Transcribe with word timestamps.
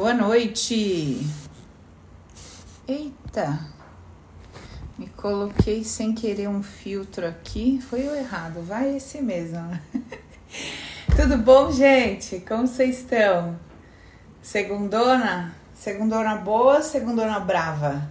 Boa 0.00 0.14
noite. 0.14 1.20
Eita. 2.88 3.60
Me 4.96 5.06
coloquei 5.08 5.84
sem 5.84 6.14
querer 6.14 6.48
um 6.48 6.62
filtro 6.62 7.26
aqui. 7.26 7.78
Foi 7.82 8.08
o 8.08 8.14
errado. 8.14 8.62
Vai 8.62 8.96
esse 8.96 9.20
mesmo. 9.20 9.78
Tudo 11.14 11.36
bom, 11.36 11.70
gente? 11.70 12.40
Como 12.48 12.66
vocês 12.66 13.00
estão? 13.00 13.60
Segundona? 14.40 15.54
Segundona 15.74 16.36
boa, 16.36 16.80
segundona 16.80 17.38
brava. 17.38 18.10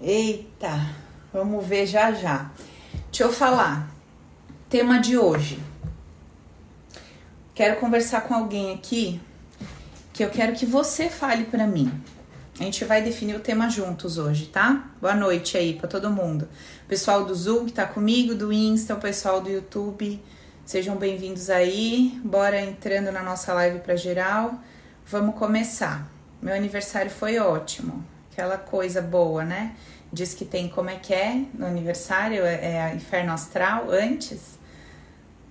Eita. 0.00 0.84
Vamos 1.32 1.64
ver 1.64 1.86
já 1.86 2.10
já. 2.10 2.50
Deixa 3.04 3.22
eu 3.22 3.32
falar. 3.32 3.88
Tema 4.68 4.98
de 4.98 5.16
hoje. 5.16 5.62
Quero 7.54 7.78
conversar 7.78 8.22
com 8.22 8.34
alguém 8.34 8.74
aqui 8.74 9.20
que 10.18 10.24
eu 10.24 10.30
quero 10.30 10.52
que 10.52 10.66
você 10.66 11.08
fale 11.08 11.44
para 11.44 11.64
mim. 11.64 11.88
A 12.58 12.64
gente 12.64 12.84
vai 12.84 13.00
definir 13.00 13.36
o 13.36 13.38
tema 13.38 13.70
juntos 13.70 14.18
hoje, 14.18 14.46
tá? 14.46 14.90
Boa 15.00 15.14
noite 15.14 15.56
aí 15.56 15.74
para 15.74 15.86
todo 15.86 16.10
mundo. 16.10 16.48
Pessoal 16.88 17.24
do 17.24 17.32
Zoom 17.32 17.66
que 17.66 17.72
tá 17.72 17.86
comigo, 17.86 18.34
do 18.34 18.52
Insta, 18.52 18.94
o 18.94 18.98
pessoal 18.98 19.40
do 19.40 19.48
YouTube, 19.48 20.20
sejam 20.64 20.96
bem-vindos 20.96 21.48
aí. 21.48 22.20
Bora 22.24 22.60
entrando 22.60 23.12
na 23.12 23.22
nossa 23.22 23.54
live 23.54 23.78
para 23.78 23.94
geral. 23.94 24.58
Vamos 25.06 25.36
começar. 25.36 26.10
Meu 26.42 26.52
aniversário 26.52 27.12
foi 27.12 27.38
ótimo. 27.38 28.04
Aquela 28.32 28.58
coisa 28.58 29.00
boa, 29.00 29.44
né? 29.44 29.76
Diz 30.12 30.34
que 30.34 30.44
tem 30.44 30.68
como 30.68 30.90
é 30.90 30.96
que 30.96 31.14
é 31.14 31.44
no 31.54 31.64
aniversário, 31.64 32.44
é, 32.44 32.88
é 32.88 32.92
inferno 32.92 33.32
astral 33.32 33.88
antes. 33.88 34.58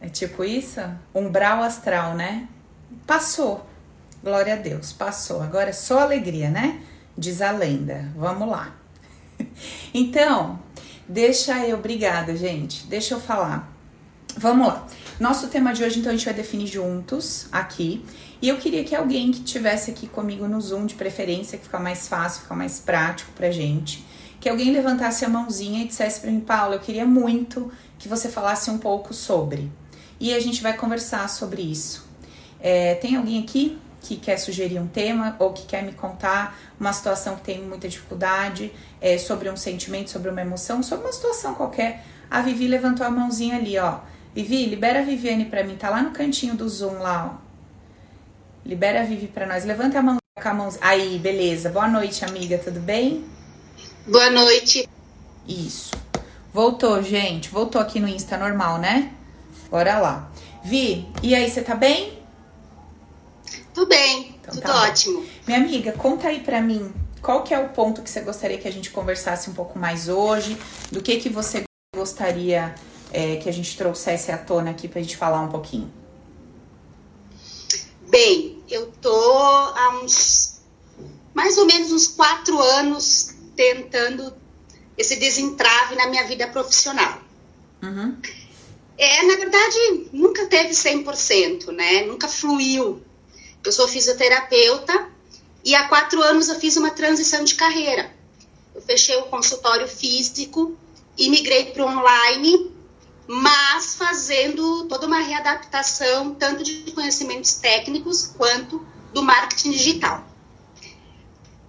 É 0.02 0.09
tipo 0.09 0.44
isso? 0.44 0.81
Umbral 1.16 1.63
astral, 1.63 2.16
né? 2.16 2.49
Passou 3.05 3.66
Glória 4.23 4.53
a 4.53 4.57
Deus, 4.57 4.91
passou. 4.91 5.41
Agora 5.41 5.70
é 5.70 5.73
só 5.73 5.99
alegria, 5.99 6.49
né? 6.49 6.81
Diz 7.17 7.41
a 7.41 7.52
lenda. 7.52 8.11
Vamos 8.16 8.47
lá. 8.50 8.75
Então, 9.94 10.59
deixa 11.08 11.66
eu, 11.66 11.78
obrigada, 11.78 12.36
gente. 12.36 12.86
Deixa 12.88 13.16
eu 13.16 13.19
falar. 13.19 13.72
Vamos 14.38 14.67
lá. 14.67 14.88
Nosso 15.19 15.47
tema 15.47 15.73
de 15.73 15.83
hoje, 15.83 16.00
então, 16.00 16.11
a 16.11 16.16
gente 16.16 16.25
vai 16.25 16.33
definir 16.33 16.67
juntos 16.67 17.47
aqui. 17.52 18.06
E 18.39 18.50
eu 18.50 18.58
queria 18.58 18.83
que 18.83 18.95
alguém 18.95 19.31
que 19.31 19.41
tivesse 19.41 19.89
aqui 19.89 20.08
comigo 20.08 20.47
no 20.47 20.61
Zoom, 20.61 20.86
de 20.86 20.94
preferência, 20.94 21.58
que 21.58 21.63
fica 21.63 21.80
mais 21.80 22.08
fácil, 22.08 22.44
fica 22.44 22.53
mais 22.53 22.80
prático 22.80 23.31
pra 23.31 23.50
gente, 23.50 24.06
que 24.39 24.47
alguém 24.47 24.72
levantasse 24.72 25.25
a 25.25 25.30
mãozinha 25.30 25.84
e 25.84 25.88
dissesse 25.88 26.22
pra 26.22 26.30
mim, 26.30 26.39
Paulo, 26.39 26.75
eu 26.75 26.80
queria 26.80 27.06
muito 27.06 27.72
que 27.97 28.08
você 28.08 28.30
falasse 28.30 28.69
um 28.69 28.78
pouco 28.78 29.13
sobre. 29.13 29.72
E 30.19 30.34
a 30.34 30.39
gente 30.39 30.61
vai 30.61 30.75
conversar 30.78 31.28
sobre 31.30 31.63
isso. 31.63 32.06
É, 32.59 32.95
tem 32.95 33.16
alguém 33.16 33.41
aqui? 33.41 33.80
Que 34.08 34.16
quer 34.16 34.38
sugerir 34.38 34.80
um 34.80 34.88
tema 34.88 35.36
ou 35.38 35.52
que 35.52 35.66
quer 35.66 35.83
me 35.83 35.91
contar 35.91 36.58
uma 36.80 36.94
situação 36.94 37.36
que 37.36 37.41
tem 37.41 37.61
muita 37.61 37.89
dificuldade, 37.89 38.72
é, 39.02 39.17
sobre 39.17 39.50
um 39.50 39.58
sentimento, 39.58 40.09
sobre 40.09 40.31
uma 40.31 40.41
emoção, 40.41 40.81
sobre 40.81 41.05
uma 41.05 41.13
situação 41.13 41.53
qualquer. 41.53 42.05
A 42.31 42.41
Vivi 42.41 42.67
levantou 42.67 43.05
a 43.05 43.09
mãozinha 43.09 43.58
ali, 43.58 43.78
ó. 43.78 44.00
Vivi, 44.33 44.66
libera 44.66 45.00
a 45.00 45.03
Viviane 45.03 45.45
pra 45.45 45.63
mim, 45.63 45.75
tá 45.75 45.89
lá 45.89 46.02
no 46.02 46.11
cantinho 46.11 46.55
do 46.55 46.67
Zoom 46.69 47.00
lá, 47.00 47.33
ó. 47.33 47.47
Libera 48.66 49.02
a 49.02 49.03
Vivi 49.03 49.28
pra 49.28 49.45
nós. 49.45 49.66
Levanta 49.66 50.00
a 50.00 50.02
mão 50.02 50.17
com 50.41 50.50
a 50.50 50.53
mãozinha. 50.53 50.85
Aí, 50.85 51.17
beleza. 51.19 51.69
Boa 51.69 51.88
noite, 51.88 52.23
amiga, 52.23 52.58
tudo 52.58 52.80
bem? 52.80 53.25
Boa 54.05 54.30
noite. 54.30 54.88
Isso. 55.47 55.91
Voltou, 56.53 57.02
gente. 57.02 57.50
Voltou 57.50 57.81
aqui 57.81 58.00
no 58.00 58.08
Insta 58.08 58.38
normal, 58.38 58.78
né? 58.78 59.11
Bora 59.69 60.00
lá. 60.00 60.31
Vi, 60.63 61.08
e 61.23 61.33
aí, 61.33 61.50
você 61.50 61.61
tá 61.61 61.75
bem? 61.75 62.17
Tudo 63.78 63.89
bem, 63.89 64.36
então, 64.42 64.56
tudo 64.56 64.64
tá 64.64 64.86
ótimo. 64.86 65.23
Minha 65.45 65.59
amiga, 65.59 65.92
conta 65.92 66.30
aí 66.30 66.39
pra 66.39 66.59
mim, 66.59 66.92
qual 67.22 67.44
que 67.44 67.53
é 67.53 67.59
o 67.59 67.70
ponto 67.70 68.02
que 68.02 68.09
você 68.09 68.22
gostaria 68.22 68.58
que 68.58 68.67
a 68.67 68.72
gente 68.72 68.89
conversasse 68.89 69.52
um 69.52 69.53
pouco 69.53 69.78
mais 69.78 70.09
hoje? 70.09 70.58
Do 70.92 71.00
que 71.00 71.17
que 71.17 71.30
você 71.30 71.63
gostaria 71.96 72.74
é, 73.13 73.35
que 73.35 73.47
a 73.47 73.53
gente 73.53 73.78
trouxesse 73.78 74.31
à 74.31 74.38
tona 74.40 74.72
aqui 74.72 74.88
pra 74.88 75.00
gente 75.00 75.16
falar 75.16 75.41
um 75.41 75.50
pouquinho? 75.50 75.94
Bem, 78.09 78.63
eu 78.68 78.91
tô 79.00 79.16
há 79.16 80.01
uns 80.01 80.59
mais 81.35 81.56
ou 81.59 81.68
menos 81.68 81.91
uns 81.91 82.07
quatro 82.07 82.59
anos 82.59 83.35
tentando 83.56 84.34
esse 84.97 85.18
desentrave 85.18 85.96
na 85.96 86.07
minha 86.07 86.25
vida 86.25 86.47
profissional. 86.47 87.22
Uhum. 87.84 88.18
É, 88.97 89.22
na 89.22 89.35
verdade, 89.35 90.09
nunca 90.12 90.47
teve 90.47 90.69
100%, 90.72 91.68
né? 91.68 92.06
Nunca 92.06 92.28
fluiu 92.28 93.06
eu 93.67 93.72
sou 93.73 93.85
fisioterapeuta 93.85 95.09
e 95.63 95.75
há 95.75 95.89
quatro 95.89 96.22
anos 96.23 96.47
eu 96.47 96.55
fiz 96.55 96.78
uma 96.78 96.89
transição 96.89 97.44
de 97.44 97.55
carreira. 97.55 98.09
Eu 98.73 98.81
fechei 98.81 99.17
o 99.17 99.23
consultório 99.23 99.88
físico 99.88 100.78
e 101.17 101.29
migrei 101.29 101.66
para 101.66 101.85
online, 101.85 102.72
mas 103.27 103.95
fazendo 103.95 104.85
toda 104.85 105.06
uma 105.06 105.19
readaptação, 105.19 106.33
tanto 106.33 106.63
de 106.63 106.91
conhecimentos 106.94 107.56
técnicos 107.56 108.27
quanto 108.38 108.88
do 109.13 109.22
marketing 109.22 109.72
digital. 109.72 110.25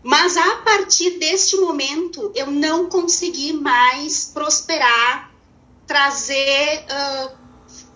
Mas 0.01 0.37
a 0.37 0.57
partir 0.59 1.19
deste 1.19 1.57
momento, 1.57 2.31
eu 2.37 2.47
não 2.49 2.89
consegui 2.89 3.53
mais 3.53 4.31
prosperar, 4.33 5.33
trazer 5.85 6.85
uh, 6.85 7.37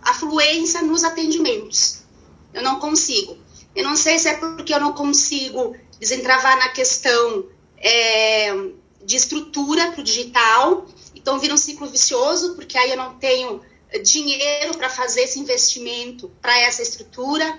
afluência 0.03 0.83
nos 0.83 1.05
atendimentos. 1.05 2.03
Eu 2.53 2.63
não 2.63 2.81
consigo. 2.81 3.42
Eu 3.75 3.85
não 3.85 3.97
sei 3.97 4.19
se 4.19 4.29
é 4.29 4.37
porque 4.37 4.75
eu 4.75 4.81
não 4.81 4.93
consigo 4.93 5.75
desentravar 5.99 6.59
na 6.59 6.69
questão 6.69 7.47
é, 7.79 8.53
de 9.05 9.17
estrutura 9.17 9.93
para 9.93 10.01
o 10.01 10.05
digital, 10.05 10.87
então 11.15 11.39
vira 11.39 11.55
um 11.55 11.57
ciclo 11.57 11.89
vicioso, 11.89 12.55
porque 12.55 12.77
aí 12.77 12.91
eu 12.91 12.97
não 12.97 13.15
tenho 13.15 13.61
dinheiro 14.03 14.77
para 14.77 14.89
fazer 14.89 15.23
esse 15.23 15.39
investimento 15.39 16.31
para 16.41 16.59
essa 16.61 16.83
estrutura, 16.83 17.59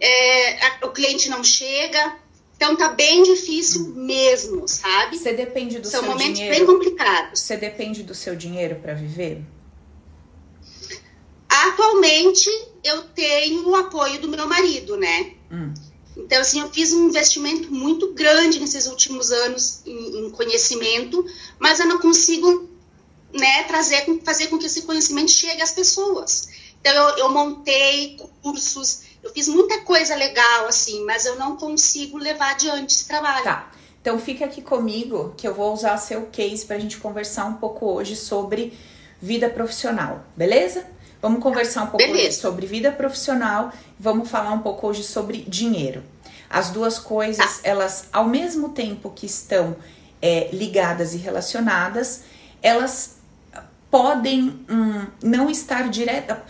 é, 0.00 0.66
a, 0.66 0.86
o 0.86 0.90
cliente 0.90 1.28
não 1.28 1.42
chega, 1.42 2.16
então 2.56 2.76
tá 2.76 2.88
bem 2.88 3.22
difícil 3.22 3.88
mesmo, 3.94 4.66
sabe? 4.66 5.16
Você 5.16 5.32
depende 5.32 5.78
do 5.78 5.88
São 5.88 6.00
seu 6.00 6.10
momentos 6.10 6.34
dinheiro. 6.34 6.56
bem 6.56 6.66
complicados. 6.66 7.40
Você 7.40 7.56
depende 7.56 8.02
do 8.02 8.14
seu 8.14 8.34
dinheiro 8.34 8.76
para 8.76 8.94
viver? 8.94 9.42
Atualmente 11.48 12.50
eu 12.84 13.02
tenho 13.02 13.68
o 13.68 13.74
apoio 13.74 14.20
do 14.20 14.28
meu 14.28 14.46
marido, 14.46 14.96
né? 14.96 15.32
Hum. 15.50 15.72
Então, 16.16 16.40
assim, 16.40 16.60
eu 16.60 16.70
fiz 16.70 16.92
um 16.92 17.08
investimento 17.08 17.72
muito 17.72 18.12
grande 18.12 18.58
nesses 18.58 18.86
últimos 18.86 19.30
anos 19.30 19.82
em, 19.86 20.26
em 20.26 20.30
conhecimento, 20.30 21.24
mas 21.58 21.78
eu 21.78 21.86
não 21.86 21.98
consigo 21.98 22.68
né, 23.32 23.62
trazer, 23.64 24.04
fazer 24.24 24.48
com 24.48 24.58
que 24.58 24.66
esse 24.66 24.82
conhecimento 24.82 25.30
chegue 25.30 25.62
às 25.62 25.70
pessoas. 25.70 26.48
Então, 26.80 26.92
eu, 26.92 27.18
eu 27.18 27.30
montei 27.30 28.16
cursos, 28.42 29.02
eu 29.22 29.32
fiz 29.32 29.46
muita 29.48 29.80
coisa 29.82 30.16
legal, 30.16 30.66
assim, 30.66 31.04
mas 31.04 31.24
eu 31.24 31.36
não 31.36 31.56
consigo 31.56 32.18
levar 32.18 32.52
adiante 32.52 32.94
esse 32.94 33.06
trabalho. 33.06 33.44
Tá. 33.44 33.70
Então, 34.00 34.18
fica 34.18 34.44
aqui 34.44 34.62
comigo, 34.62 35.34
que 35.36 35.46
eu 35.46 35.54
vou 35.54 35.72
usar 35.72 35.96
seu 35.98 36.26
case 36.26 36.64
para 36.64 36.76
a 36.76 36.80
gente 36.80 36.98
conversar 36.98 37.44
um 37.44 37.54
pouco 37.54 37.86
hoje 37.86 38.16
sobre 38.16 38.76
vida 39.20 39.50
profissional, 39.50 40.24
beleza? 40.36 40.86
Vamos 41.20 41.42
conversar 41.42 41.84
um 41.84 41.86
pouco 41.88 42.06
Beleza. 42.06 42.40
sobre 42.40 42.66
vida 42.66 42.92
profissional, 42.92 43.72
vamos 43.98 44.28
falar 44.28 44.52
um 44.52 44.60
pouco 44.60 44.86
hoje 44.86 45.02
sobre 45.02 45.38
dinheiro. 45.48 46.02
As 46.48 46.70
duas 46.70 46.98
coisas, 46.98 47.58
tá. 47.58 47.68
elas, 47.68 48.08
ao 48.12 48.26
mesmo 48.26 48.70
tempo 48.70 49.10
que 49.10 49.26
estão 49.26 49.76
é, 50.22 50.48
ligadas 50.52 51.14
e 51.14 51.18
relacionadas, 51.18 52.22
elas 52.62 53.16
podem 53.90 54.64
hum, 54.70 55.06
não 55.22 55.50
estar 55.50 55.88
direta. 55.88 56.42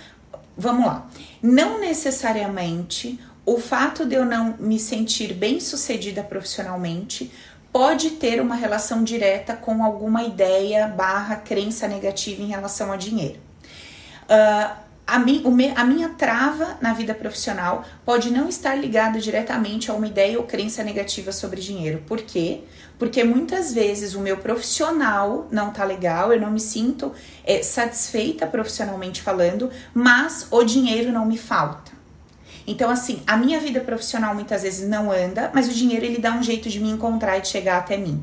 Vamos 0.57 0.87
lá. 0.87 1.09
Não 1.43 1.81
necessariamente 1.81 3.19
o 3.47 3.59
fato 3.59 4.05
de 4.05 4.15
eu 4.15 4.27
não 4.27 4.57
me 4.59 4.78
sentir 4.78 5.33
bem 5.33 5.59
sucedida 5.60 6.22
profissionalmente 6.22 7.33
pode 7.72 8.10
ter 8.10 8.41
uma 8.41 8.54
relação 8.54 9.03
direta 9.03 9.54
com 9.57 9.83
alguma 9.83 10.22
ideia 10.22 10.87
barra 10.87 11.37
crença 11.37 11.89
negativa 11.89 12.42
em 12.42 12.48
relação 12.48 12.92
a 12.92 12.97
dinheiro. 12.97 13.47
Uh, 14.28 14.89
a, 15.09 15.19
mi, 15.19 15.42
a, 15.75 15.84
minha 15.84 16.10
trava 16.10 16.77
na 16.83 16.92
vida 16.92 17.15
profissional 17.15 17.83
pode 18.04 18.30
não 18.30 18.47
estar 18.47 18.75
ligada 18.75 19.19
diretamente 19.19 19.91
a 19.91 19.95
uma 19.95 20.07
ideia 20.07 20.39
ou 20.39 20.45
crença 20.45 20.84
negativa 20.84 21.33
sobre 21.33 21.63
dinheiro. 21.63 22.03
Por 22.07 22.19
quê? 22.21 22.60
Porque 22.98 23.25
muitas 23.25 23.72
vezes 23.72 24.15
o 24.15 24.21
meu 24.21 24.36
profissional 24.36 25.48
não 25.51 25.71
tá 25.71 25.83
legal, 25.83 26.30
eu 26.30 26.39
não 26.39 26.51
me 26.51 26.60
sinto 26.60 27.10
é, 27.42 27.63
satisfeita 27.63 28.47
profissionalmente 28.47 29.22
falando, 29.22 29.71
mas 29.95 30.47
o 30.51 30.63
dinheiro 30.63 31.10
não 31.10 31.25
me 31.25 31.39
falta. 31.39 31.91
Então, 32.66 32.91
assim, 32.91 33.22
a 33.27 33.34
minha 33.34 33.59
vida 33.59 33.80
profissional 33.80 34.34
muitas 34.34 34.60
vezes 34.63 34.86
não 34.86 35.10
anda, 35.10 35.51
mas 35.54 35.69
o 35.69 35.72
dinheiro 35.72 36.04
ele 36.04 36.19
dá 36.19 36.33
um 36.33 36.42
jeito 36.42 36.69
de 36.69 36.78
me 36.78 36.91
encontrar 36.91 37.39
e 37.39 37.41
de 37.41 37.48
chegar 37.48 37.78
até 37.78 37.97
mim, 37.97 38.22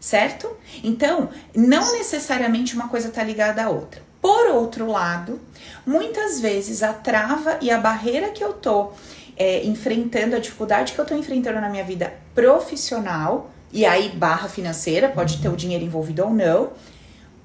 certo? 0.00 0.50
Então, 0.82 1.30
não 1.54 1.92
necessariamente 1.92 2.74
uma 2.74 2.88
coisa 2.88 3.10
tá 3.10 3.22
ligada 3.22 3.62
à 3.62 3.68
outra. 3.68 4.05
Por 4.26 4.48
outro 4.48 4.90
lado, 4.90 5.38
muitas 5.86 6.40
vezes 6.40 6.82
a 6.82 6.92
trava 6.92 7.58
e 7.62 7.70
a 7.70 7.78
barreira 7.78 8.30
que 8.30 8.42
eu 8.42 8.54
tô 8.54 8.90
é, 9.36 9.64
enfrentando 9.64 10.34
a 10.34 10.40
dificuldade 10.40 10.94
que 10.94 10.98
eu 10.98 11.04
estou 11.04 11.16
enfrentando 11.16 11.60
na 11.60 11.68
minha 11.68 11.84
vida 11.84 12.12
profissional, 12.34 13.52
e 13.72 13.86
aí 13.86 14.08
barra 14.08 14.48
financeira, 14.48 15.08
pode 15.08 15.40
ter 15.40 15.48
o 15.48 15.54
dinheiro 15.54 15.84
envolvido 15.84 16.24
ou 16.24 16.34
não, 16.34 16.72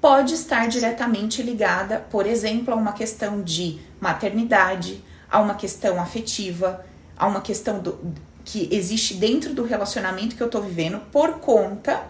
pode 0.00 0.34
estar 0.34 0.66
diretamente 0.66 1.40
ligada, 1.40 2.04
por 2.10 2.26
exemplo, 2.26 2.74
a 2.74 2.76
uma 2.76 2.92
questão 2.92 3.42
de 3.42 3.78
maternidade, 4.00 5.04
a 5.30 5.40
uma 5.40 5.54
questão 5.54 6.00
afetiva, 6.00 6.84
a 7.16 7.28
uma 7.28 7.42
questão 7.42 7.78
do, 7.78 7.96
que 8.44 8.68
existe 8.72 9.14
dentro 9.14 9.54
do 9.54 9.62
relacionamento 9.62 10.34
que 10.34 10.42
eu 10.42 10.48
estou 10.48 10.60
vivendo 10.62 10.98
por 11.12 11.34
conta 11.34 12.02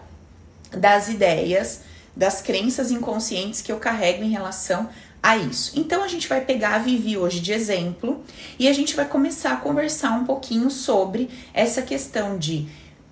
das 0.71 1.09
ideias, 1.09 1.92
das 2.15 2.41
crenças 2.41 2.91
inconscientes 2.91 3.61
que 3.61 3.71
eu 3.71 3.77
carrego 3.77 4.23
em 4.23 4.29
relação 4.29 4.89
a 5.21 5.37
isso. 5.37 5.79
Então 5.79 6.03
a 6.03 6.07
gente 6.07 6.27
vai 6.27 6.41
pegar 6.41 6.75
a 6.75 6.79
Vivi 6.79 7.17
hoje 7.17 7.39
de 7.39 7.53
exemplo 7.53 8.23
e 8.59 8.67
a 8.67 8.73
gente 8.73 8.95
vai 8.95 9.05
começar 9.05 9.53
a 9.53 9.57
conversar 9.57 10.11
um 10.11 10.25
pouquinho 10.25 10.69
sobre 10.69 11.29
essa 11.53 11.81
questão 11.81 12.37
de 12.37 12.67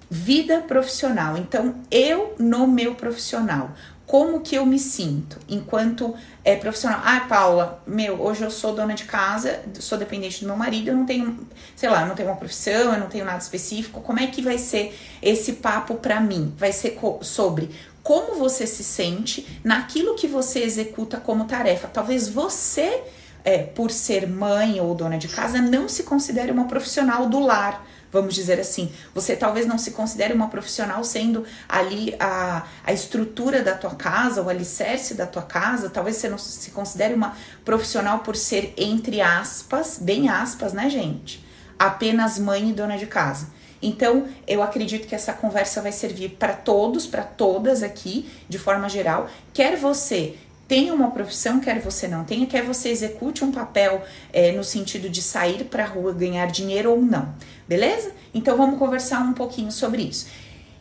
vida 0.09 0.59
profissional. 0.59 1.38
Então, 1.38 1.75
eu 1.89 2.36
no 2.38 2.68
meu 2.68 2.95
profissional, 2.95 3.71
como 4.06 4.42
que 4.42 4.56
eu 4.56 4.65
me 4.65 4.77
sinto 4.77 5.39
enquanto 5.47 6.13
é, 6.44 6.54
profissional? 6.57 7.00
Ah, 7.01 7.21
Paula, 7.30 7.81
meu, 7.88 8.21
hoje 8.21 8.44
eu 8.44 8.51
sou 8.51 8.75
dona 8.75 8.94
de 8.94 9.06
casa, 9.06 9.62
sou 9.80 9.97
dependente 9.97 10.42
do 10.42 10.47
meu 10.47 10.57
marido, 10.57 10.89
eu 10.89 10.97
não 10.97 11.06
tenho, 11.06 11.47
sei 11.77 11.89
lá, 11.89 12.01
eu 12.01 12.07
não 12.07 12.15
tenho 12.15 12.27
uma 12.27 12.36
profissão, 12.36 12.94
eu 12.94 13.00
não 13.00 13.07
tenho 13.07 13.24
nada 13.24 13.38
específico. 13.38 14.01
Como 14.01 14.19
é 14.19 14.27
que 14.27 14.42
vai 14.42 14.57
ser 14.57 15.00
esse 15.21 15.54
papo 15.54 15.95
para 15.95 16.19
mim? 16.19 16.54
Vai 16.57 16.74
ser 16.74 17.00
sobre 17.21 17.69
como 18.03 18.36
você 18.36 18.65
se 18.65 18.83
sente 18.83 19.59
naquilo 19.63 20.15
que 20.15 20.27
você 20.27 20.59
executa 20.59 21.18
como 21.18 21.45
tarefa. 21.45 21.88
Talvez 21.88 22.27
você, 22.27 23.03
é, 23.44 23.59
por 23.59 23.92
ser 23.92 24.27
mãe 24.27 24.80
ou 24.80 24.95
dona 24.95 25.18
de 25.18 25.27
casa, 25.27 25.62
não 25.62 25.88
se 25.88 26.03
considere 26.03 26.51
uma 26.51 26.65
profissional 26.65 27.27
do 27.27 27.39
lar. 27.39 27.86
Vamos 28.12 28.36
dizer 28.36 28.59
assim, 28.59 28.92
você 29.15 29.38
talvez 29.38 29.65
não 29.65 29.77
se 29.77 29.92
considere 29.92 30.33
uma 30.33 30.50
profissional 30.50 31.01
sendo 31.01 31.45
ali 31.68 32.13
a, 32.19 32.65
a 32.83 32.92
estrutura 32.92 33.63
da 33.63 33.74
tua 33.74 33.95
casa, 33.95 34.42
o 34.42 34.50
alicerce 34.50 35.13
da 35.13 35.25
tua 35.25 35.44
casa, 35.44 35.89
talvez 35.89 36.18
você 36.18 36.27
não 36.27 36.38
se 36.38 36.71
considere 36.71 37.13
uma 37.13 37.38
profissional 37.63 38.19
por 38.19 38.36
ser, 38.36 38.74
entre 38.77 39.21
aspas, 39.21 39.97
bem 39.97 40.27
aspas, 40.27 40.74
né, 40.74 40.89
gente? 40.89 41.45
Apenas 41.80 42.38
mãe 42.38 42.69
e 42.69 42.74
dona 42.74 42.97
de 42.97 43.06
casa. 43.06 43.47
Então, 43.81 44.28
eu 44.48 44.62
acredito 44.62 45.07
que 45.07 45.16
essa 45.16 45.33
conversa 45.33 45.81
vai 45.81 45.92
servir 45.92 46.30
para 46.38 46.54
todos, 46.54 47.07
para 47.07 47.24
todas 47.24 47.81
aqui, 47.81 48.30
de 48.48 48.60
forma 48.60 48.88
geral. 48.88 49.28
Quer 49.54 49.75
você 49.75 50.36
tenha 50.68 50.94
uma 50.94 51.12
profissão, 51.12 51.60
quer 51.60 51.80
você 51.80 52.07
não 52.07 52.24
tenha, 52.24 52.45
quer 52.45 52.63
você 52.63 52.89
execute 52.89 53.44
um 53.44 53.51
papel 53.51 54.01
é, 54.31 54.54
no 54.54 54.63
sentido 54.63 55.10
de 55.10 55.22
sair 55.22 55.66
para 55.66 55.83
a 55.83 55.88
rua, 55.88 56.13
ganhar 56.13 56.45
dinheiro 56.45 56.92
ou 56.92 57.01
não, 57.01 57.33
beleza? 57.68 58.13
Então, 58.33 58.56
vamos 58.56 58.80
conversar 58.80 59.19
um 59.19 59.33
pouquinho 59.33 59.69
sobre 59.69 60.04
isso. 60.04 60.28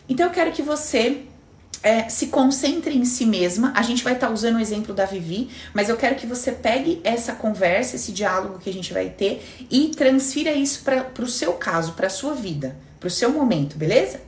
Então, 0.08 0.26
eu 0.26 0.32
quero 0.32 0.52
que 0.52 0.62
você 0.62 1.22
é, 1.82 2.08
se 2.08 2.28
concentre 2.28 2.96
em 2.96 3.04
si 3.04 3.24
mesma. 3.24 3.72
A 3.74 3.82
gente 3.82 4.04
vai 4.04 4.12
estar 4.12 4.28
tá 4.28 4.32
usando 4.32 4.56
o 4.56 4.60
exemplo 4.60 4.94
da 4.94 5.06
Vivi, 5.06 5.48
mas 5.74 5.88
eu 5.88 5.96
quero 5.96 6.14
que 6.14 6.26
você 6.26 6.52
pegue 6.52 7.00
essa 7.02 7.32
conversa, 7.32 7.96
esse 7.96 8.12
diálogo 8.12 8.58
que 8.58 8.70
a 8.70 8.72
gente 8.72 8.92
vai 8.92 9.08
ter 9.08 9.42
e 9.68 9.88
transfira 9.88 10.52
isso 10.52 10.84
para 10.84 11.24
o 11.24 11.26
seu 11.26 11.54
caso, 11.54 11.94
para 11.94 12.06
a 12.06 12.10
sua 12.10 12.34
vida 12.34 12.76
para 13.00 13.06
o 13.06 13.10
seu 13.10 13.32
momento, 13.32 13.76
beleza? 13.76 14.20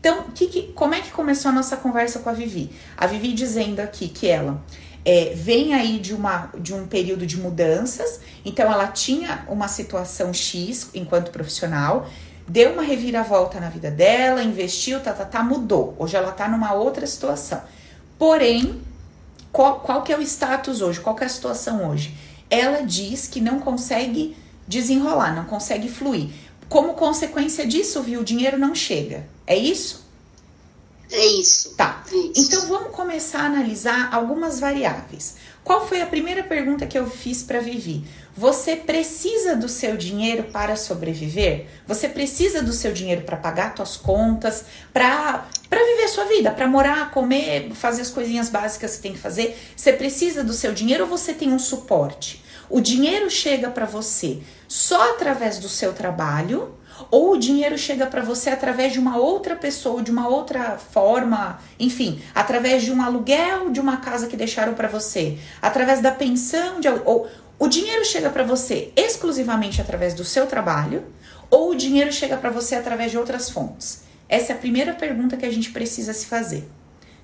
Então, 0.00 0.24
que, 0.34 0.46
que, 0.48 0.62
como 0.72 0.94
é 0.94 1.00
que 1.00 1.10
começou 1.10 1.50
a 1.50 1.54
nossa 1.54 1.76
conversa 1.76 2.18
com 2.18 2.28
a 2.28 2.32
Vivi? 2.32 2.70
A 2.96 3.06
Vivi 3.06 3.32
dizendo 3.32 3.80
aqui 3.80 4.08
que 4.08 4.26
ela 4.26 4.62
é, 5.04 5.32
vem 5.34 5.74
aí 5.74 5.98
de, 5.98 6.14
uma, 6.14 6.50
de 6.58 6.74
um 6.74 6.86
período 6.86 7.26
de 7.26 7.38
mudanças, 7.38 8.20
então 8.44 8.70
ela 8.70 8.88
tinha 8.88 9.44
uma 9.48 9.68
situação 9.68 10.32
X 10.32 10.90
enquanto 10.94 11.30
profissional, 11.30 12.08
deu 12.48 12.72
uma 12.72 12.82
reviravolta 12.82 13.60
na 13.60 13.68
vida 13.68 13.90
dela, 13.90 14.42
investiu, 14.42 15.00
tá, 15.00 15.12
tá, 15.12 15.24
tá, 15.24 15.42
mudou. 15.42 15.94
Hoje 15.98 16.16
ela 16.16 16.32
tá 16.32 16.48
numa 16.48 16.72
outra 16.72 17.06
situação. 17.06 17.62
Porém, 18.18 18.80
qual, 19.52 19.80
qual 19.80 20.02
que 20.02 20.12
é 20.12 20.18
o 20.18 20.22
status 20.22 20.80
hoje? 20.80 21.00
Qual 21.00 21.14
que 21.14 21.22
é 21.22 21.26
a 21.26 21.30
situação 21.30 21.88
hoje? 21.90 22.14
Ela 22.50 22.82
diz 22.82 23.26
que 23.26 23.40
não 23.40 23.58
consegue 23.58 24.36
desenrolar, 24.66 25.34
não 25.34 25.44
consegue 25.44 25.88
fluir. 25.88 26.30
Como 26.74 26.94
consequência 26.94 27.64
disso, 27.64 28.02
viu, 28.02 28.18
o 28.18 28.24
dinheiro 28.24 28.58
não 28.58 28.74
chega. 28.74 29.28
É 29.46 29.56
isso? 29.56 30.04
É 31.08 31.24
isso. 31.24 31.72
Tá. 31.76 32.02
É 32.10 32.16
isso. 32.16 32.32
Então 32.34 32.66
vamos 32.66 32.90
começar 32.90 33.42
a 33.42 33.46
analisar 33.46 34.08
algumas 34.12 34.58
variáveis. 34.58 35.36
Qual 35.62 35.86
foi 35.86 36.02
a 36.02 36.06
primeira 36.06 36.42
pergunta 36.42 36.84
que 36.84 36.98
eu 36.98 37.08
fiz 37.08 37.44
para 37.44 37.60
Vivi? 37.60 38.04
Você 38.36 38.74
precisa 38.74 39.54
do 39.54 39.68
seu 39.68 39.96
dinheiro 39.96 40.48
para 40.52 40.74
sobreviver? 40.74 41.66
Você 41.86 42.08
precisa 42.08 42.60
do 42.60 42.72
seu 42.72 42.92
dinheiro 42.92 43.22
para 43.22 43.36
pagar 43.36 43.76
suas 43.76 43.96
contas, 43.96 44.64
para 44.92 45.46
para 45.70 45.78
viver 45.78 46.04
a 46.04 46.08
sua 46.08 46.24
vida, 46.24 46.50
para 46.50 46.66
morar, 46.66 47.12
comer, 47.12 47.70
fazer 47.72 48.02
as 48.02 48.10
coisinhas 48.10 48.48
básicas 48.48 48.96
que 48.96 49.02
tem 49.02 49.12
que 49.12 49.18
fazer? 49.20 49.56
Você 49.76 49.92
precisa 49.92 50.42
do 50.42 50.52
seu 50.52 50.72
dinheiro 50.72 51.04
ou 51.04 51.08
você 51.08 51.32
tem 51.32 51.52
um 51.52 51.58
suporte? 51.58 52.43
O 52.68 52.80
dinheiro 52.80 53.30
chega 53.30 53.70
para 53.70 53.86
você 53.86 54.40
só 54.66 55.12
através 55.12 55.58
do 55.58 55.68
seu 55.68 55.92
trabalho 55.92 56.74
ou 57.10 57.32
o 57.32 57.38
dinheiro 57.38 57.76
chega 57.76 58.06
para 58.06 58.22
você 58.22 58.50
através 58.50 58.92
de 58.92 58.98
uma 58.98 59.16
outra 59.16 59.56
pessoa, 59.56 60.02
de 60.02 60.10
uma 60.10 60.28
outra 60.28 60.78
forma, 60.78 61.58
enfim, 61.78 62.22
através 62.34 62.82
de 62.82 62.92
um 62.92 63.02
aluguel 63.02 63.70
de 63.70 63.80
uma 63.80 63.96
casa 63.98 64.26
que 64.26 64.36
deixaram 64.36 64.74
para 64.74 64.88
você, 64.88 65.38
através 65.60 66.00
da 66.00 66.12
pensão 66.12 66.80
de 66.80 66.88
ou 67.04 67.28
o 67.58 67.68
dinheiro 67.68 68.04
chega 68.04 68.30
para 68.30 68.44
você 68.44 68.92
exclusivamente 68.96 69.80
através 69.80 70.14
do 70.14 70.24
seu 70.24 70.46
trabalho 70.46 71.04
ou 71.50 71.70
o 71.70 71.74
dinheiro 71.74 72.12
chega 72.12 72.36
para 72.36 72.50
você 72.50 72.74
através 72.74 73.10
de 73.10 73.18
outras 73.18 73.50
fontes? 73.50 74.02
Essa 74.28 74.52
é 74.52 74.56
a 74.56 74.58
primeira 74.58 74.92
pergunta 74.94 75.36
que 75.36 75.46
a 75.46 75.52
gente 75.52 75.70
precisa 75.70 76.12
se 76.12 76.26
fazer, 76.26 76.68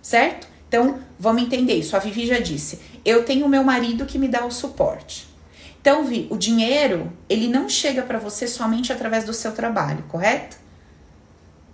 certo? 0.02 0.46
Então, 0.68 1.00
vamos 1.18 1.42
entender 1.42 1.74
isso. 1.74 1.96
A 1.96 1.98
Vivi 1.98 2.26
já 2.26 2.38
disse: 2.38 2.78
eu 3.04 3.24
tenho 3.24 3.48
meu 3.48 3.64
marido 3.64 4.06
que 4.06 4.18
me 4.18 4.28
dá 4.28 4.44
o 4.44 4.50
suporte. 4.50 5.29
Então, 5.80 6.04
Vi, 6.04 6.26
o 6.30 6.36
dinheiro, 6.36 7.10
ele 7.28 7.48
não 7.48 7.68
chega 7.68 8.02
para 8.02 8.18
você 8.18 8.46
somente 8.46 8.92
através 8.92 9.24
do 9.24 9.32
seu 9.32 9.52
trabalho, 9.52 10.04
correto? 10.08 10.56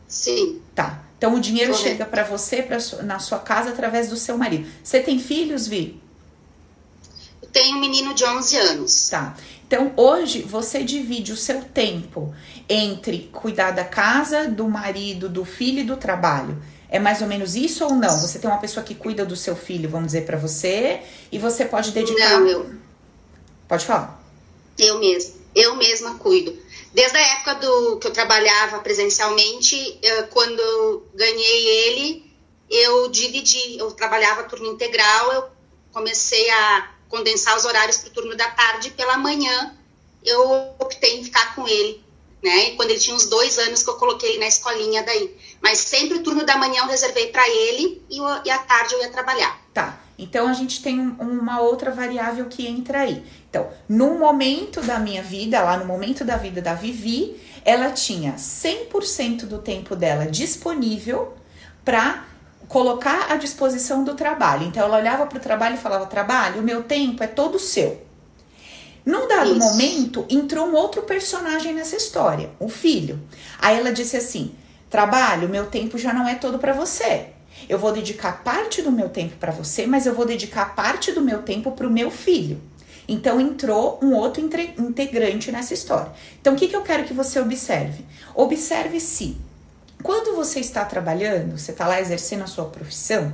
Sim. 0.06 0.60
Tá. 0.74 1.02
Então, 1.18 1.34
o 1.34 1.40
dinheiro 1.40 1.72
correto. 1.72 1.88
chega 1.88 2.04
para 2.04 2.22
você 2.22 2.62
pra, 2.62 2.78
na 3.02 3.18
sua 3.18 3.40
casa 3.40 3.70
através 3.70 4.08
do 4.08 4.16
seu 4.16 4.38
marido. 4.38 4.68
Você 4.82 5.00
tem 5.00 5.18
filhos, 5.18 5.66
Vi? 5.66 6.00
Eu 7.42 7.48
tenho 7.48 7.76
um 7.76 7.80
menino 7.80 8.14
de 8.14 8.24
11 8.24 8.56
anos. 8.56 9.08
Tá. 9.08 9.34
Então, 9.66 9.92
hoje, 9.96 10.42
você 10.42 10.84
divide 10.84 11.32
o 11.32 11.36
seu 11.36 11.62
tempo 11.62 12.32
entre 12.68 13.28
cuidar 13.32 13.72
da 13.72 13.84
casa, 13.84 14.46
do 14.46 14.68
marido, 14.68 15.28
do 15.28 15.44
filho 15.44 15.80
e 15.80 15.84
do 15.84 15.96
trabalho. 15.96 16.62
É 16.88 17.00
mais 17.00 17.20
ou 17.20 17.26
menos 17.26 17.56
isso 17.56 17.84
ou 17.84 17.92
não? 17.92 18.20
Você 18.20 18.38
tem 18.38 18.48
uma 18.48 18.60
pessoa 18.60 18.84
que 18.84 18.94
cuida 18.94 19.24
do 19.24 19.34
seu 19.34 19.56
filho, 19.56 19.90
vamos 19.90 20.08
dizer, 20.08 20.24
para 20.24 20.36
você, 20.36 21.00
e 21.32 21.38
você 21.40 21.64
pode 21.64 21.90
dedicar. 21.90 22.38
Não, 22.38 22.46
eu 22.46 22.85
Pode 23.68 23.84
falar. 23.84 24.22
Eu 24.78 24.98
mesma. 24.98 25.34
Eu 25.54 25.76
mesma 25.76 26.18
cuido. 26.18 26.56
Desde 26.92 27.16
a 27.16 27.20
época 27.20 27.54
do 27.56 27.98
que 27.98 28.06
eu 28.06 28.12
trabalhava 28.12 28.78
presencialmente, 28.80 29.98
eu, 30.02 30.26
quando 30.28 30.58
eu 30.60 31.06
ganhei 31.14 31.66
ele, 31.66 32.34
eu 32.70 33.08
dividi. 33.08 33.78
Eu 33.78 33.90
trabalhava 33.92 34.44
turno 34.44 34.72
integral, 34.72 35.32
eu 35.32 35.44
comecei 35.92 36.48
a 36.50 36.90
condensar 37.08 37.56
os 37.56 37.64
horários 37.64 37.98
para 37.98 38.08
o 38.08 38.12
turno 38.12 38.36
da 38.36 38.50
tarde 38.50 38.88
e 38.88 38.90
pela 38.92 39.16
manhã 39.16 39.76
eu 40.24 40.74
optei 40.78 41.18
em 41.18 41.24
ficar 41.24 41.54
com 41.54 41.66
ele. 41.66 42.04
Né? 42.42 42.68
E 42.70 42.76
quando 42.76 42.90
ele 42.90 43.00
tinha 43.00 43.16
uns 43.16 43.26
dois 43.26 43.58
anos 43.58 43.82
que 43.82 43.90
eu 43.90 43.94
coloquei 43.94 44.30
ele 44.30 44.38
na 44.38 44.46
escolinha 44.46 45.02
daí. 45.02 45.36
Mas 45.60 45.78
sempre 45.78 46.18
o 46.18 46.22
turno 46.22 46.44
da 46.44 46.56
manhã 46.56 46.82
eu 46.82 46.86
reservei 46.86 47.28
para 47.28 47.48
ele 47.48 48.02
e, 48.10 48.18
eu, 48.18 48.24
e 48.44 48.50
à 48.50 48.58
tarde 48.58 48.94
eu 48.94 49.00
ia 49.00 49.10
trabalhar. 49.10 49.58
Tá. 49.72 49.98
Então 50.18 50.48
a 50.48 50.52
gente 50.52 50.82
tem 50.82 50.98
um, 50.98 51.14
uma 51.20 51.60
outra 51.60 51.90
variável 51.90 52.46
que 52.46 52.66
entra 52.66 53.00
aí. 53.00 53.22
Então, 53.50 53.68
no 53.88 54.18
momento 54.18 54.80
da 54.80 54.98
minha 54.98 55.22
vida, 55.22 55.60
lá 55.60 55.76
no 55.76 55.84
momento 55.84 56.24
da 56.24 56.36
vida 56.36 56.62
da 56.62 56.74
Vivi, 56.74 57.36
ela 57.64 57.90
tinha 57.90 58.34
100% 58.34 59.46
do 59.46 59.58
tempo 59.58 59.94
dela 59.94 60.26
disponível 60.26 61.34
para 61.84 62.24
colocar 62.68 63.30
à 63.30 63.36
disposição 63.36 64.04
do 64.04 64.14
trabalho. 64.14 64.66
Então 64.66 64.84
ela 64.84 64.98
olhava 64.98 65.26
para 65.26 65.38
o 65.38 65.40
trabalho 65.40 65.74
e 65.74 65.78
falava: 65.78 66.06
"Trabalho, 66.06 66.60
o 66.60 66.64
meu 66.64 66.82
tempo 66.82 67.22
é 67.22 67.26
todo 67.26 67.58
seu". 67.58 68.04
Num 69.04 69.28
dado 69.28 69.50
Isso. 69.50 69.58
momento, 69.58 70.26
entrou 70.28 70.66
um 70.66 70.74
outro 70.74 71.02
personagem 71.02 71.72
nessa 71.72 71.94
história, 71.94 72.50
o 72.58 72.68
filho. 72.68 73.20
Aí 73.58 73.78
ela 73.78 73.92
disse 73.92 74.16
assim: 74.16 74.54
"Trabalho, 74.90 75.48
meu 75.48 75.66
tempo 75.66 75.98
já 75.98 76.12
não 76.12 76.26
é 76.26 76.34
todo 76.34 76.58
para 76.58 76.72
você. 76.72 77.35
Eu 77.68 77.78
vou 77.78 77.92
dedicar 77.92 78.44
parte 78.44 78.82
do 78.82 78.92
meu 78.92 79.08
tempo 79.08 79.36
para 79.36 79.52
você, 79.52 79.86
mas 79.86 80.06
eu 80.06 80.14
vou 80.14 80.26
dedicar 80.26 80.74
parte 80.74 81.12
do 81.12 81.20
meu 81.20 81.42
tempo 81.42 81.72
para 81.72 81.86
o 81.86 81.90
meu 81.90 82.10
filho. 82.10 82.60
Então 83.08 83.40
entrou 83.40 84.00
um 84.02 84.14
outro 84.14 84.42
integrante 84.42 85.52
nessa 85.52 85.74
história. 85.74 86.12
Então 86.40 86.54
o 86.54 86.56
que, 86.56 86.68
que 86.68 86.76
eu 86.76 86.82
quero 86.82 87.04
que 87.04 87.14
você 87.14 87.40
observe? 87.40 88.04
Observe 88.34 89.00
se 89.00 89.36
quando 90.02 90.36
você 90.36 90.60
está 90.60 90.84
trabalhando, 90.84 91.58
você 91.58 91.72
está 91.72 91.86
lá 91.86 92.00
exercendo 92.00 92.42
a 92.42 92.46
sua 92.46 92.66
profissão, 92.66 93.32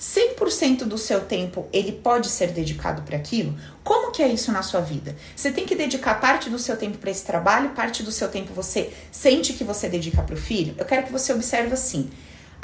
100% 0.00 0.84
do 0.84 0.98
seu 0.98 1.20
tempo 1.20 1.66
ele 1.72 1.92
pode 1.92 2.28
ser 2.28 2.48
dedicado 2.48 3.02
para 3.02 3.16
aquilo? 3.16 3.56
Como 3.82 4.10
que 4.10 4.22
é 4.22 4.28
isso 4.28 4.52
na 4.52 4.62
sua 4.62 4.80
vida? 4.80 5.16
Você 5.34 5.50
tem 5.50 5.64
que 5.66 5.74
dedicar 5.74 6.20
parte 6.20 6.50
do 6.50 6.58
seu 6.58 6.76
tempo 6.76 6.98
para 6.98 7.10
esse 7.10 7.24
trabalho, 7.24 7.70
parte 7.70 8.02
do 8.02 8.12
seu 8.12 8.28
tempo 8.28 8.52
você 8.52 8.92
sente 9.10 9.52
que 9.52 9.64
você 9.64 9.88
dedica 9.88 10.22
para 10.22 10.34
o 10.34 10.38
filho? 10.38 10.74
Eu 10.78 10.84
quero 10.84 11.04
que 11.06 11.12
você 11.12 11.32
observe 11.32 11.72
assim. 11.72 12.10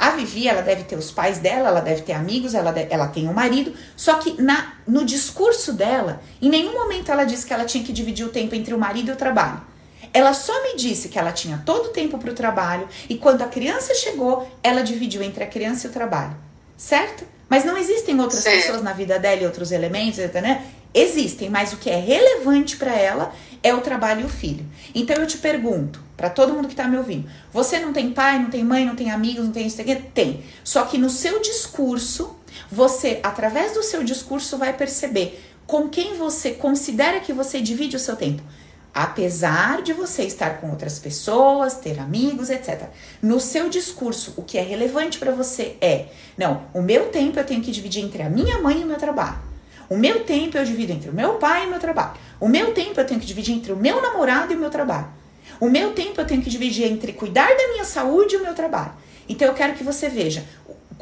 A 0.01 0.09
Vivi, 0.09 0.47
ela 0.47 0.63
deve 0.63 0.83
ter 0.85 0.95
os 0.95 1.11
pais 1.11 1.37
dela, 1.37 1.69
ela 1.69 1.79
deve 1.79 2.01
ter 2.01 2.13
amigos, 2.13 2.55
ela, 2.55 2.71
deve, 2.71 2.91
ela 2.91 3.07
tem 3.07 3.29
um 3.29 3.33
marido, 3.33 3.71
só 3.95 4.15
que 4.15 4.41
na, 4.41 4.73
no 4.87 5.05
discurso 5.05 5.73
dela, 5.73 6.23
em 6.41 6.49
nenhum 6.49 6.73
momento 6.73 7.11
ela 7.11 7.23
disse 7.23 7.45
que 7.45 7.53
ela 7.53 7.65
tinha 7.65 7.83
que 7.83 7.93
dividir 7.93 8.25
o 8.25 8.29
tempo 8.29 8.55
entre 8.55 8.73
o 8.73 8.79
marido 8.79 9.11
e 9.11 9.13
o 9.13 9.15
trabalho. 9.15 9.61
Ela 10.11 10.33
só 10.33 10.63
me 10.63 10.75
disse 10.75 11.07
que 11.07 11.19
ela 11.19 11.31
tinha 11.31 11.61
todo 11.63 11.89
o 11.89 11.89
tempo 11.89 12.17
para 12.17 12.31
o 12.31 12.33
trabalho 12.33 12.89
e 13.07 13.15
quando 13.15 13.43
a 13.43 13.47
criança 13.47 13.93
chegou, 13.93 14.49
ela 14.63 14.81
dividiu 14.81 15.21
entre 15.21 15.43
a 15.43 15.47
criança 15.47 15.85
e 15.85 15.91
o 15.91 15.93
trabalho. 15.93 16.35
Certo? 16.75 17.23
Mas 17.47 17.63
não 17.63 17.77
existem 17.77 18.19
outras 18.19 18.41
certo. 18.41 18.55
pessoas 18.55 18.81
na 18.81 18.93
vida 18.93 19.19
dela 19.19 19.43
e 19.43 19.45
outros 19.45 19.71
elementos, 19.71 20.17
né? 20.17 20.65
Existem, 20.93 21.49
mas 21.49 21.71
o 21.71 21.77
que 21.77 21.89
é 21.89 21.97
relevante 21.97 22.75
para 22.75 22.93
ela 22.93 23.33
é 23.63 23.73
o 23.73 23.81
trabalho 23.81 24.21
e 24.21 24.25
o 24.25 24.29
filho. 24.29 24.65
Então 24.93 25.15
eu 25.15 25.27
te 25.27 25.37
pergunto, 25.37 26.01
para 26.17 26.29
todo 26.29 26.53
mundo 26.53 26.67
que 26.67 26.73
está 26.73 26.87
me 26.87 26.97
ouvindo, 26.97 27.29
você 27.51 27.79
não 27.79 27.93
tem 27.93 28.11
pai, 28.11 28.39
não 28.39 28.49
tem 28.49 28.63
mãe, 28.63 28.85
não 28.85 28.95
tem 28.95 29.09
amigos, 29.11 29.45
não 29.45 29.51
tem 29.51 29.67
isso? 29.67 29.77
Tem. 30.13 30.43
Só 30.63 30.83
que 30.83 30.97
no 30.97 31.09
seu 31.09 31.41
discurso, 31.41 32.35
você, 32.69 33.19
através 33.23 33.73
do 33.73 33.83
seu 33.83 34.03
discurso, 34.03 34.57
vai 34.57 34.73
perceber 34.73 35.41
com 35.65 35.87
quem 35.87 36.15
você 36.15 36.51
considera 36.51 37.21
que 37.21 37.31
você 37.31 37.61
divide 37.61 37.95
o 37.95 37.99
seu 37.99 38.15
tempo. 38.15 38.43
Apesar 38.93 39.81
de 39.81 39.93
você 39.93 40.23
estar 40.23 40.59
com 40.59 40.69
outras 40.69 40.99
pessoas, 40.99 41.75
ter 41.75 41.97
amigos, 41.97 42.49
etc. 42.49 42.89
No 43.21 43.39
seu 43.39 43.69
discurso, 43.69 44.33
o 44.35 44.41
que 44.41 44.57
é 44.57 44.61
relevante 44.61 45.17
para 45.17 45.31
você 45.31 45.77
é: 45.79 46.07
não, 46.37 46.63
o 46.73 46.81
meu 46.81 47.07
tempo 47.07 47.39
eu 47.39 47.45
tenho 47.45 47.61
que 47.61 47.71
dividir 47.71 48.03
entre 48.03 48.21
a 48.21 48.29
minha 48.29 48.59
mãe 48.59 48.81
e 48.81 48.83
o 48.83 48.87
meu 48.87 48.97
trabalho. 48.97 49.50
O 49.91 49.97
meu 49.97 50.23
tempo 50.23 50.57
eu 50.57 50.63
divido 50.63 50.93
entre 50.93 51.09
o 51.09 51.13
meu 51.13 51.33
pai 51.33 51.65
e 51.65 51.67
o 51.67 51.69
meu 51.69 51.77
trabalho. 51.77 52.13
O 52.39 52.47
meu 52.47 52.73
tempo 52.73 52.97
eu 52.97 53.05
tenho 53.05 53.19
que 53.19 53.25
dividir 53.25 53.53
entre 53.53 53.73
o 53.73 53.75
meu 53.75 54.01
namorado 54.01 54.53
e 54.53 54.55
o 54.55 54.57
meu 54.57 54.69
trabalho. 54.69 55.09
O 55.59 55.69
meu 55.69 55.91
tempo 55.91 56.21
eu 56.21 56.25
tenho 56.25 56.41
que 56.41 56.49
dividir 56.49 56.89
entre 56.89 57.11
cuidar 57.11 57.49
da 57.49 57.67
minha 57.67 57.83
saúde 57.83 58.35
e 58.35 58.37
o 58.37 58.41
meu 58.41 58.55
trabalho. 58.55 58.93
Então 59.27 59.49
eu 59.49 59.53
quero 59.53 59.73
que 59.73 59.83
você 59.83 60.07
veja, 60.07 60.45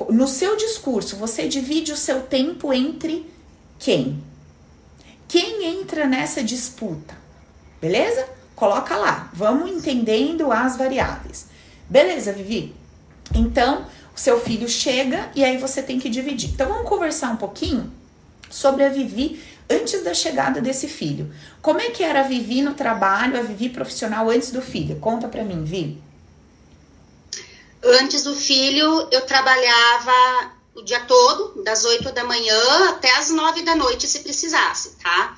no 0.09 0.27
seu 0.27 0.57
discurso, 0.57 1.17
você 1.17 1.47
divide 1.47 1.91
o 1.91 1.95
seu 1.95 2.21
tempo 2.21 2.73
entre 2.73 3.31
quem? 3.77 4.23
Quem 5.27 5.65
entra 5.65 6.07
nessa 6.07 6.41
disputa? 6.41 7.15
Beleza? 7.79 8.27
Coloca 8.55 8.97
lá. 8.97 9.29
Vamos 9.35 9.69
entendendo 9.69 10.51
as 10.51 10.75
variáveis. 10.75 11.45
Beleza, 11.87 12.33
Vivi? 12.33 12.73
Então, 13.35 13.85
o 14.15 14.19
seu 14.19 14.41
filho 14.41 14.67
chega 14.67 15.29
e 15.35 15.45
aí 15.45 15.59
você 15.59 15.83
tem 15.83 15.99
que 15.99 16.09
dividir. 16.09 16.49
Então, 16.49 16.67
vamos 16.67 16.89
conversar 16.89 17.29
um 17.29 17.37
pouquinho 17.37 17.98
sobre 18.49 18.83
a 18.83 18.89
antes 19.69 20.03
da 20.03 20.13
chegada 20.13 20.59
desse 20.59 20.87
filho. 20.87 21.33
Como 21.61 21.79
é 21.79 21.89
que 21.91 22.03
era 22.03 22.21
a 22.21 22.23
Vivi 22.23 22.61
no 22.61 22.73
trabalho, 22.73 23.37
a 23.37 23.41
Vivi 23.41 23.69
profissional 23.69 24.29
antes 24.29 24.51
do 24.51 24.61
filho? 24.61 24.99
Conta 24.99 25.27
pra 25.27 25.43
mim, 25.43 25.63
Vi. 25.63 26.01
Antes 27.83 28.23
do 28.23 28.35
filho, 28.35 29.07
eu 29.11 29.21
trabalhava 29.21 30.51
o 30.75 30.81
dia 30.81 30.99
todo, 31.01 31.63
das 31.63 31.85
8 31.85 32.11
da 32.11 32.23
manhã 32.23 32.89
até 32.89 33.15
as 33.15 33.29
9 33.29 33.61
da 33.61 33.75
noite, 33.75 34.07
se 34.07 34.19
precisasse, 34.19 34.95
tá? 35.01 35.37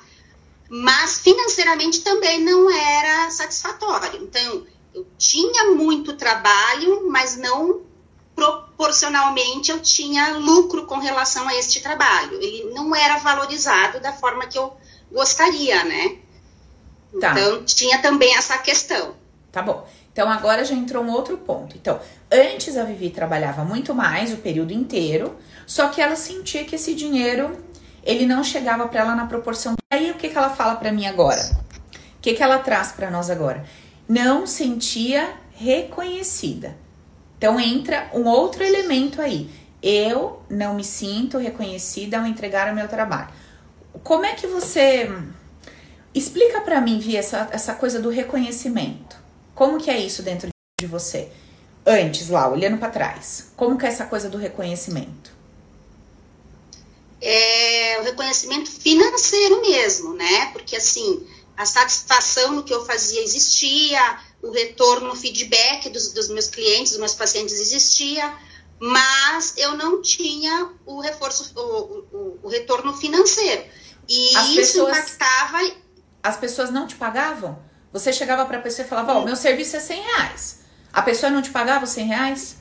mas 0.74 1.18
financeiramente 1.18 2.00
também 2.00 2.42
não 2.42 2.70
era 2.70 3.30
satisfatório. 3.30 4.22
Então, 4.22 4.66
eu 4.94 5.06
tinha 5.18 5.70
muito 5.72 6.14
trabalho, 6.14 7.10
mas 7.10 7.36
não 7.36 7.82
proporcionalmente 8.34 9.70
eu 9.70 9.80
tinha 9.80 10.36
lucro 10.38 10.86
com 10.86 10.98
relação 10.98 11.46
a 11.48 11.54
este 11.54 11.80
trabalho. 11.80 12.34
Ele 12.40 12.70
não 12.74 12.94
era 12.94 13.18
valorizado 13.18 14.00
da 14.00 14.12
forma 14.12 14.46
que 14.46 14.58
eu 14.58 14.76
gostaria, 15.10 15.84
né? 15.84 16.16
Tá. 17.20 17.32
Então, 17.32 17.64
tinha 17.64 18.00
também 18.00 18.34
essa 18.36 18.56
questão. 18.58 19.14
Tá 19.50 19.60
bom. 19.62 19.86
Então, 20.12 20.30
agora 20.30 20.64
já 20.64 20.74
entrou 20.74 21.04
um 21.04 21.10
outro 21.10 21.38
ponto. 21.38 21.76
Então, 21.76 22.00
antes 22.30 22.76
a 22.76 22.84
Vivi 22.84 23.10
trabalhava 23.10 23.64
muito 23.64 23.94
mais 23.94 24.32
o 24.32 24.38
período 24.38 24.72
inteiro, 24.72 25.36
só 25.66 25.88
que 25.88 26.00
ela 26.00 26.16
sentia 26.16 26.64
que 26.64 26.74
esse 26.74 26.94
dinheiro 26.94 27.56
ele 28.02 28.26
não 28.26 28.42
chegava 28.42 28.88
para 28.88 29.00
ela 29.00 29.14
na 29.14 29.26
proporção. 29.26 29.74
Aí 29.90 30.10
o 30.10 30.14
que, 30.14 30.28
que 30.28 30.36
ela 30.36 30.50
fala 30.50 30.76
para 30.76 30.92
mim 30.92 31.06
agora? 31.06 31.40
O 32.16 32.20
que, 32.20 32.34
que 32.34 32.42
ela 32.42 32.58
traz 32.58 32.92
para 32.92 33.10
nós 33.10 33.30
agora? 33.30 33.64
Não 34.08 34.46
sentia 34.46 35.34
reconhecida. 35.54 36.76
Então 37.42 37.58
entra 37.58 38.08
um 38.14 38.28
outro 38.28 38.62
elemento 38.62 39.20
aí. 39.20 39.50
Eu 39.82 40.40
não 40.48 40.76
me 40.76 40.84
sinto 40.84 41.38
reconhecida 41.38 42.16
ao 42.16 42.24
entregar 42.24 42.72
o 42.72 42.74
meu 42.76 42.86
trabalho. 42.86 43.30
Como 44.04 44.24
é 44.24 44.32
que 44.32 44.46
você 44.46 45.10
explica 46.14 46.60
para 46.60 46.80
mim, 46.80 47.00
Vi, 47.00 47.16
essa, 47.16 47.48
essa 47.50 47.74
coisa 47.74 48.00
do 48.00 48.10
reconhecimento? 48.10 49.16
Como 49.56 49.76
que 49.76 49.90
é 49.90 49.98
isso 49.98 50.22
dentro 50.22 50.50
de 50.78 50.86
você? 50.86 51.32
Antes 51.84 52.28
lá, 52.28 52.48
olhando 52.48 52.78
para 52.78 52.90
trás. 52.90 53.50
Como 53.56 53.76
que 53.76 53.86
é 53.86 53.88
essa 53.88 54.06
coisa 54.06 54.30
do 54.30 54.38
reconhecimento? 54.38 55.32
é 57.22 58.00
o 58.00 58.02
reconhecimento 58.02 58.68
financeiro 58.68 59.62
mesmo, 59.62 60.12
né? 60.14 60.50
Porque 60.52 60.74
assim, 60.74 61.24
a 61.62 61.66
satisfação 61.66 62.52
no 62.52 62.64
que 62.64 62.74
eu 62.74 62.84
fazia 62.84 63.22
existia, 63.22 64.18
o 64.42 64.50
retorno, 64.50 65.12
o 65.12 65.16
feedback 65.16 65.88
dos, 65.90 66.12
dos 66.12 66.28
meus 66.28 66.48
clientes, 66.48 66.92
dos 66.92 66.98
meus 66.98 67.14
pacientes 67.14 67.58
existia, 67.60 68.34
mas 68.80 69.54
eu 69.56 69.76
não 69.76 70.02
tinha 70.02 70.70
o 70.84 71.00
reforço, 71.00 71.52
o, 71.56 71.60
o, 71.60 72.40
o 72.42 72.48
retorno 72.48 72.92
financeiro. 72.94 73.64
E 74.08 74.36
as 74.36 74.48
isso 74.48 74.56
pessoas, 74.56 74.98
impactava. 74.98 75.72
As 76.20 76.36
pessoas 76.36 76.70
não 76.70 76.86
te 76.86 76.96
pagavam? 76.96 77.62
Você 77.92 78.12
chegava 78.12 78.44
para 78.44 78.58
a 78.58 78.62
pessoa 78.62 78.84
e 78.84 78.88
falava: 78.88 79.14
Ó, 79.14 79.20
oh, 79.20 79.24
meu 79.24 79.36
serviço 79.36 79.76
é 79.76 79.80
100 79.80 80.02
reais. 80.02 80.60
A 80.92 81.00
pessoa 81.00 81.30
não 81.30 81.40
te 81.40 81.50
pagava 81.50 81.84
os 81.84 81.90
100 81.90 82.06
reais? 82.06 82.56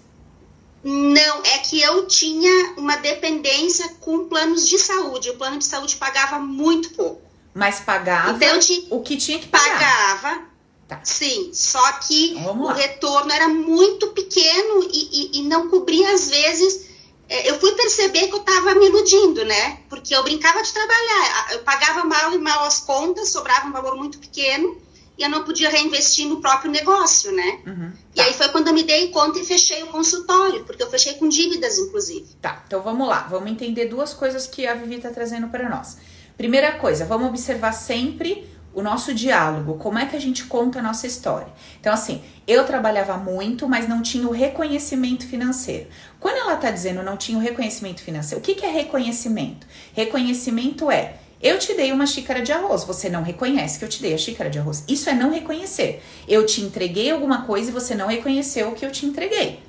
Não, 0.84 1.44
é 1.44 1.58
que 1.60 1.82
eu 1.82 2.08
tinha 2.08 2.76
uma 2.78 2.98
dependência 2.98 3.88
com 4.00 4.28
planos 4.28 4.68
de 4.68 4.78
saúde. 4.78 5.32
O 5.32 5.38
plano 5.38 5.58
de 5.58 5.66
saúde 5.66 5.96
pagava 5.96 6.38
muito 6.38 6.92
pouco. 6.92 7.31
Mas 7.54 7.80
pagava 7.80 8.32
então, 8.32 8.60
tinha, 8.60 8.88
o 8.90 9.02
que 9.02 9.18
tinha 9.18 9.40
que 9.40 9.48
pagar. 9.48 9.74
Pagava, 9.74 10.46
tá. 10.88 11.02
sim. 11.04 11.52
Só 11.54 11.92
que 11.94 12.32
então, 12.32 12.62
o 12.62 12.68
retorno 12.68 13.32
era 13.32 13.48
muito 13.48 14.08
pequeno 14.08 14.84
e, 14.92 15.32
e, 15.36 15.40
e 15.40 15.42
não 15.44 15.70
cobria, 15.70 16.14
às 16.14 16.30
vezes. 16.30 16.90
É, 17.28 17.50
eu 17.50 17.60
fui 17.60 17.72
perceber 17.74 18.28
que 18.28 18.34
eu 18.34 18.40
estava 18.40 18.76
me 18.76 18.88
iludindo, 18.88 19.46
né? 19.46 19.80
Porque 19.90 20.14
eu 20.14 20.24
brincava 20.24 20.62
de 20.62 20.72
trabalhar. 20.72 21.48
Eu 21.52 21.60
pagava 21.60 22.04
mal 22.04 22.34
e 22.34 22.38
mal 22.38 22.66
as 22.66 22.80
contas, 22.80 23.30
sobrava 23.30 23.68
um 23.68 23.72
valor 23.72 23.96
muito 23.96 24.18
pequeno 24.18 24.78
e 25.22 25.24
eu 25.24 25.30
não 25.30 25.44
podia 25.44 25.70
reinvestir 25.70 26.28
no 26.28 26.42
próprio 26.42 26.72
negócio, 26.72 27.32
né? 27.32 27.60
Uhum, 27.66 27.92
tá. 27.92 27.98
E 28.16 28.22
aí 28.22 28.34
foi 28.34 28.50
quando 28.50 28.68
eu 28.68 28.74
me 28.74 28.84
dei 28.84 29.10
conta 29.10 29.40
e 29.40 29.46
fechei 29.46 29.84
o 29.84 29.88
consultório, 29.88 30.64
porque 30.66 30.82
eu 30.82 30.90
fechei 30.90 31.14
com 31.14 31.30
dívidas, 31.30 31.78
inclusive. 31.78 32.26
Tá, 32.42 32.64
então 32.66 32.82
vamos 32.82 33.08
lá, 33.08 33.28
vamos 33.30 33.52
entender 33.52 33.86
duas 33.86 34.14
coisas 34.14 34.48
que 34.48 34.66
a 34.66 34.74
Vivi 34.74 34.96
está 34.96 35.12
trazendo 35.12 35.48
para 35.50 35.70
nós. 35.70 35.98
Primeira 36.42 36.72
coisa, 36.72 37.06
vamos 37.06 37.28
observar 37.28 37.72
sempre 37.72 38.50
o 38.74 38.82
nosso 38.82 39.14
diálogo, 39.14 39.76
como 39.76 40.00
é 40.00 40.08
que 40.08 40.16
a 40.16 40.20
gente 40.20 40.46
conta 40.46 40.80
a 40.80 40.82
nossa 40.82 41.06
história. 41.06 41.46
Então, 41.80 41.94
assim, 41.94 42.20
eu 42.48 42.66
trabalhava 42.66 43.16
muito, 43.16 43.70
mas 43.70 43.88
não 43.88 44.02
tinha 44.02 44.28
o 44.28 44.32
reconhecimento 44.32 45.28
financeiro. 45.28 45.88
Quando 46.20 46.38
ela 46.38 46.56
está 46.56 46.72
dizendo 46.72 47.04
não 47.04 47.16
tinha 47.16 47.38
o 47.38 47.42
reconhecimento 47.42 48.02
financeiro, 48.02 48.42
o 48.42 48.44
que, 48.44 48.56
que 48.56 48.66
é 48.66 48.72
reconhecimento? 48.72 49.68
Reconhecimento 49.94 50.90
é 50.90 51.18
eu 51.40 51.60
te 51.60 51.76
dei 51.76 51.92
uma 51.92 52.08
xícara 52.08 52.42
de 52.42 52.52
arroz, 52.52 52.86
você 52.86 53.08
não 53.08 53.22
reconhece 53.22 53.78
que 53.78 53.86
eu 53.86 53.90
te 53.90 54.02
dei 54.02 54.16
a 54.16 54.18
xícara 54.18 54.50
de 54.50 54.58
arroz. 54.58 54.84
Isso 54.88 55.12
é 55.12 55.14
não 55.14 55.32
reconhecer. 55.32 56.02
Eu 56.28 56.44
te 56.44 56.60
entreguei 56.62 57.12
alguma 57.12 57.44
coisa 57.44 57.70
e 57.70 57.72
você 57.72 57.94
não 57.94 58.08
reconheceu 58.08 58.70
o 58.70 58.74
que 58.74 58.84
eu 58.84 58.92
te 58.92 59.06
entreguei. 59.06 59.60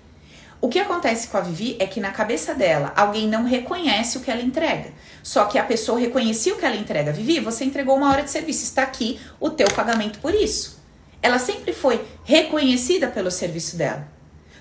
O 0.63 0.69
que 0.69 0.79
acontece 0.79 1.27
com 1.27 1.37
a 1.37 1.41
Vivi 1.41 1.75
é 1.81 1.87
que 1.89 1.99
na 1.99 2.13
cabeça 2.13 2.55
dela, 2.55 2.93
alguém 2.95 3.27
não 3.27 3.45
reconhece 3.45 4.17
o 4.17 4.21
que 4.21 4.31
ela 4.31 4.41
entrega. 4.41 4.93
Só 5.21 5.47
que 5.47 5.59
a 5.59 5.65
pessoa 5.65 5.99
reconhecia 5.99 6.55
o 6.55 6.57
que 6.57 6.65
ela 6.65 6.77
entrega. 6.77 7.11
Vivi, 7.11 7.41
você 7.41 7.65
entregou 7.65 7.97
uma 7.97 8.09
hora 8.09 8.23
de 8.23 8.31
serviço, 8.31 8.63
está 8.63 8.85
aqui 8.85 9.19
o 9.41 9.51
teu 9.51 9.67
pagamento 9.75 10.21
por 10.21 10.33
isso. 10.33 10.81
Ela 11.21 11.41
sempre 11.41 11.73
foi 11.73 12.01
reconhecida 12.23 13.09
pelo 13.09 13.29
serviço 13.29 13.77
dela. 13.77 14.07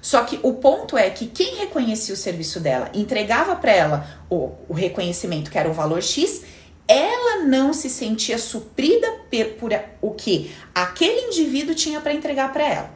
Só 0.02 0.24
que 0.24 0.40
o 0.42 0.56
ponto 0.56 0.98
é 0.98 1.08
que 1.12 1.28
quem 1.28 1.58
reconhecia 1.58 2.16
o 2.16 2.18
serviço 2.18 2.60
dela, 2.60 2.90
entregava 2.96 3.56
para 3.56 3.72
ela 3.72 4.24
o, 4.28 4.54
o 4.68 4.74
reconhecimento 4.74 5.52
que 5.52 5.58
era 5.60 5.70
o 5.70 5.74
valor 5.74 6.02
X, 6.02 6.42
ela 6.88 7.44
não 7.44 7.74
se 7.74 7.92
sentia 7.92 8.40
suprida 8.40 9.08
por, 9.30 9.46
por 9.60 9.72
o 10.02 10.12
que 10.16 10.52
aquele 10.74 11.28
indivíduo 11.28 11.76
tinha 11.76 12.02
para 12.02 12.12
entregar 12.12 12.52
para 12.52 12.68
ela. 12.68 12.92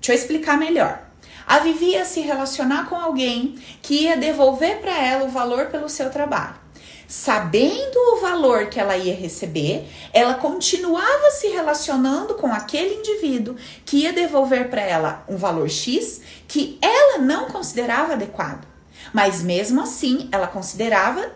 Deixa 0.00 0.12
eu 0.12 0.14
explicar 0.14 0.56
melhor. 0.56 1.11
A 1.46 1.58
Vivi 1.58 1.90
ia 1.90 2.04
se 2.04 2.20
relacionar 2.20 2.88
com 2.88 2.96
alguém 2.96 3.56
que 3.80 4.04
ia 4.04 4.16
devolver 4.16 4.80
para 4.80 4.96
ela 4.96 5.24
o 5.24 5.30
valor 5.30 5.66
pelo 5.66 5.88
seu 5.88 6.10
trabalho. 6.10 6.62
Sabendo 7.06 7.98
o 8.14 8.20
valor 8.20 8.66
que 8.66 8.80
ela 8.80 8.96
ia 8.96 9.14
receber, 9.14 9.86
ela 10.14 10.32
continuava 10.32 11.30
se 11.30 11.48
relacionando 11.48 12.34
com 12.34 12.46
aquele 12.46 12.94
indivíduo 12.94 13.54
que 13.84 13.98
ia 13.98 14.14
devolver 14.14 14.70
para 14.70 14.80
ela 14.80 15.22
um 15.28 15.36
valor 15.36 15.68
X 15.68 16.22
que 16.48 16.78
ela 16.80 17.18
não 17.18 17.48
considerava 17.48 18.14
adequado. 18.14 18.66
Mas 19.12 19.42
mesmo 19.42 19.82
assim, 19.82 20.28
ela 20.32 20.46
considerava, 20.46 21.32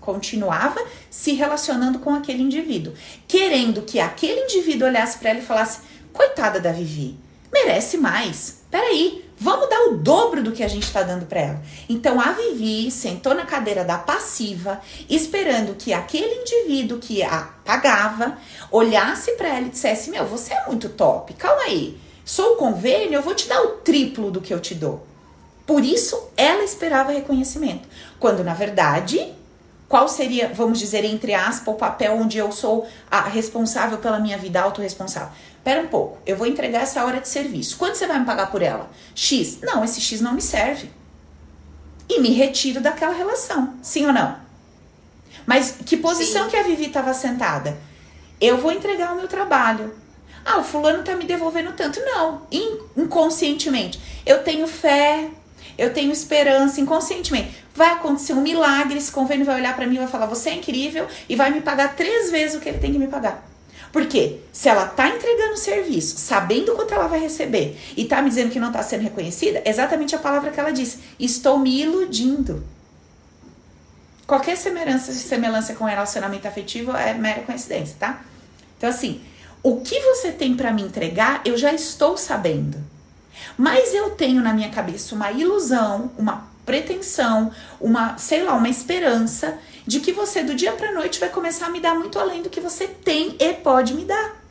continuava 0.00 0.84
se 1.08 1.32
relacionando 1.34 2.00
com 2.00 2.12
aquele 2.12 2.42
indivíduo, 2.42 2.94
querendo 3.28 3.82
que 3.82 4.00
aquele 4.00 4.40
indivíduo 4.40 4.88
olhasse 4.88 5.18
para 5.18 5.30
ela 5.30 5.38
e 5.38 5.46
falasse: 5.46 5.80
coitada 6.12 6.58
da 6.58 6.72
Vivi, 6.72 7.16
merece 7.52 7.96
mais. 7.98 8.62
Peraí, 8.68 9.23
vamos 9.38 9.68
dar 9.68 9.88
o 9.88 9.96
dobro 9.96 10.42
do 10.42 10.52
que 10.52 10.62
a 10.62 10.68
gente 10.68 10.84
está 10.84 11.02
dando 11.02 11.26
para 11.26 11.40
ela. 11.40 11.62
Então 11.88 12.20
a 12.20 12.32
Vivi 12.32 12.90
sentou 12.90 13.34
na 13.34 13.44
cadeira 13.44 13.84
da 13.84 13.98
passiva, 13.98 14.80
esperando 15.08 15.74
que 15.74 15.92
aquele 15.92 16.42
indivíduo 16.42 16.98
que 16.98 17.22
a 17.22 17.50
pagava 17.64 18.38
olhasse 18.70 19.32
para 19.32 19.48
ela 19.48 19.66
e 19.66 19.70
dissesse: 19.70 20.10
Meu, 20.10 20.26
você 20.26 20.54
é 20.54 20.66
muito 20.66 20.88
top, 20.88 21.32
calma 21.34 21.62
aí. 21.62 21.98
Sou 22.24 22.54
o 22.54 22.56
convênio, 22.56 23.14
eu 23.14 23.22
vou 23.22 23.34
te 23.34 23.46
dar 23.48 23.60
o 23.62 23.68
triplo 23.78 24.30
do 24.30 24.40
que 24.40 24.52
eu 24.54 24.60
te 24.60 24.74
dou. 24.74 25.06
Por 25.66 25.84
isso 25.84 26.30
ela 26.36 26.62
esperava 26.62 27.12
reconhecimento. 27.12 27.88
Quando 28.18 28.44
na 28.44 28.54
verdade 28.54 29.34
qual 29.88 30.08
seria, 30.08 30.52
vamos 30.52 30.78
dizer, 30.78 31.04
entre 31.04 31.34
aspas, 31.34 31.74
o 31.74 31.76
papel 31.76 32.14
onde 32.16 32.38
eu 32.38 32.50
sou 32.50 32.86
a 33.10 33.22
responsável 33.22 33.98
pela 33.98 34.18
minha 34.18 34.38
vida, 34.38 34.60
autorresponsável? 34.60 35.30
Pera 35.62 35.82
um 35.82 35.86
pouco, 35.86 36.18
eu 36.26 36.36
vou 36.36 36.46
entregar 36.46 36.82
essa 36.82 37.04
hora 37.04 37.20
de 37.20 37.28
serviço. 37.28 37.76
Quanto 37.76 37.96
você 37.96 38.06
vai 38.06 38.18
me 38.18 38.26
pagar 38.26 38.50
por 38.50 38.62
ela? 38.62 38.90
X. 39.14 39.58
Não, 39.62 39.84
esse 39.84 40.00
X 40.00 40.20
não 40.20 40.34
me 40.34 40.42
serve. 40.42 40.90
E 42.08 42.20
me 42.20 42.30
retiro 42.30 42.80
daquela 42.80 43.14
relação, 43.14 43.74
sim 43.82 44.06
ou 44.06 44.12
não? 44.12 44.36
Mas 45.46 45.76
que 45.84 45.96
posição 45.96 46.44
sim. 46.44 46.50
que 46.50 46.56
a 46.56 46.62
Vivi 46.62 46.86
estava 46.86 47.14
sentada? 47.14 47.78
Eu 48.40 48.58
vou 48.58 48.72
entregar 48.72 49.12
o 49.12 49.16
meu 49.16 49.28
trabalho. 49.28 49.94
Ah, 50.44 50.58
o 50.58 50.64
fulano 50.64 51.02
tá 51.02 51.16
me 51.16 51.24
devolvendo 51.24 51.72
tanto. 51.72 52.00
Não, 52.00 52.42
inconscientemente. 52.96 53.98
Eu 54.26 54.42
tenho 54.42 54.66
fé, 54.66 55.30
eu 55.76 55.92
tenho 55.92 56.12
esperança 56.12 56.80
inconscientemente. 56.80 57.64
Vai 57.74 57.92
acontecer 57.92 58.32
um 58.32 58.40
milagre, 58.40 58.98
esse 58.98 59.10
convênio 59.10 59.44
vai 59.44 59.56
olhar 59.56 59.74
para 59.74 59.86
mim 59.86 59.96
e 59.96 59.98
vai 59.98 60.08
falar: 60.08 60.26
"Você 60.26 60.50
é 60.50 60.54
incrível" 60.54 61.06
e 61.28 61.36
vai 61.36 61.50
me 61.50 61.60
pagar 61.60 61.96
três 61.96 62.30
vezes 62.30 62.56
o 62.56 62.60
que 62.60 62.68
ele 62.68 62.78
tem 62.78 62.92
que 62.92 62.98
me 62.98 63.08
pagar. 63.08 63.44
Porque 63.92 64.40
se 64.52 64.68
ela 64.68 64.86
tá 64.86 65.08
entregando 65.08 65.56
serviço, 65.56 66.18
sabendo 66.18 66.74
quanto 66.74 66.92
ela 66.92 67.06
vai 67.06 67.20
receber 67.20 67.78
e 67.96 68.04
tá 68.04 68.20
me 68.20 68.28
dizendo 68.28 68.50
que 68.50 68.58
não 68.58 68.72
tá 68.72 68.82
sendo 68.82 69.02
reconhecida, 69.02 69.62
exatamente 69.64 70.16
a 70.16 70.18
palavra 70.18 70.50
que 70.50 70.58
ela 70.58 70.72
disse: 70.72 70.98
"Estou 71.18 71.58
me 71.58 71.80
iludindo". 71.80 72.64
Qualquer 74.26 74.56
semelhança, 74.56 75.12
semelhança 75.12 75.74
com 75.74 75.84
relacionamento 75.84 76.48
afetivo 76.48 76.96
é 76.96 77.14
mera 77.14 77.42
coincidência, 77.42 77.96
tá? 77.98 78.24
Então 78.76 78.88
assim, 78.88 79.20
o 79.62 79.80
que 79.80 79.98
você 80.00 80.32
tem 80.32 80.54
para 80.54 80.72
me 80.72 80.82
entregar, 80.82 81.40
eu 81.44 81.56
já 81.56 81.72
estou 81.72 82.16
sabendo. 82.16 82.93
Mas 83.56 83.94
eu 83.94 84.10
tenho 84.10 84.42
na 84.42 84.52
minha 84.52 84.70
cabeça 84.70 85.14
uma 85.14 85.30
ilusão, 85.32 86.10
uma 86.18 86.48
pretensão, 86.64 87.52
uma, 87.80 88.16
sei 88.18 88.42
lá, 88.42 88.54
uma 88.54 88.68
esperança 88.68 89.58
de 89.86 90.00
que 90.00 90.12
você 90.12 90.42
do 90.42 90.54
dia 90.54 90.72
para 90.72 90.92
noite 90.92 91.20
vai 91.20 91.28
começar 91.28 91.66
a 91.66 91.70
me 91.70 91.80
dar 91.80 91.94
muito 91.94 92.18
além 92.18 92.42
do 92.42 92.50
que 92.50 92.60
você 92.60 92.86
tem 92.86 93.36
e 93.38 93.52
pode 93.52 93.94
me 93.94 94.04
dar. 94.04 94.44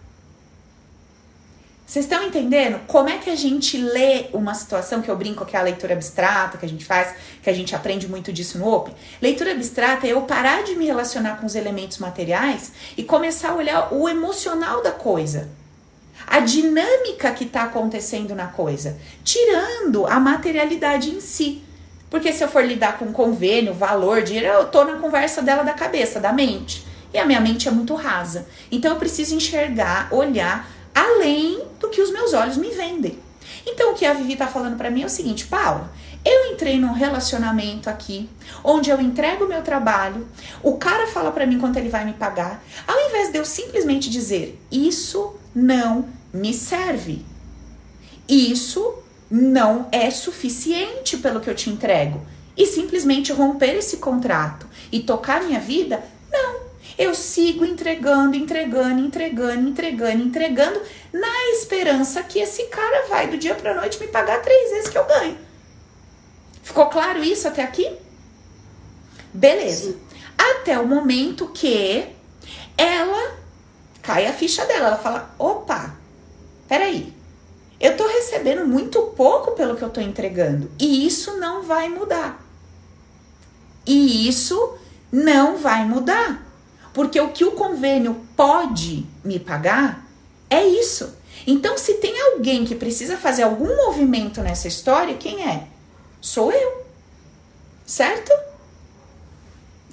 Vocês 1.85 2.05
estão 2.05 2.23
entendendo 2.23 2.79
como 2.87 3.09
é 3.09 3.19
que 3.19 3.29
a 3.29 3.35
gente 3.35 3.77
lê 3.77 4.27
uma 4.33 4.55
situação 4.55 5.01
que 5.01 5.11
eu 5.11 5.15
brinco 5.15 5.45
que 5.45 5.55
é 5.55 5.59
a 5.59 5.63
leitura 5.63 5.93
abstrata 5.93 6.57
que 6.57 6.65
a 6.65 6.69
gente 6.69 6.85
faz, 6.85 7.13
que 7.43 7.49
a 7.49 7.53
gente 7.53 7.75
aprende 7.75 8.07
muito 8.07 8.33
disso 8.33 8.57
no 8.57 8.67
Open? 8.67 8.95
Leitura 9.21 9.51
abstrata 9.51 10.07
é 10.07 10.11
eu 10.11 10.21
parar 10.21 10.63
de 10.63 10.75
me 10.75 10.85
relacionar 10.85 11.37
com 11.37 11.45
os 11.45 11.53
elementos 11.53 11.99
materiais 11.99 12.71
e 12.97 13.03
começar 13.03 13.51
a 13.51 13.55
olhar 13.55 13.93
o 13.93 14.09
emocional 14.09 14.81
da 14.81 14.91
coisa 14.91 15.51
a 16.27 16.39
dinâmica 16.39 17.31
que 17.31 17.43
está 17.43 17.63
acontecendo 17.63 18.33
na 18.35 18.47
coisa, 18.47 18.97
tirando 19.23 20.05
a 20.07 20.19
materialidade 20.19 21.09
em 21.09 21.19
si. 21.19 21.63
Porque 22.09 22.31
se 22.31 22.43
eu 22.43 22.47
for 22.47 22.63
lidar 22.63 22.99
com 22.99 23.11
convênio, 23.11 23.73
valor, 23.73 24.21
dinheiro, 24.21 24.47
eu 24.47 24.67
tô 24.67 24.83
na 24.83 24.97
conversa 24.97 25.41
dela 25.41 25.63
da 25.63 25.73
cabeça, 25.73 26.19
da 26.19 26.31
mente. 26.31 26.85
E 27.13 27.17
a 27.17 27.25
minha 27.25 27.41
mente 27.41 27.67
é 27.67 27.71
muito 27.71 27.95
rasa. 27.95 28.47
Então 28.71 28.91
eu 28.91 28.97
preciso 28.97 29.35
enxergar, 29.35 30.07
olhar 30.11 30.69
além 30.93 31.63
do 31.79 31.89
que 31.89 32.01
os 32.01 32.11
meus 32.11 32.33
olhos 32.33 32.57
me 32.57 32.69
vendem. 32.69 33.17
Então 33.65 33.91
o 33.91 33.95
que 33.95 34.05
a 34.05 34.13
Vivi 34.13 34.35
tá 34.35 34.47
falando 34.47 34.77
para 34.77 34.89
mim 34.89 35.03
é 35.03 35.05
o 35.05 35.09
seguinte, 35.09 35.45
Paula, 35.45 35.91
eu 36.25 36.51
entrei 36.53 36.79
num 36.79 36.93
relacionamento 36.93 37.89
aqui, 37.89 38.29
onde 38.63 38.89
eu 38.89 39.01
entrego 39.01 39.45
o 39.45 39.49
meu 39.49 39.61
trabalho, 39.61 40.27
o 40.61 40.77
cara 40.77 41.07
fala 41.07 41.31
para 41.31 41.45
mim 41.45 41.59
quanto 41.59 41.77
ele 41.77 41.89
vai 41.89 42.05
me 42.05 42.13
pagar, 42.13 42.63
ao 42.87 42.99
invés 43.09 43.31
de 43.31 43.37
eu 43.37 43.45
simplesmente 43.45 44.09
dizer, 44.09 44.59
isso 44.71 45.35
não 45.53 46.05
me 46.33 46.53
serve. 46.53 47.25
Isso 48.27 48.95
não 49.29 49.87
é 49.91 50.09
suficiente 50.09 51.17
pelo 51.17 51.41
que 51.41 51.49
eu 51.49 51.55
te 51.55 51.69
entrego. 51.69 52.25
E 52.55 52.65
simplesmente 52.67 53.33
romper 53.33 53.75
esse 53.75 53.97
contrato 53.97 54.67
e 54.91 55.01
tocar 55.01 55.43
minha 55.43 55.59
vida? 55.59 56.03
Não. 56.31 56.61
Eu 56.97 57.15
sigo 57.15 57.65
entregando, 57.65 58.35
entregando, 58.35 59.01
entregando, 59.01 59.67
entregando, 59.67 60.23
entregando, 60.23 60.81
na 61.11 61.51
esperança 61.51 62.21
que 62.23 62.39
esse 62.39 62.65
cara 62.65 63.07
vai 63.07 63.27
do 63.27 63.37
dia 63.37 63.55
para 63.55 63.73
noite 63.73 63.99
me 63.99 64.07
pagar 64.07 64.41
três 64.41 64.69
vezes 64.69 64.89
que 64.89 64.97
eu 64.97 65.05
ganho. 65.05 65.37
Ficou 66.63 66.87
claro 66.87 67.23
isso 67.23 67.47
até 67.47 67.61
aqui? 67.61 67.91
Beleza. 69.33 69.91
Sim. 69.91 69.99
Até 70.37 70.79
o 70.79 70.87
momento 70.87 71.49
que 71.49 72.07
ela 72.77 73.37
cai 74.01 74.25
a 74.25 74.33
ficha 74.33 74.65
dela. 74.65 74.87
Ela 74.87 74.97
fala: 74.97 75.35
opa, 75.37 75.95
peraí, 76.67 77.13
eu 77.79 77.97
tô 77.97 78.07
recebendo 78.07 78.65
muito 78.65 79.01
pouco 79.15 79.51
pelo 79.51 79.75
que 79.75 79.83
eu 79.83 79.89
tô 79.89 79.99
entregando. 80.01 80.71
E 80.79 81.05
isso 81.05 81.37
não 81.37 81.63
vai 81.63 81.89
mudar. 81.89 82.41
E 83.85 84.27
isso 84.27 84.77
não 85.11 85.57
vai 85.57 85.85
mudar. 85.85 86.47
Porque 86.93 87.19
o 87.19 87.31
que 87.31 87.43
o 87.43 87.51
convênio 87.51 88.25
pode 88.37 89.05
me 89.23 89.39
pagar 89.39 90.07
é 90.49 90.63
isso. 90.63 91.17
Então, 91.45 91.77
se 91.77 91.95
tem 91.95 92.19
alguém 92.21 92.63
que 92.63 92.75
precisa 92.75 93.17
fazer 93.17 93.43
algum 93.43 93.75
movimento 93.75 94.41
nessa 94.41 94.67
história, 94.67 95.15
quem 95.15 95.45
é? 95.45 95.67
Sou 96.23 96.53
eu. 96.53 96.85
Certo? 97.85 98.31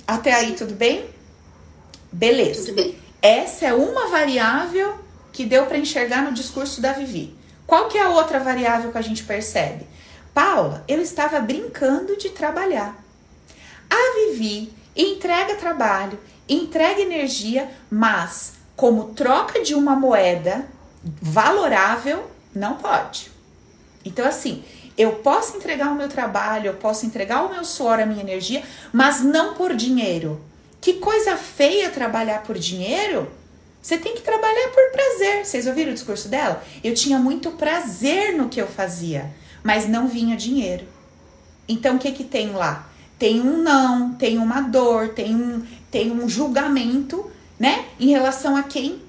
Até 0.07 0.33
aí, 0.33 0.55
tudo 0.55 0.75
bem? 0.75 1.11
Beleza. 2.12 2.66
Tudo 2.66 2.77
bem. 2.77 2.97
Essa 3.21 3.66
é 3.66 3.75
uma 3.75 4.07
variável 4.07 4.97
que 5.33 5.45
deu 5.45 5.66
para 5.66 5.77
enxergar 5.77 6.23
no 6.23 6.33
discurso 6.33 6.81
da 6.81 6.93
Vivi. 6.93 7.37
Qual 7.66 7.88
que 7.88 7.99
é 7.99 8.03
a 8.03 8.11
outra 8.11 8.38
variável 8.38 8.93
que 8.93 8.99
a 8.99 9.03
gente 9.03 9.25
percebe? 9.25 9.88
Paula, 10.33 10.85
eu 10.87 11.03
estava 11.03 11.40
brincando 11.40 12.16
de 12.16 12.31
trabalhar. 12.31 12.97
A 13.90 14.14
Vivi 14.14 14.73
entrega 14.95 15.57
trabalho, 15.57 16.16
entrega 16.49 17.01
energia, 17.01 17.69
mas 17.90 18.53
como 18.77 19.14
troca 19.14 19.64
de 19.64 19.75
uma 19.75 19.97
moeda 19.97 20.64
valorável, 21.03 22.31
não 22.55 22.77
pode. 22.77 23.33
Então, 24.05 24.25
assim, 24.25 24.64
eu 25.01 25.13
posso 25.13 25.57
entregar 25.57 25.91
o 25.91 25.95
meu 25.95 26.11
trabalho, 26.11 26.67
eu 26.67 26.75
posso 26.75 27.07
entregar 27.07 27.43
o 27.43 27.51
meu 27.51 27.65
suor, 27.65 27.99
a 27.99 28.05
minha 28.05 28.21
energia, 28.21 28.63
mas 28.93 29.23
não 29.23 29.55
por 29.55 29.75
dinheiro. 29.75 30.39
Que 30.79 30.95
coisa 30.95 31.39
feia 31.39 31.89
trabalhar 31.89 32.43
por 32.43 32.59
dinheiro. 32.59 33.27
Você 33.81 33.97
tem 33.97 34.15
que 34.15 34.21
trabalhar 34.21 34.69
por 34.69 34.93
prazer. 34.93 35.47
Vocês 35.47 35.67
ouviram 35.67 35.93
o 35.93 35.95
discurso 35.95 36.29
dela? 36.29 36.63
Eu 36.85 36.93
tinha 36.93 37.19
muito 37.19 37.53
prazer 37.53 38.37
no 38.37 38.51
que 38.51 38.61
eu 38.61 38.67
fazia, 38.67 39.31
mas 39.63 39.89
não 39.89 40.07
vinha 40.07 40.37
dinheiro. 40.37 40.85
Então 41.67 41.97
o 41.97 41.99
que 41.99 42.13
que 42.13 42.25
tem 42.25 42.51
lá? 42.53 42.87
Tem 43.19 43.41
um 43.41 43.63
não, 43.63 44.13
tem 44.13 44.37
uma 44.37 44.61
dor, 44.61 45.15
tem 45.15 45.35
um, 45.35 45.67
tem 45.91 46.13
um 46.13 46.29
julgamento, 46.29 47.31
né? 47.59 47.87
Em 47.99 48.09
relação 48.09 48.55
a 48.55 48.63
quem, 48.63 49.01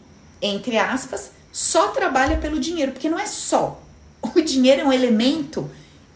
entre 0.41 0.77
aspas, 0.77 1.31
só 1.51 1.89
trabalha 1.89 2.37
pelo 2.37 2.61
dinheiro, 2.61 2.93
porque 2.93 3.09
não 3.09 3.19
é 3.19 3.25
só. 3.25 3.81
O 4.21 4.39
dinheiro 4.39 4.81
é 4.81 4.85
um 4.85 4.93
elemento 4.93 5.69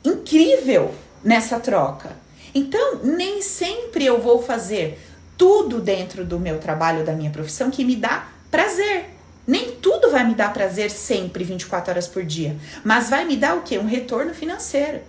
incrível 0.09 0.93
nessa 1.23 1.59
troca. 1.59 2.11
Então, 2.53 2.99
nem 3.03 3.41
sempre 3.41 4.05
eu 4.05 4.21
vou 4.21 4.41
fazer 4.41 4.99
tudo 5.37 5.81
dentro 5.81 6.23
do 6.23 6.39
meu 6.39 6.59
trabalho, 6.59 7.03
da 7.03 7.13
minha 7.13 7.31
profissão, 7.31 7.69
que 7.69 7.83
me 7.83 7.95
dá 7.95 8.29
prazer. 8.49 9.09
Nem 9.45 9.73
tudo 9.73 10.09
vai 10.09 10.25
me 10.25 10.33
dar 10.33 10.53
prazer 10.53 10.89
sempre, 10.89 11.43
24 11.43 11.91
horas 11.91 12.07
por 12.07 12.23
dia. 12.23 12.55
Mas 12.83 13.09
vai 13.09 13.25
me 13.25 13.35
dar 13.35 13.55
o 13.57 13.61
quê? 13.61 13.77
Um 13.77 13.85
retorno 13.85 14.33
financeiro. 14.33 15.01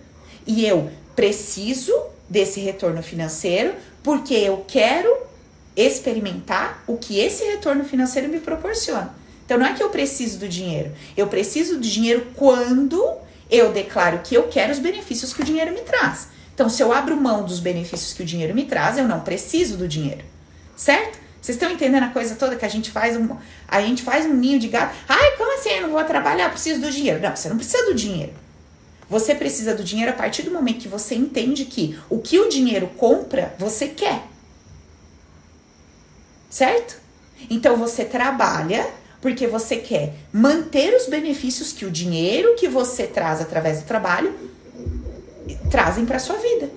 E 0.45 0.65
eu 0.65 0.89
preciso 1.15 1.93
desse 2.29 2.59
retorno 2.59 3.01
financeiro 3.01 3.73
porque 4.03 4.33
eu 4.33 4.63
quero 4.67 5.15
experimentar 5.75 6.83
o 6.87 6.97
que 6.97 7.19
esse 7.19 7.43
retorno 7.45 7.83
financeiro 7.83 8.27
me 8.27 8.39
proporciona. 8.39 9.15
Então 9.45 9.57
não 9.57 9.65
é 9.65 9.73
que 9.73 9.81
eu 9.81 9.89
preciso 9.89 10.39
do 10.39 10.47
dinheiro. 10.47 10.91
Eu 11.15 11.27
preciso 11.27 11.75
do 11.75 11.81
dinheiro 11.81 12.27
quando 12.35 13.01
eu 13.49 13.71
declaro 13.71 14.19
que 14.23 14.35
eu 14.35 14.47
quero 14.47 14.71
os 14.71 14.79
benefícios 14.79 15.33
que 15.33 15.41
o 15.41 15.45
dinheiro 15.45 15.73
me 15.73 15.81
traz. 15.81 16.27
Então, 16.53 16.69
se 16.69 16.81
eu 16.81 16.91
abro 16.91 17.15
mão 17.15 17.43
dos 17.43 17.59
benefícios 17.59 18.13
que 18.13 18.23
o 18.23 18.25
dinheiro 18.25 18.55
me 18.55 18.65
traz, 18.65 18.97
eu 18.97 19.07
não 19.07 19.19
preciso 19.19 19.77
do 19.77 19.87
dinheiro. 19.87 20.23
Certo? 20.75 21.19
Vocês 21.41 21.55
estão 21.55 21.71
entendendo 21.71 22.03
a 22.03 22.09
coisa 22.09 22.35
toda 22.35 22.55
que 22.55 22.65
a 22.65 22.69
gente 22.69 22.91
faz 22.91 23.15
um, 23.15 23.37
a 23.67 23.81
gente 23.81 24.01
faz 24.01 24.25
um 24.25 24.33
ninho 24.33 24.59
de 24.59 24.67
gato? 24.67 24.95
Ai, 25.07 25.37
como 25.37 25.57
assim? 25.57 25.69
Eu 25.69 25.83
não 25.83 25.91
vou 25.91 26.03
trabalhar, 26.03 26.49
preciso 26.49 26.81
do 26.81 26.91
dinheiro. 26.91 27.21
Não, 27.21 27.35
você 27.35 27.47
não 27.47 27.57
precisa 27.57 27.85
do 27.85 27.93
dinheiro. 27.93 28.33
Você 29.09 29.33
precisa 29.33 29.73
do 29.73 29.83
dinheiro 29.83 30.11
a 30.11 30.15
partir 30.15 30.43
do 30.43 30.51
momento 30.51 30.79
que 30.79 30.87
você 30.87 31.15
entende 31.15 31.63
que 31.65 31.97
o 32.09 32.19
que 32.19 32.39
o 32.39 32.49
dinheiro 32.49 32.87
compra, 32.97 33.55
você 33.57 33.87
quer. 33.87 34.23
Certo? 36.49 36.99
Então 37.49 37.77
você 37.77 38.03
trabalha 38.03 38.85
porque 39.27 39.45
você 39.45 39.75
quer 39.75 40.13
manter 40.31 40.95
os 40.95 41.05
benefícios 41.05 41.73
que 41.73 41.85
o 41.85 41.91
dinheiro 41.91 42.55
que 42.55 42.65
você 42.65 43.05
traz 43.05 43.41
através 43.41 43.81
do 43.81 43.85
trabalho 43.85 44.33
trazem 45.69 46.05
para 46.05 46.17
sua 46.17 46.37
vida. 46.37 46.69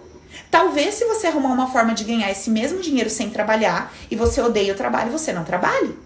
Talvez 0.50 0.96
se 0.96 1.04
você 1.04 1.28
arrumar 1.28 1.52
uma 1.52 1.70
forma 1.70 1.94
de 1.94 2.02
ganhar 2.02 2.28
esse 2.28 2.50
mesmo 2.50 2.80
dinheiro 2.80 3.08
sem 3.08 3.30
trabalhar 3.30 3.94
e 4.10 4.16
você 4.16 4.40
odeia 4.40 4.72
o 4.72 4.76
trabalho, 4.76 5.12
você 5.12 5.32
não 5.32 5.44
trabalhe. 5.44 5.96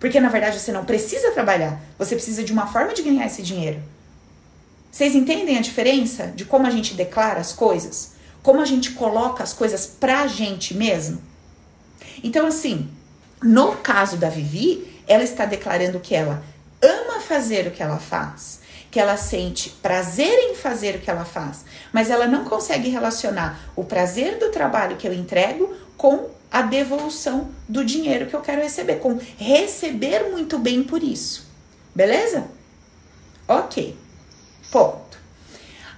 Porque 0.00 0.18
na 0.18 0.30
verdade 0.30 0.58
você 0.58 0.72
não 0.72 0.86
precisa 0.86 1.32
trabalhar, 1.32 1.78
você 1.98 2.14
precisa 2.14 2.42
de 2.42 2.50
uma 2.50 2.66
forma 2.66 2.94
de 2.94 3.02
ganhar 3.02 3.26
esse 3.26 3.42
dinheiro. 3.42 3.82
Vocês 4.90 5.14
entendem 5.14 5.58
a 5.58 5.60
diferença 5.60 6.28
de 6.28 6.46
como 6.46 6.66
a 6.66 6.70
gente 6.70 6.94
declara 6.94 7.40
as 7.40 7.52
coisas? 7.52 8.12
Como 8.42 8.58
a 8.58 8.64
gente 8.64 8.92
coloca 8.92 9.42
as 9.42 9.52
coisas 9.52 9.86
pra 9.86 10.26
gente 10.28 10.72
mesmo? 10.72 11.20
Então, 12.22 12.46
assim, 12.46 12.88
no 13.42 13.72
caso 13.76 14.16
da 14.16 14.30
Vivi, 14.30 14.93
ela 15.06 15.22
está 15.22 15.44
declarando 15.44 16.00
que 16.00 16.14
ela 16.14 16.42
ama 16.82 17.20
fazer 17.20 17.66
o 17.66 17.70
que 17.70 17.82
ela 17.82 17.98
faz, 17.98 18.60
que 18.90 19.00
ela 19.00 19.16
sente 19.16 19.70
prazer 19.70 20.50
em 20.50 20.54
fazer 20.54 20.96
o 20.96 21.00
que 21.00 21.10
ela 21.10 21.24
faz, 21.24 21.64
mas 21.92 22.10
ela 22.10 22.26
não 22.26 22.44
consegue 22.44 22.88
relacionar 22.88 23.58
o 23.74 23.84
prazer 23.84 24.38
do 24.38 24.50
trabalho 24.50 24.96
que 24.96 25.08
eu 25.08 25.12
entrego 25.12 25.74
com 25.96 26.28
a 26.50 26.62
devolução 26.62 27.50
do 27.68 27.84
dinheiro 27.84 28.26
que 28.26 28.34
eu 28.34 28.40
quero 28.40 28.62
receber, 28.62 28.96
com 28.96 29.18
receber 29.36 30.30
muito 30.30 30.58
bem 30.58 30.84
por 30.84 31.02
isso. 31.02 31.48
Beleza? 31.94 32.44
Ok. 33.48 33.96
Ponto. 34.70 35.18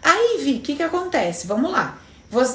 Aí, 0.02 0.38
Vi, 0.42 0.54
o 0.54 0.60
que, 0.60 0.76
que 0.76 0.82
acontece? 0.82 1.46
Vamos 1.46 1.70
lá. 1.70 1.98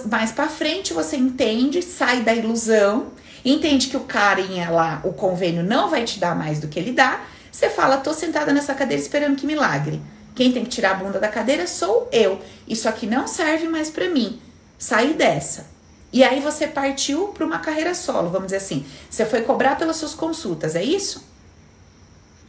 Mais 0.09 0.31
para 0.31 0.47
frente 0.47 0.93
você 0.93 1.15
entende, 1.15 1.81
sai 1.81 2.21
da 2.21 2.33
ilusão, 2.33 3.11
entende 3.43 3.87
que 3.87 3.97
o 3.97 4.01
carinha 4.01 4.69
lá, 4.69 5.01
o 5.03 5.13
convênio 5.13 5.63
não 5.63 5.89
vai 5.89 6.03
te 6.03 6.19
dar 6.19 6.35
mais 6.35 6.59
do 6.59 6.67
que 6.67 6.79
ele 6.79 6.91
dá. 6.91 7.21
Você 7.51 7.69
fala, 7.69 7.97
tô 7.97 8.13
sentada 8.13 8.53
nessa 8.53 8.73
cadeira 8.73 9.01
esperando 9.01 9.35
que 9.35 9.45
milagre. 9.45 10.01
Quem 10.35 10.51
tem 10.51 10.63
que 10.63 10.69
tirar 10.69 10.91
a 10.91 10.95
bunda 10.95 11.19
da 11.19 11.27
cadeira 11.27 11.67
sou 11.67 12.07
eu. 12.11 12.39
Isso 12.67 12.87
aqui 12.87 13.05
não 13.05 13.27
serve 13.27 13.67
mais 13.67 13.89
para 13.89 14.09
mim. 14.09 14.41
Saí 14.77 15.13
dessa. 15.13 15.69
E 16.13 16.23
aí 16.23 16.41
você 16.41 16.67
partiu 16.67 17.29
para 17.29 17.45
uma 17.45 17.59
carreira 17.59 17.95
solo, 17.95 18.29
vamos 18.29 18.47
dizer 18.47 18.57
assim. 18.57 18.85
Você 19.09 19.25
foi 19.25 19.41
cobrar 19.41 19.77
pelas 19.77 19.97
suas 19.97 20.13
consultas, 20.13 20.75
é 20.75 20.83
isso? 20.83 21.23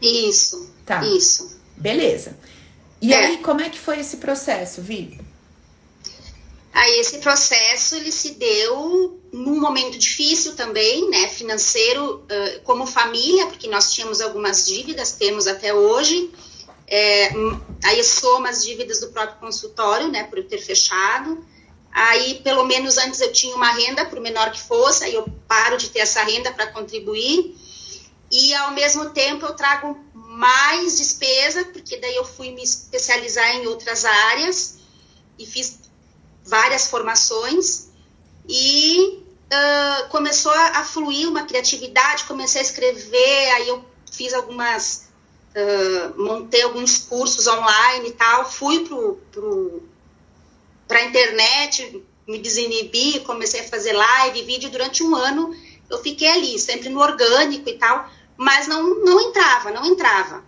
Isso. 0.01 0.71
Tá. 0.85 1.05
Isso. 1.05 1.61
Beleza. 1.77 2.37
E 3.01 3.13
é. 3.13 3.17
aí, 3.17 3.39
como 3.39 3.61
é 3.61 3.69
que 3.69 3.79
foi 3.79 4.01
esse 4.01 4.17
processo, 4.17 4.81
Vi? 4.81 5.21
Aí 6.73 7.01
esse 7.01 7.19
processo 7.19 7.97
ele 7.97 8.11
se 8.11 8.31
deu 8.33 9.21
num 9.31 9.61
momento 9.61 9.99
difícil 9.99 10.57
também, 10.57 11.09
né, 11.11 11.29
financeiro, 11.29 12.25
como 12.65 12.87
família, 12.87 13.47
porque 13.47 13.69
nós 13.69 13.93
tínhamos 13.93 14.21
algumas 14.21 14.67
dívidas, 14.67 15.13
temos 15.13 15.47
até 15.47 15.75
hoje. 15.75 16.31
É, 16.87 17.31
aí 17.85 18.03
soma 18.03 18.49
as 18.49 18.65
dívidas 18.65 19.01
do 19.01 19.09
próprio 19.09 19.39
consultório, 19.39 20.09
né, 20.09 20.25
por 20.25 20.39
eu 20.39 20.49
ter 20.49 20.59
fechado. 20.59 21.47
Aí, 21.93 22.41
pelo 22.43 22.65
menos 22.65 22.97
antes 22.97 23.21
eu 23.21 23.31
tinha 23.31 23.55
uma 23.55 23.71
renda, 23.71 24.07
por 24.07 24.19
menor 24.19 24.51
que 24.51 24.61
fosse, 24.61 25.05
aí 25.05 25.15
eu 25.15 25.27
paro 25.47 25.77
de 25.77 25.91
ter 25.91 25.99
essa 25.99 26.23
renda 26.23 26.51
para 26.51 26.69
contribuir. 26.69 27.55
E 28.31 28.55
ao 28.55 28.71
mesmo 28.73 29.11
tempo 29.11 29.45
eu 29.45 29.55
trago 29.55 29.99
mais 30.15 30.97
despesa, 30.97 31.67
porque 31.67 31.99
daí 31.99 32.17
eu 32.17 32.25
fui 32.25 32.51
me 32.51 32.63
especializar 32.63 33.57
em 33.57 33.67
outras 33.67 34.07
áreas 34.07 34.79
e 35.39 35.45
fiz 35.45 35.81
várias 36.45 36.89
formações 36.89 37.89
e 38.49 39.23
uh, 39.53 40.09
começou 40.09 40.53
a, 40.53 40.79
a, 40.79 40.85
fluir 40.85 41.29
uma 41.29 41.45
criatividade, 41.45 42.25
comecei 42.25 42.61
a 42.61 42.65
escrever, 42.65 43.51
aí 43.53 43.69
eu 43.69 43.85
fiz 44.11 44.35
algumas, 44.35 45.09
uh, 45.55 46.23
montei 46.23 46.63
alguns 46.63 46.99
cursos 46.99 47.47
online 47.47 48.09
e 48.09 48.13
tal, 48.13 48.51
fui 48.51 48.85
pro, 48.85 49.19
pro, 49.31 49.83
a 50.91 51.05
internet, 51.05 52.05
me 52.27 52.39
desinibi, 52.39 53.21
comecei 53.21 53.61
a 53.61 53.69
fazer 53.69 53.93
live, 53.93 54.43
vídeo 54.43 54.71
durante 54.71 55.03
um 55.03 55.15
ano, 55.15 55.55
eu 55.89 55.99
fiquei 55.99 56.29
ali, 56.29 56.59
sempre 56.59 56.89
no 56.89 57.01
orgânico 57.01 57.69
e 57.69 57.79
tal, 57.79 58.09
mas 58.37 58.67
não, 58.67 59.05
não 59.05 59.21
entrava, 59.21 59.71
não 59.71 59.85
entrava. 59.85 60.45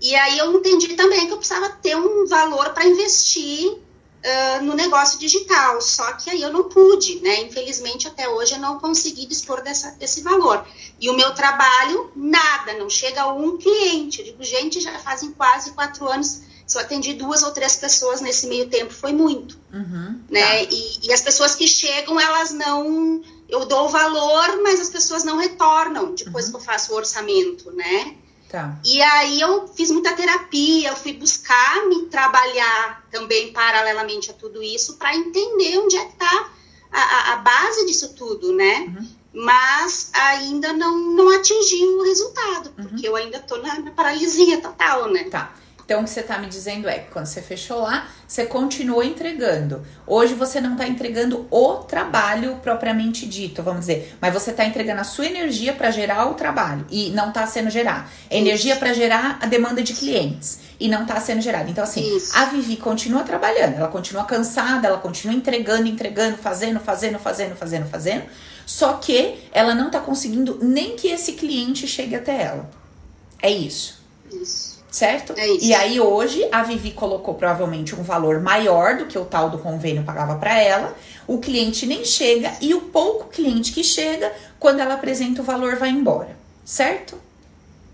E 0.00 0.14
aí 0.14 0.38
eu 0.38 0.52
entendi 0.54 0.94
também 0.94 1.26
que 1.26 1.32
eu 1.32 1.38
precisava 1.38 1.70
ter 1.70 1.96
um 1.96 2.26
valor 2.26 2.70
para 2.70 2.86
investir 2.86 3.78
uh, 4.24 4.64
no 4.64 4.74
negócio 4.74 5.18
digital, 5.18 5.80
só 5.80 6.12
que 6.12 6.30
aí 6.30 6.42
eu 6.42 6.52
não 6.52 6.64
pude, 6.64 7.20
né? 7.20 7.40
Infelizmente 7.42 8.08
até 8.08 8.28
hoje 8.28 8.54
eu 8.54 8.60
não 8.60 8.78
consegui 8.78 9.26
dispor 9.26 9.62
dessa, 9.62 9.92
desse 9.92 10.22
valor. 10.22 10.66
E 11.00 11.10
o 11.10 11.16
meu 11.16 11.34
trabalho, 11.34 12.10
nada, 12.14 12.74
não 12.74 12.88
chega 12.88 13.22
a 13.22 13.32
um 13.32 13.56
cliente. 13.56 14.20
Eu 14.20 14.24
digo, 14.26 14.42
gente, 14.42 14.80
já 14.80 14.98
fazem 14.98 15.32
quase 15.32 15.72
quatro 15.72 16.08
anos 16.08 16.42
se 16.66 16.76
eu 16.76 16.82
atendi 16.82 17.14
duas 17.14 17.44
ou 17.44 17.52
três 17.52 17.76
pessoas 17.76 18.20
nesse 18.20 18.48
meio 18.48 18.68
tempo, 18.68 18.92
foi 18.92 19.12
muito. 19.12 19.56
Uhum, 19.72 20.20
né? 20.28 20.66
Tá. 20.66 20.72
E, 20.72 20.98
e, 21.04 21.12
as 21.12 21.20
pessoas 21.20 21.54
que 21.54 21.68
chegam, 21.68 22.18
elas 22.18 22.50
não 22.50 23.22
eu 23.48 23.64
dou 23.66 23.84
o 23.84 23.88
valor, 23.88 24.60
mas 24.62 24.80
as 24.80 24.90
pessoas 24.90 25.22
não 25.22 25.38
retornam 25.38 26.14
depois 26.14 26.46
uhum. 26.46 26.50
que 26.50 26.56
eu 26.56 26.60
faço 26.60 26.92
o 26.92 26.96
orçamento, 26.96 27.70
né? 27.70 28.16
Tá. 28.48 28.78
E 28.84 29.02
aí 29.02 29.40
eu 29.40 29.66
fiz 29.68 29.90
muita 29.90 30.14
terapia, 30.14 30.90
eu 30.90 30.96
fui 30.96 31.12
buscar 31.12 31.86
me 31.86 32.06
trabalhar 32.06 33.04
também 33.10 33.52
paralelamente 33.52 34.30
a 34.30 34.34
tudo 34.34 34.62
isso 34.62 34.96
para 34.96 35.16
entender 35.16 35.78
onde 35.78 35.96
é 35.96 36.04
que 36.04 36.12
está 36.12 36.50
a, 36.92 37.32
a, 37.32 37.36
base 37.38 37.86
disso 37.86 38.14
tudo, 38.14 38.52
né? 38.52 38.80
Uhum. 38.80 39.08
Mas 39.34 40.10
ainda 40.14 40.72
não, 40.72 40.98
não 40.98 41.28
atingi 41.28 41.84
o 41.84 42.02
resultado, 42.04 42.70
porque 42.70 43.08
uhum. 43.08 43.14
eu 43.14 43.16
ainda 43.16 43.38
estou 43.38 43.60
na, 43.60 43.80
na 43.80 43.90
paralisia 43.90 44.60
total, 44.60 45.10
né? 45.10 45.24
Tá. 45.24 45.52
Então, 45.86 46.00
o 46.00 46.04
que 46.04 46.10
você 46.10 46.18
está 46.18 46.36
me 46.36 46.48
dizendo 46.48 46.88
é 46.88 46.98
que 46.98 47.12
quando 47.12 47.26
você 47.26 47.40
fechou 47.40 47.82
lá, 47.82 48.08
você 48.26 48.44
continuou 48.44 49.04
entregando. 49.04 49.86
Hoje 50.04 50.34
você 50.34 50.60
não 50.60 50.72
está 50.72 50.84
entregando 50.88 51.46
o 51.48 51.74
trabalho 51.76 52.56
propriamente 52.56 53.24
dito, 53.24 53.62
vamos 53.62 53.82
dizer, 53.82 54.16
mas 54.20 54.34
você 54.34 54.50
está 54.50 54.64
entregando 54.64 55.00
a 55.00 55.04
sua 55.04 55.26
energia 55.26 55.72
para 55.72 55.92
gerar 55.92 56.28
o 56.28 56.34
trabalho 56.34 56.84
e 56.90 57.10
não 57.10 57.28
está 57.28 57.46
sendo 57.46 57.70
gerado. 57.70 58.08
Energia 58.28 58.74
para 58.74 58.92
gerar 58.92 59.38
a 59.40 59.46
demanda 59.46 59.80
de 59.80 59.92
clientes 59.92 60.58
e 60.80 60.88
não 60.88 61.02
está 61.02 61.20
sendo 61.20 61.40
gerada. 61.40 61.70
Então, 61.70 61.84
assim, 61.84 62.16
Isso. 62.16 62.36
a 62.36 62.46
Vivi 62.46 62.76
continua 62.78 63.22
trabalhando, 63.22 63.76
ela 63.76 63.88
continua 63.88 64.24
cansada, 64.24 64.88
ela 64.88 64.98
continua 64.98 65.36
entregando, 65.36 65.86
entregando, 65.86 66.36
fazendo, 66.36 66.80
fazendo, 66.80 67.20
fazendo, 67.20 67.54
fazendo, 67.54 67.88
fazendo. 67.88 68.24
Só 68.66 68.94
que 68.94 69.38
ela 69.52 69.72
não 69.72 69.86
está 69.86 70.00
conseguindo 70.00 70.58
nem 70.60 70.96
que 70.96 71.06
esse 71.06 71.34
cliente 71.34 71.86
chegue 71.86 72.16
até 72.16 72.42
ela. 72.42 72.68
É 73.40 73.52
isso. 73.52 74.04
Isso 74.32 74.75
certo? 74.96 75.34
É 75.36 75.46
isso. 75.46 75.66
E 75.66 75.74
aí 75.74 76.00
hoje 76.00 76.48
a 76.50 76.62
Vivi 76.62 76.90
colocou 76.90 77.34
provavelmente 77.34 77.94
um 77.94 78.02
valor 78.02 78.40
maior 78.40 78.96
do 78.96 79.04
que 79.04 79.18
o 79.18 79.26
tal 79.26 79.50
do 79.50 79.58
convênio 79.58 80.02
pagava 80.02 80.36
para 80.36 80.58
ela. 80.58 80.96
O 81.26 81.38
cliente 81.38 81.84
nem 81.84 82.02
chega 82.02 82.52
e 82.62 82.72
o 82.72 82.80
pouco 82.80 83.28
cliente 83.28 83.72
que 83.72 83.84
chega, 83.84 84.32
quando 84.58 84.80
ela 84.80 84.94
apresenta 84.94 85.42
o 85.42 85.44
valor, 85.44 85.76
vai 85.76 85.90
embora, 85.90 86.34
certo? 86.64 87.20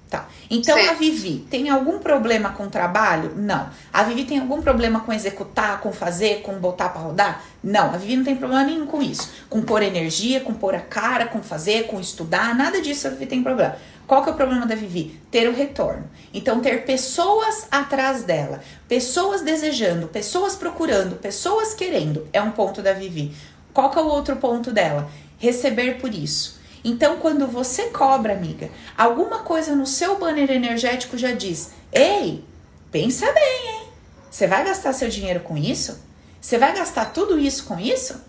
Tá. 0.09 0.29
Então 0.51 0.77
certo. 0.77 0.91
a 0.91 0.95
Vivi 0.95 1.45
tem 1.51 1.71
algum 1.71 1.99
problema 1.99 2.51
com 2.51 2.65
o 2.65 2.71
trabalho? 2.71 3.33
Não. 3.35 3.69
A 3.93 4.03
Vivi 4.05 4.25
tem 4.25 4.38
algum 4.38 4.61
problema 4.61 5.01
com 5.01 5.12
executar, 5.12 5.81
com 5.81 5.91
fazer, 5.91 6.43
com 6.43 6.53
botar 6.61 6.91
para 6.91 7.01
rodar? 7.01 7.43
Não. 7.65 7.87
A 7.93 7.97
Vivi 7.97 8.17
não 8.17 8.25
tem 8.25 8.37
problema 8.37 8.62
nenhum 8.62 8.87
com 8.87 9.03
isso. 9.03 9.29
Com 9.49 9.62
pôr 9.62 9.83
energia, 9.83 10.41
com 10.41 10.53
pôr 10.53 10.75
a 10.75 10.81
cara, 10.81 11.27
com 11.27 11.43
fazer, 11.43 11.87
com 11.87 11.99
estudar, 11.99 12.55
nada 12.55 12.81
disso 12.81 13.09
a 13.09 13.11
Vivi 13.11 13.27
tem 13.27 13.43
problema. 13.43 13.75
Qual 14.07 14.23
que 14.23 14.29
é 14.29 14.33
o 14.33 14.37
problema 14.37 14.67
da 14.67 14.75
Vivi? 14.75 15.21
Ter 15.31 15.49
o 15.49 15.55
retorno. 15.55 16.11
Então, 16.35 16.61
ter 16.61 16.85
pessoas 16.85 17.67
atrás 17.71 18.25
dela, 18.25 18.61
pessoas 18.88 19.43
desejando, 19.43 20.09
pessoas 20.09 20.55
procurando, 20.55 21.17
pessoas 21.17 21.75
querendo, 21.75 22.27
é 22.33 22.41
um 22.41 22.51
ponto 22.51 22.83
da 22.83 22.93
Vivi. 22.93 23.35
Qual 23.73 23.91
que 23.91 23.99
é 23.99 24.03
o 24.03 24.07
outro 24.07 24.37
ponto 24.37 24.71
dela? 24.71 25.11
Receber 25.38 25.99
por 25.99 26.12
isso. 26.12 26.61
Então, 26.85 27.19
quando 27.19 27.47
você 27.47 27.85
cobra, 27.91 28.33
amiga, 28.33 28.69
alguma 28.99 29.41
coisa 29.41 29.75
no 29.75 29.87
seu 29.87 30.19
banner 30.19 30.51
energético 30.51 31.17
já 31.17 31.33
diz: 31.33 31.71
Ei, 31.93 32.45
pensa 32.91 33.31
bem, 33.33 33.69
hein? 33.69 33.88
Você 34.31 34.47
vai 34.47 34.65
gastar 34.65 34.93
seu 34.93 35.09
dinheiro 35.09 35.41
com 35.41 35.57
isso? 35.57 36.03
Você 36.41 36.59
vai 36.59 36.75
gastar 36.75 37.12
tudo 37.12 37.38
isso 37.38 37.65
com 37.65 37.79
isso? 37.79 38.21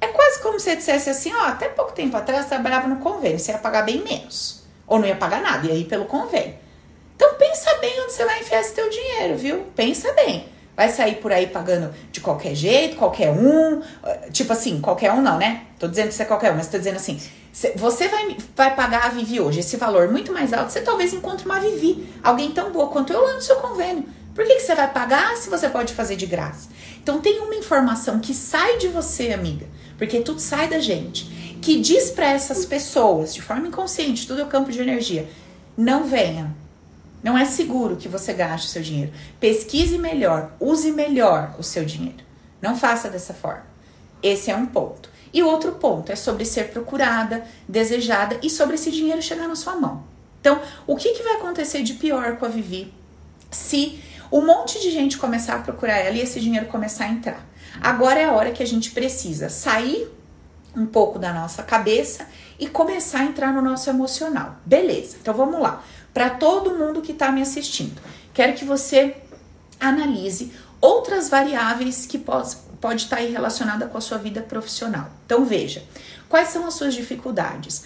É 0.00 0.06
quase 0.06 0.40
como 0.40 0.60
se 0.60 0.66
você 0.66 0.76
dissesse 0.76 1.10
assim: 1.10 1.34
Ó, 1.34 1.40
até 1.40 1.68
pouco 1.68 1.92
tempo 1.92 2.16
atrás 2.16 2.46
trabalhava 2.46 2.86
no 2.86 2.96
convênio, 2.96 3.38
você 3.38 3.50
ia 3.50 3.58
pagar 3.58 3.82
bem 3.82 4.02
menos. 4.02 4.65
Ou 4.86 4.98
não 4.98 5.06
ia 5.06 5.16
pagar 5.16 5.42
nada, 5.42 5.66
ia 5.66 5.74
ir 5.74 5.84
pelo 5.84 6.04
convênio. 6.04 6.54
Então 7.14 7.34
pensa 7.34 7.74
bem 7.78 8.00
onde 8.02 8.12
você 8.12 8.24
vai 8.24 8.40
enfiar 8.40 8.60
esse 8.60 8.74
teu 8.74 8.88
dinheiro, 8.90 9.36
viu? 9.36 9.64
Pensa 9.74 10.12
bem. 10.12 10.48
Vai 10.76 10.90
sair 10.90 11.14
por 11.16 11.32
aí 11.32 11.46
pagando 11.46 11.92
de 12.12 12.20
qualquer 12.20 12.54
jeito, 12.54 12.96
qualquer 12.96 13.30
um. 13.30 13.80
Tipo 14.30 14.52
assim, 14.52 14.78
qualquer 14.80 15.10
um 15.12 15.22
não, 15.22 15.38
né? 15.38 15.62
Tô 15.78 15.88
dizendo 15.88 16.08
que 16.08 16.14
você 16.14 16.22
é 16.22 16.26
qualquer 16.26 16.52
um, 16.52 16.56
mas 16.56 16.68
tô 16.68 16.76
dizendo 16.76 16.96
assim. 16.96 17.18
Você 17.76 18.08
vai, 18.08 18.36
vai 18.54 18.76
pagar 18.76 19.06
a 19.06 19.08
Vivi 19.08 19.40
hoje 19.40 19.60
esse 19.60 19.78
valor 19.78 20.10
muito 20.10 20.30
mais 20.30 20.52
alto, 20.52 20.70
você 20.70 20.82
talvez 20.82 21.14
encontre 21.14 21.46
uma 21.46 21.58
Vivi, 21.58 22.06
alguém 22.22 22.50
tão 22.50 22.70
boa 22.70 22.88
quanto 22.88 23.14
eu 23.14 23.22
lá 23.22 23.32
no 23.32 23.40
seu 23.40 23.56
convênio. 23.56 24.04
Por 24.34 24.44
que, 24.44 24.56
que 24.56 24.60
você 24.60 24.74
vai 24.74 24.92
pagar 24.92 25.34
se 25.38 25.48
você 25.48 25.66
pode 25.70 25.94
fazer 25.94 26.16
de 26.16 26.26
graça? 26.26 26.68
Então 27.02 27.22
tem 27.22 27.40
uma 27.40 27.54
informação 27.54 28.20
que 28.20 28.34
sai 28.34 28.76
de 28.76 28.88
você, 28.88 29.32
amiga, 29.32 29.66
porque 29.96 30.20
tudo 30.20 30.38
sai 30.38 30.68
da 30.68 30.78
gente, 30.78 31.45
que 31.60 31.80
diz 31.80 32.10
para 32.10 32.30
essas 32.30 32.64
pessoas, 32.64 33.34
de 33.34 33.42
forma 33.42 33.68
inconsciente, 33.68 34.26
tudo 34.26 34.40
é 34.40 34.44
o 34.44 34.48
campo 34.48 34.70
de 34.70 34.80
energia, 34.80 35.28
não 35.76 36.04
venha. 36.04 36.54
Não 37.22 37.36
é 37.36 37.44
seguro 37.44 37.96
que 37.96 38.08
você 38.08 38.32
gaste 38.32 38.68
o 38.68 38.70
seu 38.70 38.82
dinheiro. 38.82 39.12
Pesquise 39.40 39.98
melhor, 39.98 40.52
use 40.60 40.92
melhor 40.92 41.56
o 41.58 41.62
seu 41.62 41.84
dinheiro. 41.84 42.22
Não 42.62 42.76
faça 42.76 43.08
dessa 43.08 43.34
forma. 43.34 43.66
Esse 44.22 44.50
é 44.50 44.56
um 44.56 44.66
ponto. 44.66 45.10
E 45.32 45.42
o 45.42 45.48
outro 45.48 45.72
ponto 45.72 46.12
é 46.12 46.16
sobre 46.16 46.44
ser 46.44 46.70
procurada, 46.70 47.44
desejada 47.68 48.38
e 48.42 48.48
sobre 48.48 48.76
esse 48.76 48.90
dinheiro 48.90 49.20
chegar 49.20 49.48
na 49.48 49.56
sua 49.56 49.74
mão. 49.74 50.04
Então, 50.40 50.60
o 50.86 50.94
que, 50.94 51.14
que 51.14 51.22
vai 51.22 51.34
acontecer 51.34 51.82
de 51.82 51.94
pior 51.94 52.36
com 52.36 52.46
a 52.46 52.48
Vivi 52.48 52.92
se 53.50 54.00
um 54.30 54.46
monte 54.46 54.80
de 54.80 54.90
gente 54.90 55.18
começar 55.18 55.56
a 55.56 55.58
procurar 55.58 55.98
ela 55.98 56.16
e 56.16 56.20
esse 56.20 56.38
dinheiro 56.38 56.66
começar 56.66 57.06
a 57.06 57.08
entrar? 57.08 57.44
Agora 57.80 58.20
é 58.20 58.24
a 58.24 58.32
hora 58.32 58.52
que 58.52 58.62
a 58.62 58.66
gente 58.66 58.92
precisa 58.92 59.48
sair 59.48 60.08
um 60.76 60.86
pouco 60.86 61.18
da 61.18 61.32
nossa 61.32 61.62
cabeça 61.62 62.26
e 62.58 62.68
começar 62.68 63.20
a 63.20 63.24
entrar 63.24 63.52
no 63.52 63.62
nosso 63.62 63.88
emocional. 63.88 64.56
Beleza, 64.64 65.16
então 65.20 65.32
vamos 65.32 65.60
lá. 65.60 65.82
Para 66.12 66.30
todo 66.30 66.76
mundo 66.76 67.02
que 67.02 67.12
está 67.12 67.32
me 67.32 67.42
assistindo, 67.42 68.00
quero 68.34 68.54
que 68.54 68.64
você 68.64 69.16
analise 69.80 70.52
outras 70.80 71.28
variáveis 71.28 72.06
que 72.06 72.18
pode, 72.18 72.56
pode 72.80 73.02
estar 73.02 73.16
aí 73.16 73.32
relacionada 73.32 73.86
com 73.86 73.98
a 73.98 74.00
sua 74.00 74.18
vida 74.18 74.42
profissional. 74.42 75.10
Então 75.24 75.44
veja, 75.44 75.82
quais 76.28 76.48
são 76.48 76.66
as 76.66 76.74
suas 76.74 76.94
dificuldades? 76.94 77.84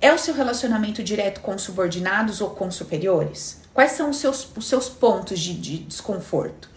É 0.00 0.12
o 0.12 0.18
seu 0.18 0.34
relacionamento 0.34 1.02
direto 1.02 1.40
com 1.40 1.56
subordinados 1.56 2.42
ou 2.42 2.50
com 2.50 2.70
superiores? 2.70 3.62
Quais 3.72 3.92
são 3.92 4.10
os 4.10 4.18
seus, 4.18 4.46
os 4.54 4.68
seus 4.68 4.88
pontos 4.88 5.38
de, 5.38 5.54
de 5.54 5.78
desconforto? 5.78 6.68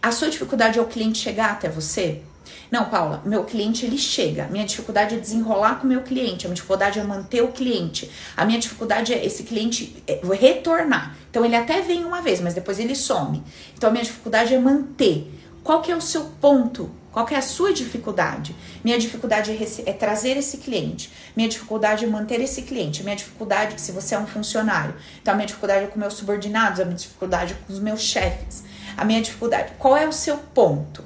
A 0.00 0.12
sua 0.12 0.30
dificuldade 0.30 0.78
é 0.78 0.82
o 0.82 0.86
cliente 0.86 1.18
chegar 1.18 1.50
até 1.50 1.68
você? 1.68 2.22
Não, 2.70 2.84
Paula, 2.84 3.20
meu 3.24 3.44
cliente 3.44 3.84
ele 3.84 3.98
chega. 3.98 4.46
Minha 4.46 4.64
dificuldade 4.64 5.16
é 5.16 5.18
desenrolar 5.18 5.80
com 5.80 5.84
o 5.84 5.88
meu 5.88 6.02
cliente. 6.02 6.46
A 6.46 6.48
minha 6.48 6.54
dificuldade 6.54 7.00
é 7.00 7.02
manter 7.02 7.42
o 7.42 7.48
cliente. 7.48 8.10
A 8.36 8.44
minha 8.44 8.60
dificuldade 8.60 9.12
é 9.12 9.24
esse 9.24 9.42
cliente 9.42 10.02
é, 10.06 10.20
retornar. 10.32 11.16
Então 11.28 11.44
ele 11.44 11.56
até 11.56 11.80
vem 11.80 12.04
uma 12.04 12.22
vez, 12.22 12.40
mas 12.40 12.54
depois 12.54 12.78
ele 12.78 12.94
some. 12.94 13.42
Então 13.76 13.90
a 13.90 13.92
minha 13.92 14.04
dificuldade 14.04 14.54
é 14.54 14.58
manter. 14.58 15.28
Qual 15.64 15.82
que 15.82 15.90
é 15.90 15.96
o 15.96 16.00
seu 16.00 16.24
ponto? 16.40 16.90
Qual 17.12 17.26
que 17.26 17.34
é 17.34 17.38
a 17.38 17.42
sua 17.42 17.72
dificuldade? 17.72 18.54
Minha 18.84 18.96
dificuldade 18.98 19.50
é, 19.50 19.90
é, 19.90 19.92
trazer 19.92 20.36
esse 20.36 20.58
cliente. 20.58 21.12
Minha 21.36 21.48
dificuldade 21.48 22.04
é 22.04 22.08
manter 22.08 22.40
esse 22.40 22.62
cliente. 22.62 23.02
Minha 23.02 23.16
dificuldade, 23.16 23.80
se 23.80 23.90
você 23.90 24.14
é 24.14 24.18
um 24.18 24.28
funcionário, 24.28 24.94
então 25.20 25.34
a 25.34 25.36
minha 25.36 25.46
dificuldade 25.46 25.86
é 25.86 25.88
com 25.88 25.98
meus 25.98 26.14
subordinados, 26.14 26.78
a 26.78 26.84
minha 26.84 26.96
dificuldade 26.96 27.54
é 27.54 27.56
com 27.66 27.72
os 27.72 27.80
meus 27.80 28.00
chefes. 28.00 28.62
A 28.96 29.04
minha 29.04 29.20
dificuldade, 29.20 29.72
qual 29.76 29.96
é 29.96 30.06
o 30.06 30.12
seu 30.12 30.38
ponto? 30.38 31.04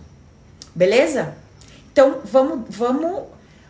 Beleza? 0.75 1.44
Então, 1.95 2.23
vamos, 2.25 2.65
vamos, 2.69 3.23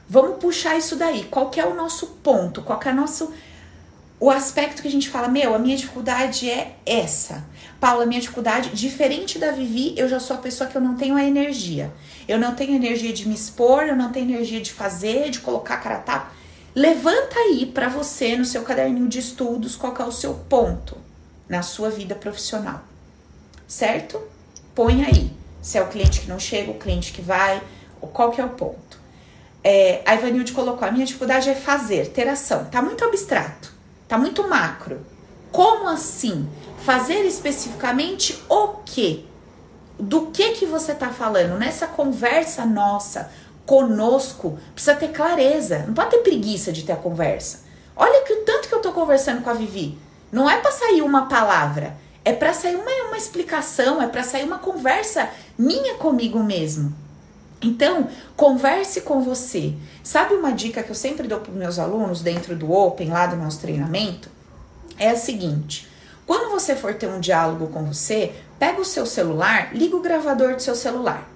vamos 0.09 0.39
puxar 0.39 0.79
isso 0.79 0.97
daí. 0.97 1.25
Qual 1.25 1.51
que 1.51 1.61
é 1.61 1.67
o 1.67 1.75
nosso 1.75 2.07
ponto? 2.23 2.63
Qual 2.63 2.79
que 2.79 2.89
é 2.89 2.93
o 2.93 2.95
nosso 2.95 3.31
o 4.19 4.31
aspecto 4.31 4.81
que 4.81 4.89
a 4.89 4.91
gente 4.91 5.11
fala, 5.11 5.29
meu, 5.29 5.55
a 5.55 5.59
minha 5.59 5.77
dificuldade 5.77 6.49
é 6.49 6.77
essa. 6.87 7.45
Paula, 7.79 8.05
a 8.05 8.07
minha 8.07 8.23
dificuldade, 8.23 8.71
diferente 8.71 9.39
da 9.39 9.51
Vivi, 9.51 9.93
eu 9.99 10.09
já 10.09 10.19
sou 10.19 10.37
a 10.37 10.39
pessoa 10.39 10.71
que 10.71 10.75
eu 10.75 10.81
não 10.81 10.97
tenho 10.97 11.17
a 11.17 11.23
energia. 11.23 11.93
Eu 12.27 12.39
não 12.39 12.55
tenho 12.55 12.75
energia 12.75 13.13
de 13.13 13.29
me 13.29 13.35
expor, 13.35 13.83
eu 13.83 13.95
não 13.95 14.11
tenho 14.11 14.31
energia 14.31 14.63
de 14.63 14.73
fazer, 14.73 15.29
de 15.29 15.41
colocar 15.41 15.77
cara 15.77 15.97
a 15.97 16.01
tapa. 16.01 16.33
Levanta 16.75 17.39
aí 17.39 17.67
para 17.67 17.91
você 17.91 18.35
no 18.37 18.47
seu 18.47 18.63
caderninho 18.63 19.07
de 19.07 19.19
estudos 19.19 19.77
qual 19.77 19.95
é 19.99 20.05
o 20.05 20.11
seu 20.11 20.33
ponto 20.33 20.97
na 21.47 21.61
sua 21.61 21.91
vida 21.91 22.15
profissional. 22.15 22.83
Certo? 23.69 24.19
Põe 24.75 25.05
aí. 25.05 25.31
Se 25.61 25.77
é 25.77 25.83
o 25.83 25.89
cliente 25.89 26.21
que 26.21 26.29
não 26.29 26.39
chega, 26.39 26.71
o 26.71 26.79
cliente 26.79 27.13
que 27.13 27.21
vai, 27.21 27.63
qual 28.07 28.31
que 28.31 28.41
é 28.41 28.45
o 28.45 28.51
ponto? 28.51 28.99
É, 29.63 30.03
a 30.05 30.15
Ivanilde 30.15 30.53
colocou: 30.53 30.87
a 30.87 30.91
minha 30.91 31.07
dificuldade 31.07 31.49
é 31.49 31.55
fazer, 31.55 32.09
ter 32.11 32.29
ação. 32.29 32.67
Tá 32.67 32.83
muito 32.83 33.05
abstrato, 33.05 33.73
tá 34.07 34.19
muito 34.19 34.47
macro. 34.49 35.01
Como 35.51 35.89
assim? 35.89 36.49
Fazer 36.85 37.25
especificamente 37.25 38.43
o 38.49 38.69
quê? 38.85 39.25
Do 39.99 40.27
que 40.27 40.51
que 40.53 40.67
você 40.67 40.95
tá 40.95 41.09
falando? 41.09 41.59
Nessa 41.59 41.87
conversa 41.87 42.67
nossa 42.67 43.31
conosco, 43.65 44.59
precisa 44.75 44.97
ter 44.97 45.09
clareza. 45.09 45.85
Não 45.87 45.95
pode 45.95 46.11
ter 46.11 46.19
preguiça 46.19 46.73
de 46.73 46.83
ter 46.83 46.93
a 46.93 46.97
conversa. 46.97 47.65
Olha 47.97 48.25
que 48.25 48.33
o 48.33 48.45
tanto 48.45 48.69
que 48.69 48.75
eu 48.75 48.81
tô 48.81 48.93
conversando 48.93 49.43
com 49.43 49.51
a 49.51 49.55
Vivi. 49.55 49.97
Não 50.31 50.51
é 50.51 50.59
para 50.59 50.73
sair 50.73 51.01
uma 51.01 51.27
palavra, 51.27 51.97
é 52.25 52.33
para 52.33 52.53
sair 52.53 52.75
uma, 52.75 52.91
uma 53.07 53.17
explicação, 53.17 54.03
é 54.03 54.09
para 54.09 54.25
sair 54.25 54.45
uma 54.45 54.59
conversa 54.59 55.31
minha 55.57 55.95
comigo 55.95 56.43
mesmo. 56.43 56.93
Então, 57.65 58.09
converse 58.37 59.01
com 59.01 59.23
você. 59.23 59.73
Sabe 60.03 60.35
uma 60.35 60.53
dica 60.53 60.83
que 60.83 60.91
eu 60.91 60.95
sempre 60.95 61.27
dou 61.27 61.41
para 61.41 61.51
os 61.51 61.57
meus 61.57 61.79
alunos 61.79 62.21
dentro 62.21 62.55
do 62.55 62.71
Open, 62.71 63.09
lá 63.09 63.27
do 63.27 63.37
nosso 63.37 63.59
treinamento? 63.59 64.29
É 64.99 65.09
a 65.09 65.17
seguinte: 65.17 65.89
quando 66.27 66.51
você 66.51 66.77
for 66.77 66.95
ter 66.95 67.09
um 67.09 67.21
diálogo 67.21 67.69
com 67.69 67.83
você, 67.85 68.35
pega 68.59 68.81
o 68.81 68.85
seu 68.85 69.07
celular, 69.07 69.75
liga 69.75 69.97
o 69.97 70.03
gravador 70.03 70.55
do 70.55 70.63
seu 70.63 70.75
celular. 70.75 71.31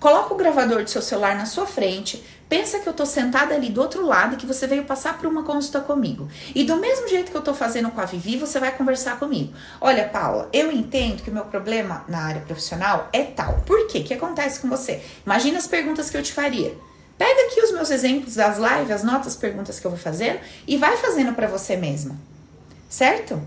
Coloca 0.00 0.34
o 0.34 0.36
gravador 0.36 0.82
do 0.82 0.90
seu 0.90 1.02
celular 1.02 1.36
na 1.36 1.46
sua 1.46 1.66
frente, 1.66 2.24
pensa 2.48 2.78
que 2.78 2.88
eu 2.88 2.92
tô 2.92 3.04
sentada 3.04 3.54
ali 3.54 3.68
do 3.68 3.80
outro 3.80 4.04
lado 4.04 4.36
que 4.36 4.46
você 4.46 4.66
veio 4.66 4.84
passar 4.84 5.18
por 5.18 5.26
uma 5.26 5.42
consulta 5.42 5.80
comigo. 5.80 6.28
E 6.54 6.64
do 6.64 6.76
mesmo 6.76 7.06
jeito 7.08 7.30
que 7.30 7.36
eu 7.36 7.42
tô 7.42 7.52
fazendo 7.52 7.90
com 7.90 8.00
a 8.00 8.04
Vivi, 8.04 8.36
você 8.36 8.58
vai 8.58 8.74
conversar 8.74 9.18
comigo. 9.18 9.52
Olha, 9.80 10.08
Paula, 10.08 10.48
eu 10.52 10.72
entendo 10.72 11.22
que 11.22 11.30
o 11.30 11.34
meu 11.34 11.44
problema 11.44 12.04
na 12.08 12.20
área 12.20 12.40
profissional 12.40 13.08
é 13.12 13.22
tal. 13.22 13.60
Por 13.66 13.86
quê? 13.86 13.98
O 13.98 14.04
que 14.04 14.14
acontece 14.14 14.60
com 14.60 14.68
você? 14.68 15.02
Imagina 15.26 15.58
as 15.58 15.66
perguntas 15.66 16.08
que 16.08 16.16
eu 16.16 16.22
te 16.22 16.32
faria. 16.32 16.74
Pega 17.18 17.46
aqui 17.46 17.60
os 17.60 17.72
meus 17.72 17.90
exemplos 17.90 18.36
das 18.36 18.58
lives, 18.58 18.92
as 18.92 19.02
notas, 19.02 19.34
perguntas 19.34 19.80
que 19.80 19.86
eu 19.86 19.90
vou 19.90 19.98
fazendo 19.98 20.38
e 20.66 20.76
vai 20.76 20.96
fazendo 20.96 21.34
para 21.34 21.48
você 21.48 21.76
mesma. 21.76 22.16
Certo? 22.88 23.42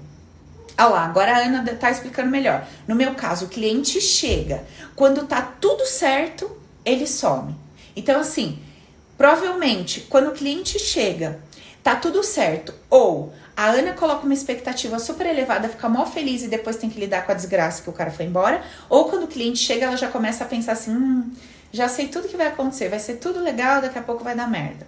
Olha 0.78 0.90
lá, 0.90 1.06
agora 1.06 1.34
a 1.34 1.40
Ana 1.40 1.64
tá 1.76 1.90
explicando 1.90 2.30
melhor. 2.30 2.68
No 2.88 2.96
meu 2.96 3.16
caso, 3.16 3.46
o 3.46 3.50
cliente 3.50 4.02
chega. 4.02 4.66
Quando 4.96 5.26
tá 5.26 5.42
tudo 5.42 5.86
certo, 5.86 6.52
ele 6.84 7.08
some. 7.08 7.56
Então, 7.96 8.20
assim, 8.20 8.60
provavelmente, 9.22 10.08
quando 10.10 10.30
o 10.30 10.32
cliente 10.32 10.80
chega, 10.80 11.40
tá 11.84 11.96
tudo 11.96 12.24
certo, 12.24 12.74
ou 12.90 13.32
a 13.56 13.68
Ana 13.68 13.94
coloca 13.94 14.26
uma 14.26 14.34
expectativa 14.34 14.98
super 14.98 15.28
elevada, 15.28 15.70
fica 15.70 15.88
mó 15.88 16.08
feliz 16.08 16.42
e 16.42 16.48
depois 16.48 16.78
tem 16.78 16.90
que 16.90 17.00
lidar 17.00 17.24
com 17.24 17.32
a 17.32 17.36
desgraça 17.36 17.84
que 17.84 17.90
o 17.92 17.94
cara 17.94 18.10
foi 18.10 18.26
embora, 18.26 18.64
ou 18.90 19.06
quando 19.06 19.26
o 19.26 19.28
cliente 19.28 19.60
chega, 19.60 19.86
ela 19.86 19.96
já 19.96 20.08
começa 20.08 20.44
a 20.44 20.48
pensar 20.48 20.72
assim: 20.72 20.96
hum, 20.96 21.32
já 21.72 21.88
sei 21.88 22.08
tudo 22.08 22.28
que 22.28 22.36
vai 22.36 22.48
acontecer, 22.48 22.90
vai 22.90 22.98
ser 22.98 23.18
tudo 23.18 23.40
legal, 23.40 23.80
daqui 23.80 24.00
a 24.00 24.02
pouco 24.02 24.24
vai 24.24 24.36
dar 24.36 24.50
merda. 24.50 24.88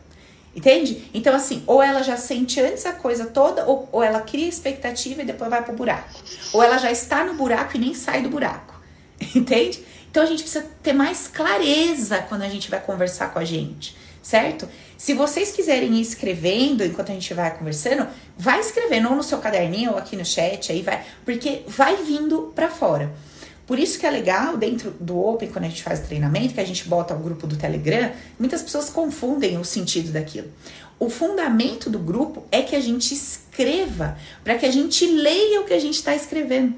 Entende? 0.55 1.11
Então, 1.13 1.35
assim, 1.35 1.63
ou 1.67 1.79
ela 1.79 2.01
já 2.01 2.17
sente 2.17 2.59
antes 2.59 2.87
a 2.87 2.93
coisa 2.93 3.27
toda, 3.27 3.67
ou, 3.67 3.87
ou 3.91 4.01
ela 4.01 4.21
cria 4.21 4.49
expectativa 4.49 5.21
e 5.21 5.25
depois 5.25 5.47
vai 5.47 5.63
pro 5.63 5.75
buraco. 5.75 6.09
Ou 6.53 6.63
ela 6.63 6.79
já 6.79 6.91
está 6.91 7.23
no 7.23 7.35
buraco 7.35 7.77
e 7.77 7.79
nem 7.79 7.93
sai 7.93 8.23
do 8.23 8.29
buraco. 8.29 8.81
Entende? 9.35 9.83
Então 10.09 10.23
a 10.23 10.25
gente 10.25 10.41
precisa 10.41 10.65
ter 10.81 10.93
mais 10.93 11.27
clareza 11.27 12.17
quando 12.29 12.41
a 12.41 12.49
gente 12.49 12.71
vai 12.71 12.79
conversar 12.81 13.31
com 13.31 13.37
a 13.37 13.45
gente, 13.45 13.95
certo? 14.23 14.67
Se 14.97 15.13
vocês 15.13 15.51
quiserem 15.51 15.93
ir 15.95 16.01
escrevendo 16.01 16.83
enquanto 16.83 17.11
a 17.11 17.13
gente 17.13 17.33
vai 17.33 17.55
conversando, 17.55 18.07
vai 18.37 18.59
escrevendo 18.61 19.09
ou 19.09 19.15
no 19.15 19.21
seu 19.21 19.37
caderninho 19.37 19.91
ou 19.91 19.97
aqui 19.97 20.15
no 20.15 20.25
chat, 20.25 20.71
aí 20.71 20.81
vai, 20.81 21.03
porque 21.25 21.61
vai 21.67 21.97
vindo 21.97 22.53
para 22.55 22.69
fora. 22.69 23.13
Por 23.67 23.79
isso 23.79 23.99
que 23.99 24.05
é 24.05 24.09
legal 24.09 24.57
dentro 24.57 24.91
do 24.91 25.17
Open, 25.17 25.49
quando 25.49 25.65
a 25.65 25.69
gente 25.69 25.83
faz 25.83 26.01
treinamento, 26.01 26.53
que 26.53 26.59
a 26.59 26.65
gente 26.65 26.87
bota 26.87 27.13
o 27.13 27.19
grupo 27.19 27.45
do 27.45 27.55
Telegram, 27.55 28.11
muitas 28.39 28.61
pessoas 28.61 28.89
confundem 28.89 29.57
o 29.57 29.63
sentido 29.63 30.11
daquilo. 30.11 30.49
O 30.99 31.09
fundamento 31.09 31.89
do 31.89 31.99
grupo 31.99 32.45
é 32.51 32.61
que 32.61 32.75
a 32.75 32.79
gente 32.79 33.13
escreva, 33.13 34.17
para 34.43 34.55
que 34.57 34.65
a 34.65 34.71
gente 34.71 35.05
leia 35.05 35.61
o 35.61 35.65
que 35.65 35.73
a 35.73 35.79
gente 35.79 35.95
está 35.95 36.15
escrevendo. 36.15 36.75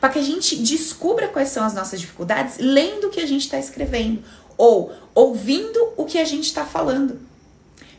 Para 0.00 0.10
que 0.10 0.18
a 0.18 0.22
gente 0.22 0.56
descubra 0.56 1.28
quais 1.28 1.48
são 1.48 1.64
as 1.64 1.74
nossas 1.74 2.00
dificuldades 2.00 2.56
lendo 2.58 3.08
o 3.08 3.10
que 3.10 3.20
a 3.20 3.26
gente 3.26 3.42
está 3.42 3.58
escrevendo 3.58 4.22
ou 4.56 4.92
ouvindo 5.14 5.92
o 5.96 6.04
que 6.04 6.18
a 6.18 6.24
gente 6.24 6.44
está 6.44 6.64
falando. 6.64 7.20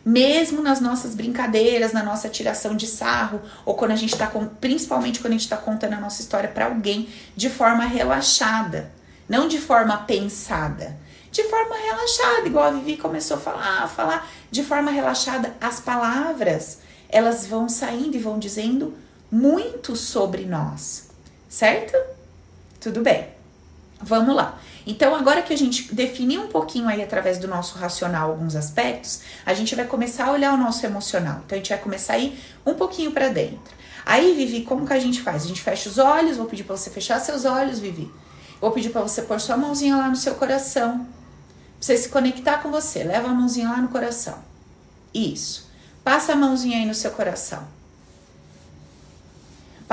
Mesmo 0.05 0.61
nas 0.61 0.81
nossas 0.81 1.15
brincadeiras, 1.15 1.93
na 1.93 2.03
nossa 2.03 2.27
tiração 2.27 2.75
de 2.75 2.87
sarro, 2.87 3.41
ou 3.65 3.73
quando 3.75 3.91
a 3.91 3.95
gente 3.95 4.13
está, 4.13 4.27
principalmente 4.59 5.19
quando 5.19 5.33
a 5.33 5.37
gente 5.37 5.43
está 5.43 5.55
contando 5.57 5.93
a 5.93 5.99
nossa 5.99 6.21
história 6.21 6.49
para 6.49 6.65
alguém 6.65 7.07
de 7.35 7.49
forma 7.49 7.85
relaxada, 7.85 8.91
não 9.29 9.47
de 9.47 9.59
forma 9.59 9.97
pensada, 9.99 10.97
de 11.31 11.43
forma 11.45 11.75
relaxada, 11.75 12.45
igual 12.45 12.65
a 12.65 12.71
Vivi 12.71 12.97
começou 12.97 13.37
a 13.37 13.39
falar, 13.39 13.83
a 13.83 13.87
falar. 13.87 14.29
De 14.51 14.61
forma 14.61 14.91
relaxada, 14.91 15.55
as 15.59 15.79
palavras 15.79 16.79
elas 17.09 17.45
vão 17.45 17.69
saindo 17.69 18.15
e 18.15 18.19
vão 18.19 18.37
dizendo 18.37 18.93
muito 19.31 19.95
sobre 19.95 20.45
nós, 20.45 21.09
certo? 21.49 21.97
Tudo 22.79 23.01
bem. 23.01 23.42
Vamos 24.03 24.35
lá. 24.35 24.59
Então, 24.85 25.15
agora 25.15 25.41
que 25.41 25.53
a 25.53 25.57
gente 25.57 25.93
definiu 25.95 26.41
um 26.41 26.47
pouquinho 26.47 26.89
aí 26.89 27.01
através 27.01 27.37
do 27.37 27.47
nosso 27.47 27.77
racional 27.77 28.31
alguns 28.31 28.55
aspectos, 28.55 29.21
a 29.45 29.53
gente 29.53 29.73
vai 29.75 29.85
começar 29.85 30.25
a 30.25 30.31
olhar 30.31 30.53
o 30.53 30.57
nosso 30.57 30.85
emocional. 30.85 31.41
Então, 31.45 31.55
a 31.55 31.59
gente 31.59 31.69
vai 31.69 31.77
começar 31.77 32.13
a 32.13 32.19
ir 32.19 32.37
um 32.65 32.73
pouquinho 32.73 33.11
para 33.11 33.29
dentro. 33.29 33.73
Aí, 34.05 34.33
Vivi, 34.33 34.63
como 34.63 34.85
que 34.85 34.91
a 34.91 34.99
gente 34.99 35.21
faz? 35.21 35.45
A 35.45 35.47
gente 35.47 35.61
fecha 35.61 35.87
os 35.87 35.97
olhos, 35.97 36.35
vou 36.35 36.45
pedir 36.47 36.65
para 36.65 36.75
você 36.75 36.89
fechar 36.89 37.19
seus 37.19 37.45
olhos, 37.45 37.79
Vivi. 37.79 38.11
Vou 38.59 38.71
pedir 38.71 38.89
para 38.89 39.01
você 39.01 39.21
pôr 39.21 39.39
sua 39.39 39.55
mãozinha 39.55 39.95
lá 39.95 40.09
no 40.09 40.15
seu 40.15 40.35
coração. 40.35 40.97
Pra 40.97 41.07
você 41.79 41.97
se 41.97 42.09
conectar 42.09 42.57
com 42.57 42.69
você. 42.69 43.03
Leva 43.03 43.29
a 43.29 43.33
mãozinha 43.33 43.69
lá 43.69 43.77
no 43.77 43.87
coração. 43.87 44.37
Isso. 45.13 45.69
Passa 46.03 46.33
a 46.33 46.35
mãozinha 46.35 46.77
aí 46.77 46.85
no 46.85 46.93
seu 46.93 47.11
coração. 47.11 47.65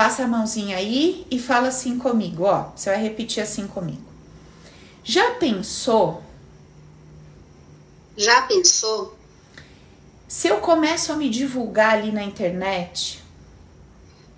Passa 0.01 0.23
a 0.23 0.27
mãozinha 0.27 0.77
aí 0.77 1.27
e 1.29 1.37
fala 1.37 1.67
assim 1.67 1.99
comigo, 1.99 2.45
ó. 2.45 2.71
Você 2.75 2.89
vai 2.89 2.99
repetir 2.99 3.43
assim 3.43 3.67
comigo. 3.67 4.01
Já 5.03 5.35
pensou? 5.35 6.23
Já 8.17 8.41
pensou? 8.41 9.15
Se 10.27 10.47
eu 10.47 10.57
começo 10.57 11.11
a 11.11 11.15
me 11.15 11.29
divulgar 11.29 11.99
ali 11.99 12.11
na 12.11 12.23
internet. 12.23 13.23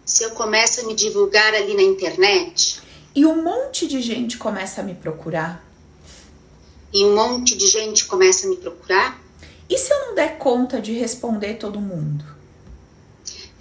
Se 0.04 0.26
eu 0.26 0.32
começo 0.32 0.82
a 0.82 0.84
me 0.84 0.94
divulgar 0.94 1.54
ali 1.54 1.74
na 1.74 1.84
internet. 1.84 2.82
E 3.16 3.26
um 3.26 3.42
monte 3.42 3.88
de 3.88 4.02
gente 4.02 4.38
começa 4.38 4.82
a 4.82 4.84
me 4.84 4.94
procurar. 4.94 5.66
E 6.92 7.06
um 7.06 7.16
monte 7.16 7.58
de 7.58 7.68
gente 7.68 8.04
começa 8.04 8.48
a 8.48 8.50
me 8.50 8.58
procurar. 8.58 9.18
E 9.70 9.78
se 9.78 9.94
eu 9.94 10.08
não 10.08 10.16
der 10.16 10.38
conta 10.38 10.82
de 10.82 10.92
responder 10.92 11.54
todo 11.54 11.80
mundo? 11.80 12.33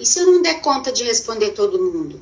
E 0.03 0.05
se 0.05 0.19
eu 0.19 0.27
não 0.27 0.43
der 0.43 0.61
conta 0.61 0.91
de 0.91 1.05
responder 1.05 1.53
todo 1.53 1.81
mundo? 1.81 2.21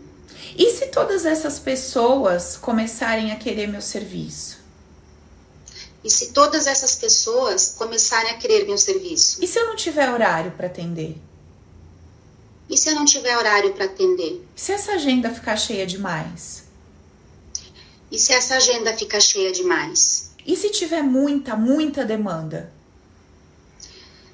E 0.55 0.71
se 0.71 0.89
todas 0.89 1.25
essas 1.25 1.59
pessoas 1.59 2.59
começarem 2.59 3.33
a 3.33 3.37
querer 3.37 3.69
meu 3.69 3.81
serviço? 3.81 4.59
E 6.05 6.11
se 6.11 6.33
todas 6.33 6.67
essas 6.67 6.97
pessoas 6.97 7.75
começarem 7.79 8.33
a 8.33 8.37
querer 8.37 8.67
meu 8.67 8.77
serviço? 8.77 9.43
E 9.43 9.47
se 9.47 9.59
eu 9.59 9.65
não 9.65 9.77
tiver 9.77 10.13
horário 10.13 10.51
para 10.53 10.67
atender? 10.67 11.17
E 12.69 12.77
se 12.77 12.91
eu 12.91 12.95
não 12.95 13.07
tiver 13.07 13.35
horário 13.39 13.73
para 13.73 13.87
atender? 13.87 14.47
E 14.55 14.61
se 14.61 14.73
essa 14.73 14.93
agenda 14.93 15.31
ficar 15.31 15.57
cheia 15.57 15.87
demais? 15.87 16.65
E 18.13 18.19
se 18.19 18.35
essa 18.35 18.57
agenda 18.57 18.95
ficar 18.95 19.21
cheia 19.21 19.51
demais? 19.53 20.33
E 20.47 20.55
se 20.55 20.69
tiver 20.69 21.03
muita, 21.03 21.57
muita 21.57 22.05
demanda? 22.05 22.71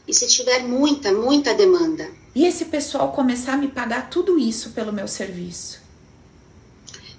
E 0.04 0.12
se 0.12 0.26
tiver 0.26 0.64
muita, 0.64 1.12
muita 1.12 1.54
demanda? 1.54 2.25
E 2.36 2.44
esse 2.44 2.66
pessoal 2.66 3.12
começar 3.12 3.54
a 3.54 3.56
me 3.56 3.66
pagar 3.66 4.10
tudo 4.10 4.38
isso 4.38 4.72
pelo 4.72 4.92
meu 4.92 5.08
serviço? 5.08 5.80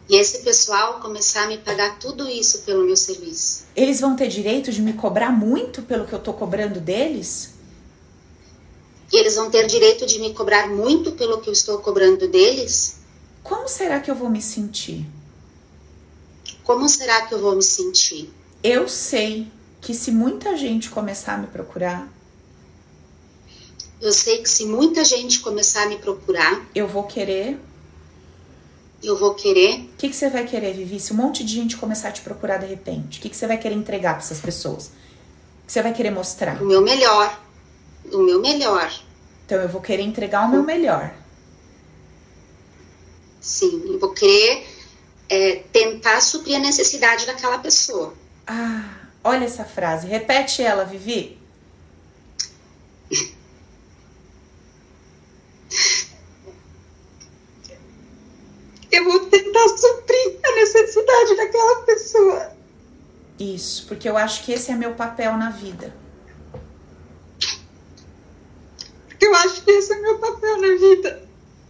E 0.07 0.15
esse 0.15 0.43
pessoal 0.43 0.99
começar 0.99 1.45
a 1.45 1.47
me 1.47 1.57
pagar 1.57 1.97
tudo 1.97 2.29
isso 2.29 2.59
pelo 2.59 2.85
meu 2.85 2.95
serviço? 2.95 3.63
Eles 3.75 3.99
vão 3.99 4.15
ter 4.15 4.27
direito 4.27 4.71
de 4.71 4.79
me 4.79 4.93
cobrar 4.93 5.31
muito 5.31 5.81
pelo 5.81 6.05
que 6.05 6.13
eu 6.13 6.19
tô 6.19 6.33
cobrando 6.33 6.79
deles? 6.79 7.55
E 9.11 9.17
eles 9.17 9.33
vão 9.33 9.49
ter 9.49 9.65
direito 9.65 10.05
de 10.05 10.19
me 10.19 10.35
cobrar 10.35 10.69
muito 10.69 11.13
pelo 11.13 11.41
que 11.41 11.49
eu 11.49 11.53
estou 11.53 11.79
cobrando 11.79 12.27
deles? 12.27 12.97
Como 13.41 13.67
será 13.67 13.99
que 13.99 14.11
eu 14.11 14.15
vou 14.15 14.29
me 14.29 14.39
sentir? 14.39 15.03
Como 16.63 16.87
será 16.87 17.25
que 17.25 17.33
eu 17.33 17.39
vou 17.39 17.55
me 17.55 17.63
sentir? 17.63 18.31
Eu 18.61 18.87
sei 18.87 19.47
que 19.81 19.95
se 19.95 20.11
muita 20.11 20.55
gente 20.55 20.91
começar 20.91 21.33
a 21.33 21.37
me 21.39 21.47
procurar, 21.47 22.07
eu 23.99 24.13
sei 24.13 24.41
que 24.41 24.49
se 24.49 24.65
muita 24.65 25.03
gente 25.03 25.39
começar 25.39 25.83
a 25.83 25.85
me 25.87 25.97
procurar, 25.97 26.65
eu 26.75 26.87
vou 26.87 27.03
querer. 27.03 27.59
Eu 29.01 29.17
vou 29.17 29.33
querer. 29.33 29.81
O 29.81 29.97
que, 29.97 30.09
que 30.09 30.15
você 30.15 30.29
vai 30.29 30.45
querer, 30.45 30.73
Vivi? 30.73 30.99
Se 30.99 31.13
um 31.13 31.15
monte 31.15 31.43
de 31.43 31.53
gente 31.53 31.77
começar 31.77 32.09
a 32.09 32.11
te 32.11 32.21
procurar 32.21 32.57
de 32.57 32.65
repente, 32.65 33.19
o 33.19 33.21
que, 33.21 33.29
que 33.29 33.37
você 33.37 33.47
vai 33.47 33.57
querer 33.57 33.75
entregar 33.75 34.13
para 34.13 34.23
essas 34.23 34.39
pessoas? 34.39 34.87
O 34.87 35.67
que 35.67 35.73
você 35.73 35.81
vai 35.81 35.93
querer 35.93 36.11
mostrar? 36.11 36.61
O 36.61 36.65
meu 36.65 36.81
melhor. 36.81 37.39
O 38.11 38.19
meu 38.19 38.39
melhor. 38.39 38.91
Então 39.45 39.59
eu 39.59 39.69
vou 39.69 39.81
querer 39.81 40.03
entregar 40.03 40.47
o 40.47 40.51
meu 40.51 40.63
melhor. 40.63 41.13
Sim, 43.41 43.83
eu 43.85 43.99
vou 43.99 44.13
querer 44.13 44.67
é, 45.29 45.63
tentar 45.71 46.21
suprir 46.21 46.55
a 46.55 46.59
necessidade 46.59 47.25
daquela 47.25 47.57
pessoa. 47.59 48.13
Ah, 48.45 49.07
olha 49.23 49.45
essa 49.45 49.63
frase. 49.63 50.07
Repete 50.07 50.61
ela, 50.61 50.83
Vivi. 50.85 51.37
eu 58.97 59.03
vou 59.03 59.19
tentar 59.27 59.67
suprir 59.69 60.39
a 60.43 60.55
necessidade 60.55 61.35
daquela 61.35 61.81
pessoa. 61.83 62.51
Isso, 63.39 63.85
porque 63.87 64.09
eu 64.09 64.17
acho 64.17 64.43
que 64.43 64.51
esse 64.51 64.71
é 64.71 64.75
meu 64.75 64.95
papel 64.95 65.37
na 65.37 65.51
vida. 65.51 65.95
Porque 69.07 69.25
eu 69.25 69.35
acho 69.35 69.63
que 69.63 69.71
esse 69.71 69.93
é 69.93 70.01
meu 70.01 70.17
papel 70.17 70.61
na 70.61 70.77
vida. 70.77 71.27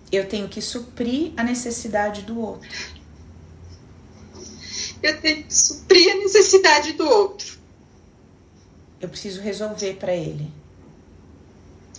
Eu 0.10 0.28
tenho 0.28 0.48
que 0.48 0.62
suprir 0.62 1.34
a 1.36 1.44
necessidade 1.44 2.22
do 2.22 2.40
outro. 2.40 2.70
Eu 5.04 5.20
tenho 5.20 5.44
que 5.44 5.54
suprir 5.54 6.14
a 6.14 6.16
necessidade 6.16 6.94
do 6.94 7.08
outro. 7.08 7.58
Eu 9.02 9.10
preciso 9.10 9.42
resolver 9.42 9.96
para 9.96 10.16
ele. 10.16 10.50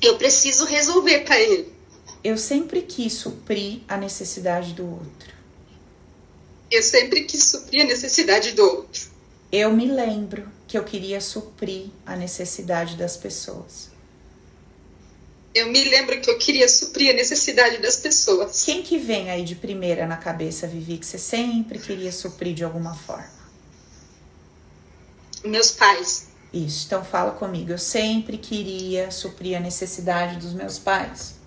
Eu 0.00 0.16
preciso 0.16 0.64
resolver 0.64 1.20
para 1.20 1.38
ele. 1.38 1.77
Eu 2.22 2.37
sempre 2.37 2.83
quis 2.83 3.12
suprir 3.12 3.81
a 3.88 3.96
necessidade 3.96 4.72
do 4.72 4.85
outro. 4.85 5.35
Eu 6.70 6.83
sempre 6.83 7.24
quis 7.24 7.44
suprir 7.44 7.83
a 7.83 7.87
necessidade 7.87 8.52
do 8.52 8.62
outro. 8.62 9.09
Eu 9.50 9.72
me 9.72 9.87
lembro 9.87 10.46
que 10.66 10.76
eu 10.76 10.85
queria 10.85 11.20
suprir 11.20 11.87
a 12.04 12.14
necessidade 12.14 12.96
das 12.96 13.16
pessoas. 13.16 13.88
Eu 15.54 15.72
me 15.72 15.83
lembro 15.85 16.20
que 16.20 16.31
eu 16.31 16.37
queria 16.37 16.68
suprir 16.68 17.11
a 17.11 17.14
necessidade 17.14 17.78
das 17.78 17.96
pessoas. 17.96 18.62
Quem 18.64 18.83
que 18.83 18.98
vem 18.98 19.31
aí 19.31 19.42
de 19.42 19.54
primeira 19.54 20.07
na 20.07 20.18
cabeça, 20.18 20.66
Vivi, 20.66 20.98
que 20.98 21.07
você 21.07 21.18
sempre 21.18 21.78
queria 21.78 22.12
suprir 22.12 22.54
de 22.54 22.62
alguma 22.62 22.94
forma? 22.94 23.38
Meus 25.42 25.70
pais. 25.72 26.28
Isso, 26.52 26.87
então 26.87 27.02
fala 27.02 27.31
comigo. 27.33 27.70
Eu 27.70 27.78
sempre 27.78 28.37
queria 28.37 29.11
suprir 29.11 29.57
a 29.57 29.61
necessidade 29.61 30.37
dos 30.37 30.52
meus 30.52 30.78
pais. 30.78 31.38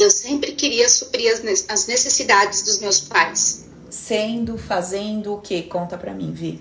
Eu 0.00 0.10
sempre 0.10 0.52
queria 0.52 0.88
suprir 0.88 1.30
as 1.68 1.86
necessidades 1.86 2.62
dos 2.62 2.78
meus 2.78 3.00
pais. 3.00 3.66
Sendo, 3.90 4.56
fazendo 4.56 5.34
o 5.34 5.40
que? 5.42 5.62
Conta 5.64 5.98
pra 5.98 6.14
mim, 6.14 6.32
Vi. 6.32 6.58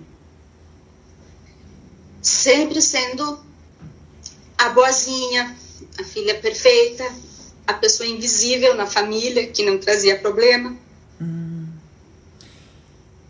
Sempre 2.22 2.82
sendo 2.82 3.40
a 4.58 4.68
boazinha, 4.72 5.56
a 5.98 6.04
filha 6.04 6.36
perfeita, 6.36 7.10
a 7.66 7.74
pessoa 7.76 8.10
invisível 8.10 8.76
na 8.76 8.86
família 8.86 9.48
que 9.48 9.66
não 9.66 9.78
trazia 9.78 10.20
problema. 10.20 10.76
Hum. 11.22 11.70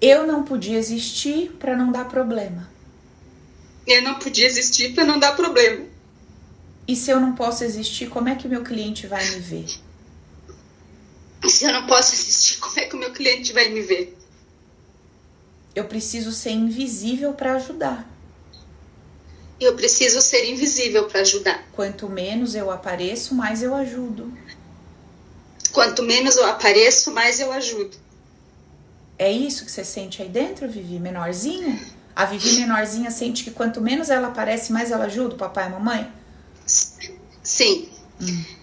Eu 0.02 0.26
não 0.26 0.44
podia 0.44 0.80
existir 0.80 1.52
para 1.60 1.78
não 1.78 1.92
dar 1.92 2.06
problema. 2.06 2.68
Eu 3.86 4.02
não 4.02 4.16
podia 4.18 4.48
existir 4.48 4.96
para 4.96 5.06
não 5.06 5.20
dar 5.20 5.36
problema. 5.36 5.86
E 6.88 6.96
se 6.96 7.12
eu 7.12 7.20
não 7.20 7.36
posso 7.36 7.64
existir, 7.64 8.10
como 8.10 8.28
é 8.28 8.34
que 8.34 8.48
meu 8.48 8.64
cliente 8.64 9.06
vai 9.06 9.24
me 9.30 9.40
ver? 9.40 9.68
Se 11.48 11.66
eu 11.66 11.74
não 11.74 11.88
posso 11.88 12.14
assistir, 12.14 12.60
como 12.60 12.80
é 12.80 12.86
que 12.86 12.96
o 12.96 13.00
meu 13.00 13.12
cliente 13.12 13.54
vai 13.54 13.70
me 13.70 13.82
ver? 13.82 14.18
Eu 15.76 15.86
preciso 15.86 16.32
ser 16.32 16.52
invisível 16.52 17.34
para 17.34 17.56
ajudar. 17.56 18.08
Eu 19.60 19.76
preciso 19.76 20.22
ser 20.22 20.46
invisível 20.46 21.08
para 21.08 21.22
ajudar. 21.22 21.68
Quanto 21.74 22.10
menos 22.10 22.56
eu 22.56 22.72
apareço, 22.72 23.36
mais 23.36 23.62
eu 23.62 23.76
ajudo. 23.76 24.32
Quanto 25.72 26.02
menos 26.04 26.38
eu 26.38 26.46
apareço, 26.46 27.12
mais 27.12 27.40
eu 27.40 27.52
ajudo. 27.52 27.98
É 29.18 29.32
isso 29.32 29.66
que 29.66 29.72
você 29.72 29.84
sente 29.84 30.22
aí 30.22 30.30
dentro, 30.30 30.68
Vivi, 30.70 30.98
menorzinha? 30.98 31.80
A 32.16 32.26
Vivi 32.26 32.60
menorzinha 32.60 33.12
sente 33.12 33.44
que 33.44 33.52
quanto 33.52 33.82
menos 33.82 34.10
ela 34.10 34.30
aparece, 34.30 34.72
mais 34.72 34.92
ela 34.92 35.06
ajuda 35.06 35.36
o 35.36 35.38
papai 35.38 35.66
e 35.66 35.68
a 35.68 35.70
mamãe? 35.70 36.12
Sim. 37.44 37.90
Hum. 38.22 38.59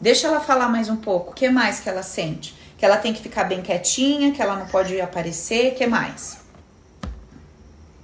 Deixa 0.00 0.26
ela 0.26 0.40
falar 0.40 0.68
mais 0.68 0.88
um 0.88 0.96
pouco. 0.96 1.30
O 1.30 1.34
que 1.34 1.48
mais 1.48 1.80
que 1.80 1.88
ela 1.88 2.02
sente? 2.02 2.54
Que 2.76 2.84
ela 2.84 2.98
tem 2.98 3.14
que 3.14 3.22
ficar 3.22 3.44
bem 3.44 3.62
quietinha, 3.62 4.32
que 4.32 4.42
ela 4.42 4.56
não 4.56 4.66
pode 4.66 5.00
aparecer, 5.00 5.72
o 5.72 5.74
que 5.74 5.86
mais? 5.86 6.38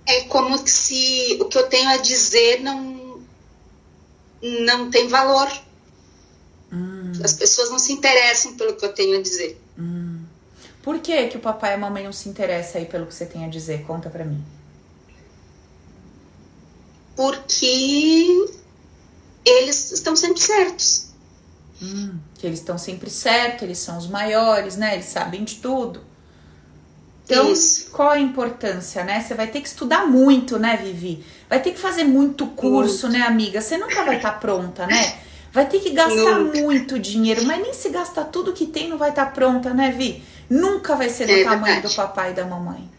É 0.06 0.22
como 0.22 0.56
se 0.66 1.38
o 1.40 1.44
que 1.46 1.58
eu 1.58 1.68
tenho 1.68 1.88
a 1.90 1.98
dizer 1.98 2.60
não 2.60 3.20
não 4.42 4.90
tem 4.90 5.06
valor. 5.06 5.48
Hum. 6.72 7.12
As 7.22 7.32
pessoas 7.32 7.70
não 7.70 7.78
se 7.78 7.92
interessam 7.92 8.56
pelo 8.56 8.74
que 8.74 8.84
eu 8.84 8.92
tenho 8.92 9.18
a 9.18 9.22
dizer. 9.22 9.60
Hum. 9.78 10.24
Por 10.82 10.98
que 10.98 11.28
que 11.28 11.36
o 11.36 11.40
papai 11.40 11.70
e 11.70 11.74
a 11.74 11.78
mamãe 11.78 12.02
não 12.02 12.12
se 12.12 12.28
interessam 12.28 12.80
aí 12.80 12.88
pelo 12.88 13.06
que 13.06 13.14
você 13.14 13.24
tem 13.24 13.44
a 13.44 13.48
dizer? 13.48 13.84
Conta 13.84 14.10
pra 14.10 14.24
mim. 14.24 14.42
Porque 17.14 18.48
eles 19.44 19.92
estão 19.92 20.16
sempre 20.16 20.40
certos. 20.40 21.11
Hum, 21.82 22.18
que 22.36 22.46
eles 22.46 22.60
estão 22.60 22.78
sempre 22.78 23.10
certos, 23.10 23.62
eles 23.64 23.78
são 23.78 23.98
os 23.98 24.06
maiores, 24.08 24.76
né? 24.76 24.94
Eles 24.94 25.06
sabem 25.06 25.44
de 25.44 25.56
tudo. 25.56 26.00
Então, 27.24 27.52
Isso. 27.52 27.90
qual 27.92 28.10
a 28.10 28.18
importância, 28.18 29.04
né? 29.04 29.20
Você 29.20 29.34
vai 29.34 29.46
ter 29.48 29.60
que 29.60 29.68
estudar 29.68 30.06
muito, 30.06 30.58
né, 30.58 30.76
Vivi? 30.76 31.24
Vai 31.48 31.60
ter 31.62 31.72
que 31.72 31.78
fazer 31.80 32.04
muito 32.04 32.46
curso, 32.48 33.08
muito. 33.08 33.18
né, 33.18 33.22
amiga? 33.26 33.60
Você 33.60 33.78
nunca 33.78 34.04
vai 34.04 34.16
estar 34.16 34.32
tá 34.32 34.38
pronta, 34.38 34.86
né? 34.86 35.18
Vai 35.52 35.68
ter 35.68 35.80
que 35.80 35.90
gastar 35.90 36.38
Nunca. 36.38 36.58
muito 36.58 36.98
dinheiro, 36.98 37.44
mas 37.44 37.60
nem 37.62 37.74
se 37.74 37.90
gastar 37.90 38.24
tudo 38.26 38.52
que 38.52 38.66
tem 38.66 38.88
não 38.88 38.98
vai 38.98 39.10
estar 39.10 39.26
pronta, 39.32 39.72
né, 39.74 39.90
Vi? 39.92 40.22
Nunca 40.48 40.96
vai 40.96 41.08
ser 41.08 41.28
do 41.28 41.36
É 41.36 41.38
tamanho 41.38 41.80
verdade. 41.80 41.82
do 41.82 41.90
papai 41.90 42.32
e 42.32 42.34
da 42.34 42.44
mamãe. 42.46 42.90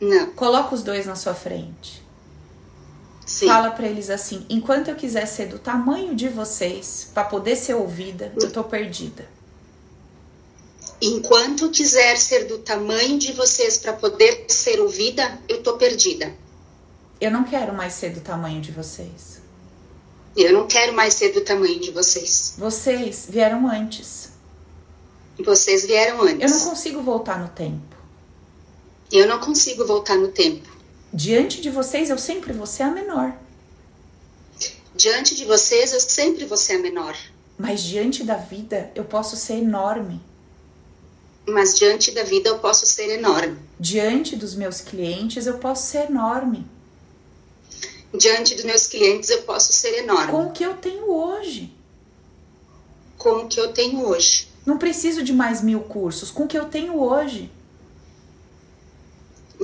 Não, 0.00 0.32
Coloca 0.34 0.74
os 0.74 0.82
dois 0.82 1.06
na 1.06 1.14
sua 1.16 1.34
frente. 1.34 2.01
Sim. 3.26 3.46
Fala 3.46 3.70
pra 3.70 3.86
eles 3.86 4.10
assim: 4.10 4.46
enquanto 4.48 4.88
eu 4.88 4.96
quiser 4.96 5.26
ser 5.26 5.46
do 5.46 5.58
tamanho 5.58 6.14
de 6.14 6.28
vocês, 6.28 7.08
pra 7.12 7.24
poder 7.24 7.56
ser 7.56 7.74
ouvida, 7.74 8.32
eu 8.40 8.50
tô 8.50 8.64
perdida. 8.64 9.26
Enquanto 11.00 11.68
quiser 11.70 12.16
ser 12.16 12.44
do 12.46 12.58
tamanho 12.58 13.18
de 13.18 13.32
vocês 13.32 13.76
para 13.78 13.92
poder 13.92 14.44
ser 14.48 14.80
ouvida, 14.80 15.36
eu 15.48 15.62
tô 15.62 15.76
perdida. 15.76 16.32
Eu 17.20 17.30
não 17.30 17.44
quero 17.44 17.72
mais 17.72 17.94
ser 17.94 18.10
do 18.10 18.20
tamanho 18.20 18.60
de 18.60 18.70
vocês. 18.70 19.40
Eu 20.36 20.52
não 20.52 20.66
quero 20.66 20.92
mais 20.94 21.14
ser 21.14 21.32
do 21.32 21.40
tamanho 21.40 21.78
de 21.80 21.90
vocês. 21.90 22.54
Vocês 22.56 23.26
vieram 23.28 23.68
antes. 23.68 24.30
Vocês 25.44 25.84
vieram 25.84 26.18
Eu 26.26 26.34
antes. 26.34 26.52
não 26.52 26.70
consigo 26.70 27.02
voltar 27.02 27.38
no 27.38 27.48
tempo. 27.48 27.96
Eu 29.10 29.26
não 29.26 29.40
consigo 29.40 29.84
voltar 29.84 30.16
no 30.16 30.28
tempo. 30.28 30.68
Diante 31.12 31.60
de 31.60 31.68
vocês, 31.68 32.08
eu 32.08 32.16
sempre 32.16 32.52
vou 32.54 32.66
ser 32.66 32.84
a 32.84 32.90
menor. 32.90 33.36
Diante 34.94 35.34
de 35.34 35.44
vocês, 35.44 35.92
eu 35.92 36.00
sempre 36.00 36.46
vou 36.46 36.56
ser 36.56 36.74
a 36.74 36.78
menor. 36.78 37.14
Mas 37.58 37.82
diante 37.82 38.24
da 38.24 38.36
vida, 38.36 38.90
eu 38.94 39.04
posso 39.04 39.36
ser 39.36 39.54
enorme. 39.54 40.20
Mas 41.46 41.76
diante 41.76 42.12
da 42.12 42.22
vida, 42.22 42.48
eu 42.48 42.58
posso 42.60 42.86
ser 42.86 43.10
enorme. 43.10 43.58
Diante 43.78 44.36
dos 44.36 44.54
meus 44.54 44.80
clientes, 44.80 45.46
eu 45.46 45.58
posso 45.58 45.86
ser 45.86 46.08
enorme. 46.08 46.66
Diante 48.14 48.54
dos 48.54 48.64
meus 48.64 48.86
clientes, 48.86 49.28
eu 49.28 49.42
posso 49.42 49.72
ser 49.72 49.98
enorme. 49.98 50.32
Com 50.32 50.46
o 50.46 50.52
que 50.52 50.64
eu 50.64 50.74
tenho 50.74 51.10
hoje. 51.10 51.74
Com 53.18 53.44
o 53.44 53.48
que 53.48 53.60
eu 53.60 53.72
tenho 53.72 54.06
hoje. 54.06 54.48
Não 54.64 54.78
preciso 54.78 55.22
de 55.22 55.32
mais 55.32 55.62
mil 55.62 55.80
cursos. 55.80 56.30
Com 56.30 56.44
o 56.44 56.48
que 56.48 56.56
eu 56.56 56.66
tenho 56.66 56.98
hoje. 56.98 57.50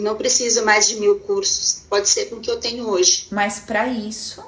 Não 0.00 0.16
preciso 0.16 0.64
mais 0.64 0.88
de 0.88 0.96
mil 0.96 1.20
cursos. 1.20 1.82
Pode 1.88 2.08
ser 2.08 2.26
com 2.26 2.36
o 2.36 2.40
que 2.40 2.50
eu 2.50 2.60
tenho 2.60 2.88
hoje. 2.88 3.26
Mas 3.30 3.58
para 3.60 3.88
isso, 3.88 4.44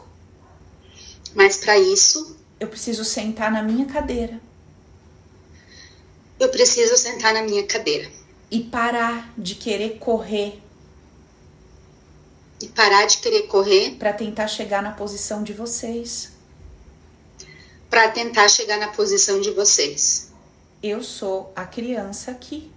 Mas 1.34 1.59
para 1.59 1.78
isso, 1.78 2.36
eu 2.59 2.68
preciso 2.68 3.05
sentar 3.05 3.51
na 3.51 3.62
minha 3.62 3.86
cadeira 3.86 4.40
eu 6.40 6.48
preciso 6.48 6.96
sentar 6.96 7.34
na 7.34 7.42
minha 7.42 7.66
cadeira 7.66 8.11
e 8.51 8.61
parar 8.64 9.30
de 9.36 9.55
querer 9.55 9.98
correr 9.98 10.59
e 12.62 12.66
parar 12.68 13.05
de 13.05 13.18
querer 13.18 13.42
correr 13.42 13.96
para 13.96 14.12
tentar 14.12 14.48
chegar 14.48 14.82
na 14.82 14.90
posição 14.90 15.42
de 15.42 15.53
vocês. 15.53 16.32
para 17.90 18.09
tentar 18.09 18.48
chegar 18.48 18.78
na 18.78 18.88
posição 18.88 19.40
de 19.40 19.51
vocês. 19.51 20.30
Eu 20.80 21.03
sou 21.03 21.53
a 21.57 21.66
criança 21.66 22.30
aqui 22.30 22.70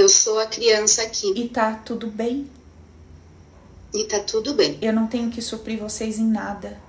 Eu 0.00 0.08
sou 0.08 0.38
a 0.38 0.46
criança 0.46 1.02
aqui 1.02 1.30
e 1.36 1.46
tá 1.46 1.74
tudo 1.74 2.06
bem. 2.06 2.50
e 3.92 4.04
tá 4.04 4.18
tudo 4.18 4.54
bem. 4.54 4.78
Eu 4.80 4.94
não 4.94 5.06
tenho 5.06 5.30
que 5.30 5.42
suprir 5.42 5.78
vocês 5.78 6.18
em 6.18 6.26
nada. 6.26 6.80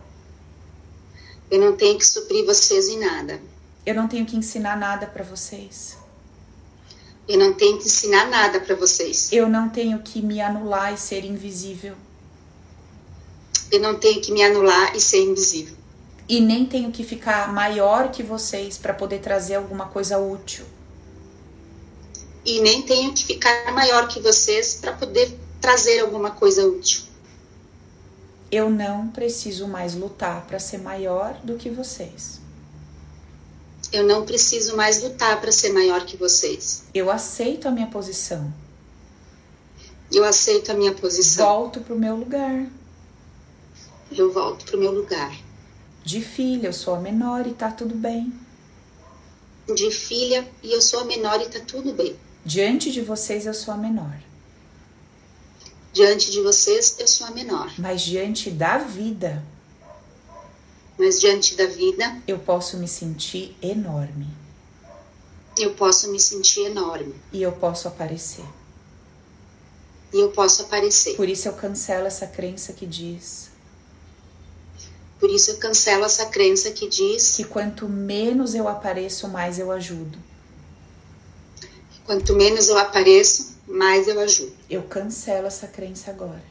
Eu 1.52 1.60
não 1.60 1.76
tenho 1.76 1.98
que 1.98 2.06
suprir 2.06 2.46
vocês 2.46 2.88
em 2.88 3.00
nada. 3.00 3.42
Eu 3.86 3.96
não 3.96 4.08
tenho 4.08 4.26
que 4.26 4.38
ensinar 4.38 4.78
nada 4.78 5.08
para 5.08 5.26
vocês. 5.26 5.98
Eu 7.28 7.38
não 7.38 7.54
tenho 7.54 7.80
que 7.80 7.88
ensinar 7.88 8.30
nada 8.30 8.62
para 8.62 8.78
vocês. 8.78 9.30
Eu 9.34 9.50
não 9.50 9.68
tenho 9.68 10.00
que 10.00 10.22
me 10.22 10.40
anular 10.40 10.94
e 10.94 10.98
ser 10.98 11.26
invisível. 11.26 11.96
Eu 13.70 13.82
não 13.82 14.00
tenho 14.00 14.22
que 14.22 14.32
me 14.32 14.42
anular 14.42 14.96
e 14.96 15.02
ser 15.02 15.22
invisível. 15.22 15.76
E 16.30 16.40
nem 16.40 16.66
tenho 16.66 16.90
que 16.94 17.04
ficar 17.04 17.52
maior 17.52 18.10
que 18.10 18.24
vocês 18.24 18.78
para 18.78 18.94
poder 18.94 19.20
trazer 19.20 19.56
alguma 19.56 19.88
coisa 19.90 20.18
útil. 20.18 20.66
E 22.46 22.60
nem 22.62 22.82
tenho 22.82 23.14
que 23.14 23.26
ficar 23.26 23.72
maior 23.74 24.08
que 24.08 24.20
vocês 24.20 24.76
para 24.76 24.94
poder 24.94 25.38
trazer 25.60 26.00
alguma 26.00 26.32
coisa 26.32 26.66
útil. 26.66 27.04
Eu 28.52 28.70
não 28.70 29.08
preciso 29.08 29.68
mais 29.68 29.96
lutar 29.96 30.46
para 30.46 30.60
ser 30.60 30.80
maior 30.80 31.40
do 31.44 31.56
que 31.56 31.70
vocês. 31.70 32.42
Eu 33.94 34.04
não 34.04 34.26
preciso 34.26 34.76
mais 34.76 35.04
lutar 35.04 35.40
para 35.40 35.52
ser 35.52 35.72
maior 35.72 36.06
que 36.06 36.18
vocês. 36.18 36.84
Eu 36.94 37.12
aceito 37.12 37.68
a 37.68 37.72
minha 37.72 37.88
posição. 37.88 38.54
Eu 40.12 40.26
aceito 40.26 40.72
a 40.72 40.74
minha 40.74 40.94
posição. 40.94 41.46
Volto 41.46 41.82
pro 41.82 41.98
meu 41.98 42.16
lugar. 42.16 42.68
Eu 44.12 44.32
volto 44.34 44.66
pro 44.66 44.78
meu 44.78 44.92
lugar. 44.92 45.34
De 46.04 46.22
filha, 46.22 46.68
eu 46.68 46.74
sou 46.74 46.96
a 46.96 47.00
menor 47.00 47.48
e 47.48 47.54
tá 47.54 47.72
tudo 47.72 47.96
bem. 47.96 48.34
De 49.74 49.92
filha 49.92 50.46
e 50.64 50.74
eu 50.74 50.82
sou 50.82 51.02
a 51.02 51.06
menor 51.06 51.40
e 51.42 51.48
tá 51.48 51.60
tudo 51.60 51.94
bem. 51.94 52.18
Diante 52.46 52.92
de 52.92 53.02
vocês, 53.02 53.46
eu 53.46 53.54
sou 53.54 53.74
a 53.74 53.78
menor. 53.78 54.18
Diante 55.94 56.32
de 56.32 56.42
vocês, 56.42 56.96
eu 57.00 57.08
sou 57.08 57.28
a 57.28 57.32
menor. 57.32 57.72
Mas 57.78 58.02
diante 58.02 58.50
da 58.50 58.78
vida, 58.78 59.44
Mas 60.98 61.20
diante 61.20 61.56
da 61.56 61.66
vida, 61.66 62.22
eu 62.28 62.38
posso 62.40 62.78
me 62.78 62.88
sentir 62.88 63.56
enorme. 63.62 64.28
eu 65.58 65.74
posso 65.74 66.12
me 66.12 66.20
sentir 66.20 66.62
enorme. 66.66 67.14
E 67.34 67.42
eu 67.42 67.52
posso 67.52 67.88
aparecer. 67.88 68.46
E 70.14 70.20
eu 70.20 70.32
posso 70.32 70.62
aparecer. 70.64 71.16
Por 71.16 71.28
isso 71.30 71.48
eu 71.48 71.54
cancelo 71.54 72.06
essa 72.08 72.28
crença 72.28 72.74
que 72.74 72.86
diz 72.86 73.50
Por 75.20 75.30
isso 75.30 75.52
eu 75.52 75.58
cancelo 75.58 76.04
essa 76.06 76.26
crença 76.28 76.72
que 76.72 76.88
diz 76.88 77.36
que 77.36 77.44
quanto 77.44 77.88
menos 77.88 78.56
eu 78.56 78.68
apareço, 78.68 79.28
mais 79.28 79.60
eu 79.60 79.72
ajudo. 79.72 80.18
Quanto 82.06 82.36
menos 82.36 82.70
eu 82.70 82.78
apareço, 82.78 83.56
mais 83.68 84.08
eu 84.08 84.20
ajudo. 84.20 84.54
Eu 84.70 84.84
cancelo 84.84 85.48
essa 85.48 85.68
crença 85.68 86.12
agora. 86.12 86.44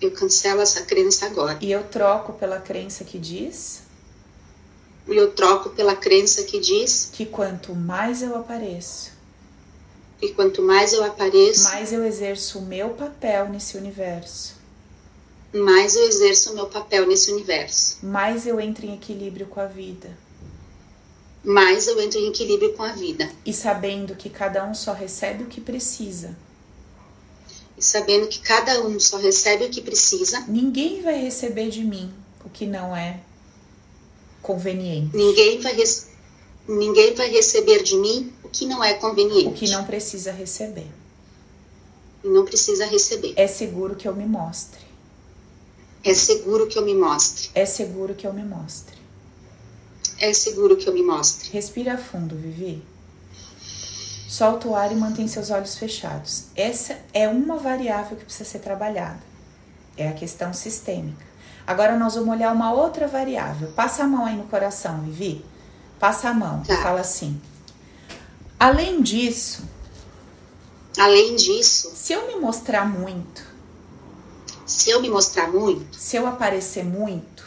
Eu 0.00 0.12
cancelo 0.12 0.60
essa 0.60 0.82
crença 0.82 1.26
agora. 1.26 1.58
E 1.60 1.72
eu 1.72 1.82
troco 1.84 2.32
pela 2.34 2.60
crença 2.60 3.04
que 3.04 3.18
diz 3.18 3.82
E 5.08 5.16
eu 5.16 5.32
troco 5.32 5.70
pela 5.70 5.96
crença 5.96 6.42
que 6.44 6.60
diz 6.60 7.10
que 7.12 7.24
quanto 7.24 7.74
mais 7.74 8.22
eu 8.22 8.36
apareço, 8.36 9.10
que 10.20 10.34
quanto 10.34 10.60
mais 10.60 10.92
eu 10.92 11.02
apareço, 11.02 11.64
mais 11.64 11.92
eu 11.92 12.04
exerço 12.04 12.58
o 12.58 12.66
meu 12.66 12.90
papel 12.90 13.48
nesse 13.48 13.78
universo, 13.78 14.56
mais 15.52 15.96
eu 15.96 16.04
exerço 16.04 16.52
o 16.52 16.54
meu 16.54 16.66
papel 16.66 17.06
nesse 17.06 17.32
universo. 17.32 17.98
mais 18.02 18.46
eu 18.46 18.60
entro 18.60 18.84
em 18.84 18.94
equilíbrio 18.94 19.46
com 19.46 19.60
a 19.60 19.66
vida. 19.66 20.10
Mais 21.44 21.86
eu 21.86 22.00
entro 22.00 22.18
em 22.18 22.28
equilíbrio 22.28 22.74
com 22.74 22.82
a 22.82 22.92
vida. 22.92 23.30
E 23.46 23.52
sabendo 23.52 24.14
que 24.14 24.28
cada 24.28 24.64
um 24.64 24.74
só 24.74 24.92
recebe 24.92 25.44
o 25.44 25.46
que 25.46 25.60
precisa, 25.60 26.36
E 27.76 27.82
sabendo 27.82 28.26
que 28.26 28.40
cada 28.40 28.84
um 28.84 28.98
só 28.98 29.18
recebe 29.18 29.64
o 29.64 29.70
que 29.70 29.80
precisa, 29.80 30.44
ninguém 30.48 31.00
vai 31.00 31.16
receber 31.22 31.70
de 31.70 31.84
mim 31.84 32.12
o 32.44 32.50
que 32.50 32.66
não 32.66 32.94
é 32.96 33.20
conveniente, 34.42 35.16
ninguém 35.16 35.60
vai, 35.60 35.76
ninguém 36.66 37.14
vai 37.14 37.30
receber 37.30 37.82
de 37.84 37.96
mim 37.96 38.32
o 38.42 38.48
que 38.48 38.66
não 38.66 38.82
é 38.82 38.94
conveniente. 38.94 39.46
o 39.46 39.52
que 39.52 39.68
não 39.68 39.84
precisa 39.84 40.32
receber. 40.32 40.88
Não 42.24 42.44
precisa 42.44 42.84
receber. 42.84 43.32
É 43.36 43.46
seguro 43.46 43.94
que 43.94 44.08
eu 44.08 44.14
me 44.14 44.26
mostre. 44.26 44.80
É 46.02 46.12
seguro 46.14 46.66
que 46.66 46.76
eu 46.76 46.84
me 46.84 46.94
mostre. 46.94 47.50
É 47.54 47.64
seguro 47.64 48.14
que 48.14 48.26
eu 48.26 48.32
me 48.32 48.44
mostre. 48.44 48.97
É 50.20 50.32
seguro 50.32 50.76
que 50.76 50.88
eu 50.88 50.94
me 50.94 51.02
mostre. 51.02 51.50
Respira 51.50 51.96
fundo, 51.96 52.34
Vivi. 52.36 52.82
Solta 54.28 54.68
o 54.68 54.74
ar 54.74 54.92
e 54.92 54.96
mantém 54.96 55.26
seus 55.28 55.50
olhos 55.50 55.76
fechados. 55.78 56.44
Essa 56.54 56.98
é 57.14 57.28
uma 57.28 57.56
variável 57.56 58.16
que 58.16 58.24
precisa 58.24 58.48
ser 58.48 58.58
trabalhada. 58.58 59.20
É 59.96 60.08
a 60.08 60.12
questão 60.12 60.52
sistêmica. 60.52 61.26
Agora 61.66 61.96
nós 61.98 62.14
vamos 62.14 62.30
olhar 62.34 62.52
uma 62.52 62.72
outra 62.72 63.06
variável. 63.08 63.68
Passa 63.72 64.04
a 64.04 64.06
mão 64.06 64.24
aí 64.26 64.36
no 64.36 64.44
coração, 64.44 65.00
Vivi. 65.02 65.44
Passa 65.98 66.28
a 66.30 66.34
mão 66.34 66.62
Tá. 66.62 66.74
e 66.74 66.82
fala 66.82 67.00
assim. 67.00 67.40
Além 68.58 69.00
disso, 69.02 69.62
Além 70.98 71.36
disso, 71.36 71.92
se 71.94 72.12
eu 72.12 72.26
me 72.26 72.34
mostrar 72.40 72.84
muito, 72.84 73.44
se 74.66 74.90
eu 74.90 75.00
me 75.00 75.08
mostrar 75.08 75.46
muito, 75.48 75.94
se 75.96 76.16
eu 76.16 76.26
aparecer 76.26 76.84
muito, 76.84 77.37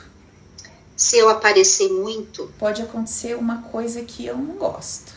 se 1.01 1.17
eu 1.17 1.29
aparecer 1.29 1.89
muito, 1.89 2.53
pode 2.59 2.79
acontecer 2.79 3.35
uma 3.35 3.63
coisa 3.63 4.03
que 4.03 4.23
eu 4.23 4.37
não 4.37 4.55
gosto. 4.55 5.11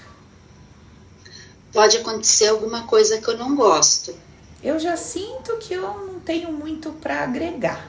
pode 1.71 1.99
acontecer 1.99 2.47
alguma 2.47 2.87
coisa 2.87 3.21
que 3.21 3.29
eu 3.29 3.37
não 3.37 3.55
gosto. 3.55 4.15
Eu 4.63 4.79
já 4.79 4.97
sinto 4.97 5.59
que 5.59 5.75
eu 5.75 5.83
não 5.83 6.21
tenho 6.21 6.51
muito 6.51 6.91
para 6.91 7.23
agregar. 7.23 7.87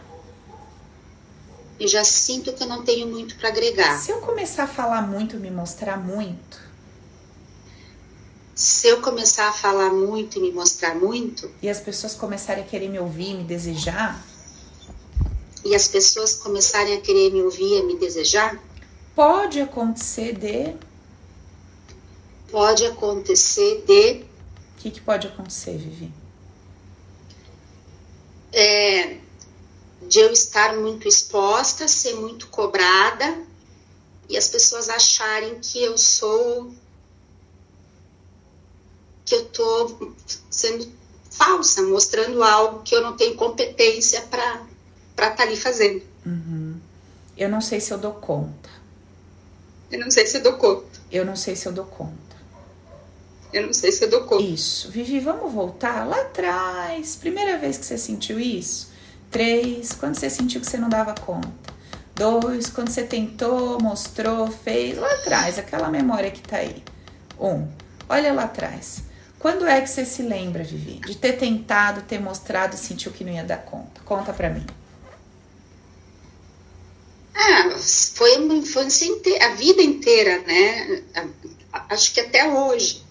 Eu 1.80 1.88
já 1.88 2.04
sinto 2.04 2.52
que 2.52 2.64
eu 2.64 2.68
não 2.68 2.84
tenho 2.84 3.08
muito 3.08 3.38
para 3.38 3.48
agregar. 3.48 3.98
Se 3.98 4.12
eu 4.12 4.20
começar 4.20 4.64
a 4.66 4.68
falar 4.68 5.02
muito, 5.04 5.38
me 5.38 5.50
mostrar 5.50 5.98
muito, 5.98 6.60
Se 8.54 8.88
eu 8.89 9.02
começar 9.02 9.48
a 9.48 9.54
falar 9.54 9.91
muito 9.91 10.38
e 10.38 10.41
me 10.41 10.52
mostrar 10.52 10.96
muito, 10.96 11.50
e 11.62 11.70
as 11.70 11.80
pessoas 11.80 12.14
começarem 12.14 12.64
a 12.64 12.68
querer 12.68 12.89
me 12.89 13.00
ouvir, 13.00 13.34
me 13.36 13.43
desejar, 13.43 14.22
e 15.66 15.74
as 15.74 15.88
pessoas 15.88 16.36
começarem 16.36 16.93
a 16.93 17.01
querer 17.01 17.34
me 17.34 17.41
ouvir, 17.41 17.82
a 17.82 17.84
me 17.84 17.97
desejar? 17.97 18.61
Pode 19.16 19.59
acontecer 19.59 20.34
de. 20.34 20.76
Pode 22.51 22.86
acontecer 22.86 23.84
de. 23.88 24.22
O 24.22 24.78
que, 24.78 24.91
que 24.91 25.01
pode 25.01 25.26
acontecer, 25.26 25.76
Vivi? 25.76 26.13
É, 28.53 29.18
de 30.03 30.20
eu 30.20 30.32
estar 30.32 30.78
muito 30.78 31.07
exposta, 31.07 31.88
ser 31.88 32.13
muito 32.13 32.47
cobrada 32.47 33.43
e 34.30 34.38
as 34.38 34.47
pessoas 34.47 34.88
acharem 34.88 35.59
que 35.59 35.82
eu 35.84 35.97
sou 35.97 36.72
que 39.26 39.34
eu 39.34 39.45
tô 39.45 40.13
sendo 40.51 40.88
falsa, 41.32 41.82
mostrando 41.82 42.43
algo 42.43 42.84
que 42.84 42.93
eu 42.95 43.01
não 43.01 43.18
tenho 43.18 43.36
competência 43.36 44.22
para 44.22 44.75
para 45.16 45.28
estar 45.28 45.38
tá 45.38 45.43
ali 45.43 45.55
fazendo. 45.55 46.01
Uhum. 46.26 46.76
Eu 47.38 47.49
não 47.49 47.61
sei 47.61 47.80
se 47.80 47.93
eu 47.93 47.97
dou 47.97 48.13
conta. 48.13 48.70
Eu 49.91 49.99
não 49.99 50.11
sei 50.11 50.26
se 50.26 50.38
eu 50.38 50.43
dou 50.43 50.53
conta. 50.53 50.99
Eu 51.11 51.26
não 51.26 51.36
sei 51.36 51.55
se 51.55 51.68
eu 51.68 51.72
dou 51.72 51.86
conta. 51.86 52.36
Eu 53.53 53.66
não 53.66 53.74
sei 53.74 53.91
se 53.91 54.03
eu 54.03 54.09
dou 54.09 54.24
conta. 54.24 54.43
Isso. 54.43 54.89
Vivi, 54.91 55.20
vamos 55.20 55.51
voltar 55.53 56.05
lá 56.05 56.22
atrás. 56.22 57.16
Primeira 57.16 57.57
vez 57.57 57.78
que 57.78 57.86
você 57.86 57.97
sentiu 57.97 58.39
isso? 58.39 58.91
Três, 59.32 59.93
quando 59.93 60.16
você 60.16 60.30
sentiu 60.30 60.59
que 60.61 60.68
você 60.68 60.78
não 60.78 60.89
dava 60.89 61.13
conta? 61.13 61.74
Dois, 62.16 62.70
quando 62.70 62.89
você 62.89 63.03
tentou, 63.03 63.82
mostrou, 63.82 64.47
fez, 64.47 64.97
lá 64.97 65.11
atrás, 65.16 65.59
aquela 65.59 65.89
memória 65.89 66.32
que 66.32 66.41
tá 66.41 66.57
aí. 66.57 66.82
Um, 67.39 67.68
olha 68.07 68.32
lá 68.34 68.43
atrás. 68.43 69.03
Quando 69.38 69.68
é 69.68 69.82
que 69.82 69.89
você 69.89 70.05
se 70.05 70.22
lembra, 70.22 70.63
Vivi, 70.63 70.99
de 71.05 71.16
ter 71.16 71.34
tentado, 71.34 72.01
ter 72.01 72.20
mostrado 72.20 72.76
e 72.76 72.78
sentiu 72.78 73.11
que 73.11 73.24
não 73.24 73.34
ia 73.34 73.43
dar 73.43 73.57
conta? 73.57 74.01
Conta 74.05 74.34
pra 74.34 74.49
mim. 74.49 74.66
Ah, 77.36 77.78
foi 77.78 78.38
uma 78.38 78.54
infância 78.54 79.06
inteira, 79.06 79.48
a 79.48 79.56
vida 79.56 79.82
inteira, 79.82 80.40
né? 80.40 81.04
Acho 81.90 82.14
que 82.14 82.22
até 82.22 82.48
hoje. 82.48 83.04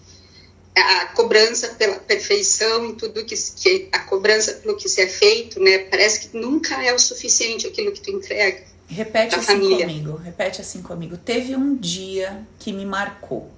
A 0.75 1.05
cobrança 1.05 1.69
pela 1.69 1.95
perfeição 1.99 2.85
em 2.85 2.95
tudo 2.95 3.23
que, 3.23 3.35
que 3.35 3.87
a 3.93 3.99
cobrança 3.99 4.55
pelo 4.55 4.75
que 4.75 4.89
se 4.89 5.01
é 5.01 5.07
feito, 5.07 5.59
né? 5.59 5.77
Parece 5.77 6.27
que 6.27 6.37
nunca 6.37 6.83
é 6.83 6.93
o 6.93 6.99
suficiente 6.99 7.67
aquilo 7.67 7.91
que 7.91 8.01
tu 8.01 8.11
entrega. 8.11 8.63
Repete 8.87 9.35
assim 9.35 9.45
família. 9.45 9.87
comigo, 9.87 10.15
repete 10.17 10.59
assim 10.59 10.81
comigo. 10.81 11.17
Teve 11.17 11.55
um 11.55 11.75
dia 11.75 12.45
que 12.59 12.73
me 12.73 12.85
marcou. 12.85 13.49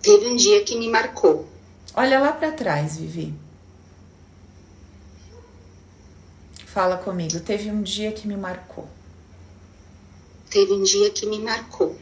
Teve 0.00 0.26
um 0.26 0.36
dia 0.36 0.64
que 0.64 0.76
me 0.78 0.88
marcou. 0.88 1.46
Olha 1.94 2.18
lá 2.18 2.32
para 2.32 2.52
trás, 2.52 2.96
Vivi. 2.96 3.34
Fala 6.66 6.96
comigo. 6.96 7.38
Teve 7.40 7.70
um 7.70 7.82
dia 7.82 8.10
que 8.10 8.26
me 8.26 8.36
marcou. 8.36 8.88
Teve 10.54 10.72
um 10.72 10.84
dia 10.84 11.10
que 11.10 11.26
me 11.26 11.40
marcou. 11.40 11.98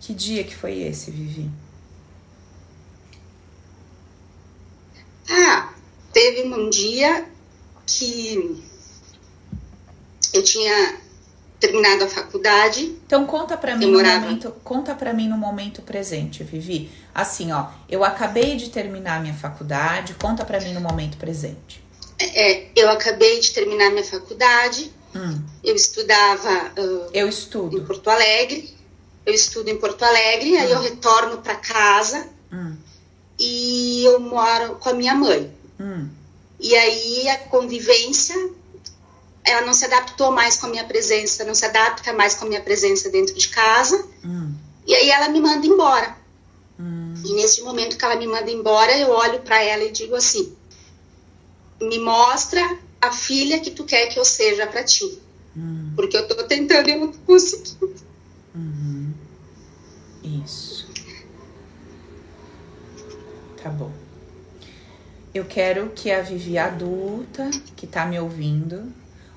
Que 0.00 0.12
dia 0.12 0.42
que 0.42 0.52
foi 0.52 0.80
esse, 0.80 1.12
Vivi? 1.12 1.48
Ah, 5.30 5.72
teve 6.12 6.42
um 6.52 6.68
dia 6.68 7.24
que 7.86 8.60
eu 10.34 10.42
tinha 10.42 10.98
terminado 11.60 12.02
a 12.02 12.08
faculdade. 12.08 12.96
Então 13.06 13.24
conta 13.24 13.56
para 13.56 13.76
mim 13.76 13.92
morava... 13.92 14.16
no 14.16 14.22
momento, 14.22 14.50
conta 14.64 14.96
para 14.96 15.12
mim 15.12 15.28
no 15.28 15.36
momento 15.36 15.82
presente, 15.82 16.42
Vivi. 16.42 16.90
Assim, 17.14 17.52
ó, 17.52 17.68
eu 17.88 18.02
acabei 18.02 18.56
de 18.56 18.70
terminar 18.70 19.22
minha 19.22 19.34
faculdade, 19.34 20.14
conta 20.14 20.44
para 20.44 20.60
mim 20.60 20.74
no 20.74 20.80
momento 20.80 21.16
presente. 21.16 21.80
É, 22.18 22.66
eu 22.74 22.90
acabei 22.90 23.38
de 23.38 23.52
terminar 23.52 23.90
minha 23.90 24.04
faculdade. 24.04 24.92
Hum. 25.14 25.42
Eu 25.62 25.74
estudava 25.74 26.72
uh, 26.78 27.10
eu 27.12 27.28
estudo 27.28 27.78
em 27.78 27.84
Porto 27.84 28.08
Alegre. 28.08 28.74
Eu 29.24 29.34
estudo 29.34 29.68
em 29.68 29.76
Porto 29.76 30.02
Alegre, 30.02 30.54
hum. 30.54 30.60
aí 30.60 30.70
eu 30.70 30.78
hum. 30.78 30.82
retorno 30.82 31.38
para 31.38 31.54
casa 31.56 32.28
hum. 32.52 32.76
e 33.38 34.04
eu 34.04 34.18
moro 34.18 34.76
com 34.76 34.88
a 34.88 34.94
minha 34.94 35.14
mãe. 35.14 35.52
Hum. 35.78 36.08
E 36.58 36.74
aí 36.74 37.28
a 37.28 37.38
convivência 37.38 38.36
ela 39.44 39.66
não 39.66 39.74
se 39.74 39.84
adaptou 39.84 40.30
mais 40.30 40.56
com 40.56 40.66
a 40.66 40.70
minha 40.70 40.84
presença, 40.84 41.44
não 41.44 41.54
se 41.54 41.64
adapta 41.64 42.12
mais 42.12 42.34
com 42.34 42.44
a 42.44 42.48
minha 42.48 42.60
presença 42.60 43.10
dentro 43.10 43.34
de 43.34 43.48
casa. 43.48 44.04
Hum. 44.24 44.54
E 44.86 44.94
aí 44.94 45.10
ela 45.10 45.28
me 45.28 45.40
manda 45.40 45.66
embora. 45.66 46.22
E 47.24 47.32
nesse 47.34 47.62
momento 47.62 47.96
que 47.96 48.04
ela 48.04 48.16
me 48.16 48.26
manda 48.26 48.50
embora, 48.50 48.96
eu 48.98 49.10
olho 49.10 49.40
para 49.40 49.62
ela 49.62 49.84
e 49.84 49.92
digo 49.92 50.14
assim: 50.14 50.54
me 51.80 51.98
mostra 51.98 52.78
a 53.02 53.10
filha 53.10 53.58
que 53.58 53.72
tu 53.72 53.84
quer 53.84 54.06
que 54.06 54.18
eu 54.18 54.24
seja 54.24 54.64
para 54.64 54.84
ti. 54.84 55.20
Hum. 55.56 55.92
Porque 55.96 56.16
eu 56.16 56.28
tô 56.28 56.36
tentando 56.44 56.88
e 56.88 56.92
eu 56.92 57.00
não 57.00 57.08
tô 57.08 57.18
conseguindo. 57.26 57.92
Uhum. 58.54 59.12
Isso. 60.22 60.88
Tá 63.60 63.68
bom. 63.68 63.90
Eu 65.34 65.44
quero 65.44 65.90
que 65.90 66.12
a 66.12 66.22
Vivi 66.22 66.56
adulta, 66.56 67.50
que 67.74 67.86
tá 67.88 68.06
me 68.06 68.20
ouvindo, 68.20 68.92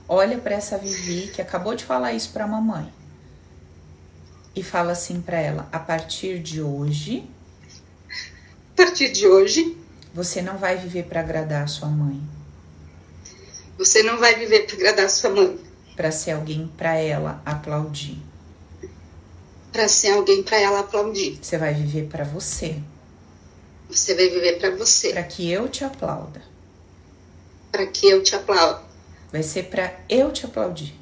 olha 0.08 0.38
para 0.38 0.54
essa 0.54 0.78
Vivi 0.78 1.32
que 1.34 1.42
acabou 1.42 1.74
de 1.74 1.84
falar 1.84 2.14
isso 2.14 2.32
para 2.32 2.44
a 2.44 2.48
mamãe 2.48 2.94
e 4.56 4.62
fala 4.62 4.92
assim 4.92 5.22
para 5.22 5.40
ela: 5.40 5.68
a 5.72 5.80
partir 5.80 6.40
de 6.40 6.62
hoje, 6.62 7.28
a 8.74 8.78
partir 8.78 9.12
de 9.12 9.28
hoje, 9.28 9.76
você 10.14 10.42
não 10.42 10.58
vai 10.58 10.78
viver 10.78 11.06
para 11.06 11.22
agradar 11.22 11.64
a 11.64 11.68
sua 11.68 11.90
mãe. 11.90 12.22
Você 13.78 14.04
não 14.04 14.18
vai 14.18 14.36
viver 14.36 14.66
para 14.66 14.76
agradar 14.76 15.10
sua 15.10 15.30
mãe. 15.32 15.60
Para 15.96 16.12
ser 16.12 16.32
alguém 16.32 16.68
para 16.78 16.96
ela 16.96 17.42
aplaudir. 17.46 18.18
Para 19.72 19.88
ser 19.88 20.12
alguém 20.12 20.44
para 20.44 20.58
ela 20.60 20.80
aplaudir. 20.80 21.38
Você 21.42 21.58
vai 21.58 21.74
viver 21.74 22.08
para 22.08 22.24
você. 22.24 22.82
Você 23.90 24.16
vai 24.16 24.30
viver 24.30 24.60
para 24.60 24.76
você. 24.76 25.12
Para 25.12 25.24
que 25.24 25.52
eu 25.52 25.68
te 25.68 25.84
aplauda. 25.84 26.42
Para 27.72 27.86
que 27.86 28.08
eu 28.08 28.24
te 28.24 28.36
aplaude. 28.36 28.86
Vai 29.32 29.44
ser 29.44 29.64
para 29.64 29.94
eu 30.08 30.32
te 30.32 30.46
aplaudir. 30.46 30.96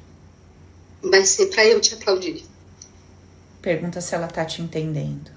Vai 1.02 1.24
ser 1.24 1.46
para 1.46 1.64
eu 1.64 1.80
te 1.80 1.94
aplaudir. 1.94 2.44
Pergunta 3.62 4.00
se 4.00 4.14
ela 4.14 4.26
tá 4.26 4.44
te 4.44 4.60
entendendo. 4.60 5.30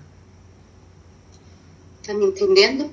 Tá 2.03 2.13
me 2.13 2.25
entendendo? 2.25 2.91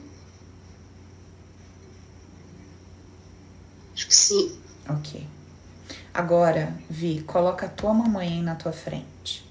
Acho 3.95 4.09
que 4.09 4.14
sim. 4.14 4.59
Ok. 4.89 5.26
Agora, 6.12 6.72
Vi, 6.89 7.22
coloca 7.22 7.66
a 7.66 7.68
tua 7.68 7.93
mamãe 7.93 8.43
na 8.43 8.55
tua 8.55 8.72
frente. 8.72 9.45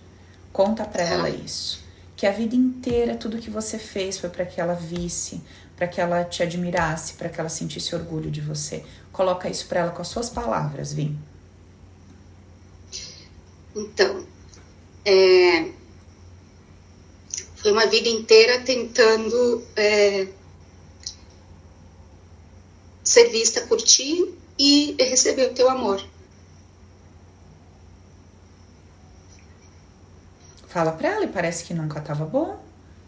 Conta 0.51 0.85
para 0.85 1.03
ela 1.03 1.29
isso. 1.29 1.83
Que 2.15 2.25
a 2.25 2.31
vida 2.31 2.55
inteira 2.55 3.17
tudo 3.17 3.39
que 3.39 3.49
você 3.49 3.77
fez 3.77 4.17
foi 4.17 4.29
para 4.29 4.45
que 4.45 4.61
ela 4.61 4.73
visse, 4.73 5.41
para 5.75 5.87
que 5.87 5.99
ela 5.99 6.23
te 6.23 6.43
admirasse, 6.43 7.15
para 7.15 7.27
que 7.27 7.39
ela 7.39 7.49
sentisse 7.49 7.95
orgulho 7.95 8.31
de 8.31 8.39
você. 8.39 8.83
Coloca 9.11 9.49
isso 9.49 9.67
para 9.67 9.81
ela 9.81 9.91
com 9.91 10.01
as 10.01 10.07
suas 10.07 10.29
palavras, 10.29 10.93
Vi. 10.93 11.15
Então, 13.75 14.25
é, 15.03 15.71
foi 17.55 17.71
uma 17.71 17.87
vida 17.87 18.07
inteira 18.07 18.61
tentando 18.61 19.65
é, 19.75 20.27
ser 23.03 23.29
vista 23.29 23.61
por 23.61 23.81
ti 23.81 24.37
e 24.57 24.95
receber 24.99 25.51
o 25.51 25.53
teu 25.53 25.69
amor. 25.69 26.03
Fala 30.67 30.91
para 30.91 31.09
ela 31.09 31.25
e 31.25 31.27
parece 31.27 31.63
que 31.65 31.73
nunca 31.73 31.99
estava 31.99 32.25
bom, 32.25 32.59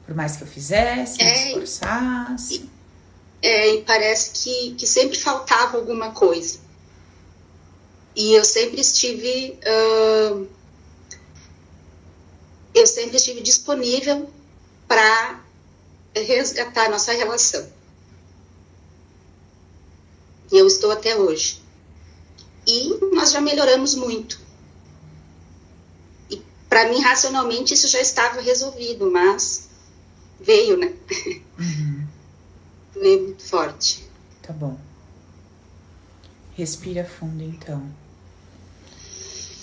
por 0.06 0.14
mais 0.14 0.36
que 0.36 0.44
eu 0.44 0.48
fizesse, 0.48 1.22
é, 1.22 1.26
me 1.26 1.48
esforçasse. 1.50 2.70
É, 3.42 3.76
e 3.76 3.82
parece 3.82 4.32
que, 4.32 4.76
que 4.76 4.86
sempre 4.86 5.18
faltava 5.18 5.78
alguma 5.78 6.12
coisa. 6.12 6.60
E 8.16 8.34
eu 8.34 8.46
sempre 8.46 8.80
estive. 8.80 9.60
Uh, 9.66 10.48
eu 12.74 12.88
sempre 12.88 13.18
estive 13.18 13.42
disponível 13.42 14.30
para 14.88 15.42
resgatar 16.16 16.86
a 16.86 16.90
nossa 16.90 17.12
relação. 17.14 17.75
E 20.56 20.58
eu 20.58 20.68
estou 20.68 20.90
até 20.90 21.18
hoje. 21.18 21.62
E 22.66 22.98
nós 23.14 23.34
já 23.34 23.42
melhoramos 23.42 23.94
muito. 23.94 24.40
E 26.30 26.42
para 26.70 26.88
mim, 26.88 27.02
racionalmente, 27.02 27.74
isso 27.74 27.90
já 27.90 28.00
estava 28.00 28.40
resolvido, 28.40 29.12
mas 29.12 29.68
veio, 30.40 30.78
né? 30.78 30.94
Uhum. 31.60 32.08
veio 32.96 33.24
muito 33.24 33.44
forte. 33.44 34.10
Tá 34.42 34.54
bom. 34.54 34.80
Respira 36.54 37.04
fundo 37.04 37.44
então. 37.44 37.86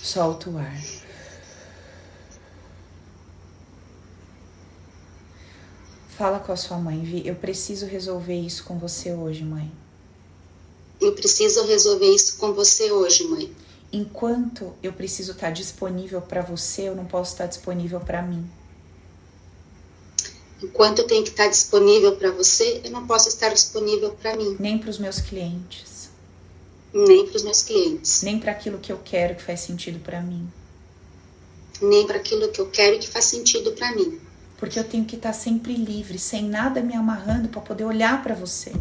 Solta 0.03 0.51
o 0.51 0.59
ar. 0.59 0.79
Fala 6.19 6.39
com 6.39 6.53
a 6.53 6.57
sua 6.57 6.77
mãe, 6.77 7.03
Vi. 7.03 7.27
Eu 7.27 7.37
preciso 7.37 7.87
resolver 7.87 8.39
isso 8.39 8.65
com 8.65 8.79
você 8.79 9.15
hoje, 9.15 9.43
mãe. 9.43 9.73
Eu 11.03 11.15
preciso 11.15 11.65
resolver 11.65 12.15
isso 12.15 12.37
com 12.37 12.53
você 12.53 12.93
hoje, 12.93 13.25
mãe. 13.25 13.53
Enquanto 13.93 14.73
eu 14.81 14.93
preciso 14.93 15.33
estar 15.33 15.51
disponível 15.51 16.23
para 16.23 16.43
você, 16.43 16.89
eu 16.89 16.95
não 16.95 17.05
posso 17.05 17.33
estar 17.33 17.47
disponível 17.47 17.99
para 17.99 18.23
mim. 18.23 18.49
Enquanto 20.63 21.01
eu 21.01 21.07
tenho 21.09 21.25
que 21.25 21.31
estar 21.31 21.49
disponível 21.49 22.15
para 22.15 22.31
você, 22.31 22.83
eu 22.85 22.93
não 22.93 23.05
posso 23.05 23.29
estar 23.29 23.49
disponível 23.49 24.13
para 24.13 24.37
mim. 24.37 24.57
Nem 24.61 24.79
para 24.79 24.91
os 24.91 24.99
meus 24.99 25.21
clientes. 25.21 26.09
Nem 26.95 27.27
para 27.27 27.37
os 27.37 27.43
meus 27.43 27.63
clientes. 27.63 28.23
Nem 28.23 28.39
para 28.39 28.53
aquilo 28.53 28.79
que 28.79 28.93
eu 28.93 29.01
quero 29.05 29.35
que 29.35 29.43
faz 29.43 29.59
sentido 29.59 29.99
para 29.99 30.21
mim. 30.21 30.49
Nem 31.81 32.07
para 32.07 32.19
aquilo 32.19 32.49
que 32.53 32.61
eu 32.61 32.71
quero 32.71 33.01
que 33.01 33.09
faz 33.09 33.25
sentido 33.25 33.73
para 33.73 33.93
mim. 33.97 34.21
Porque 34.57 34.79
eu 34.79 34.85
tenho 34.85 35.05
que 35.05 35.17
estar 35.17 35.33
sempre 35.33 35.75
livre, 35.75 36.17
sem 36.17 36.45
nada 36.45 36.81
me 36.81 36.95
amarrando 36.95 37.49
para 37.49 37.61
poder 37.61 37.83
olhar 37.83 38.23
para 38.23 38.37
você. 38.37 38.73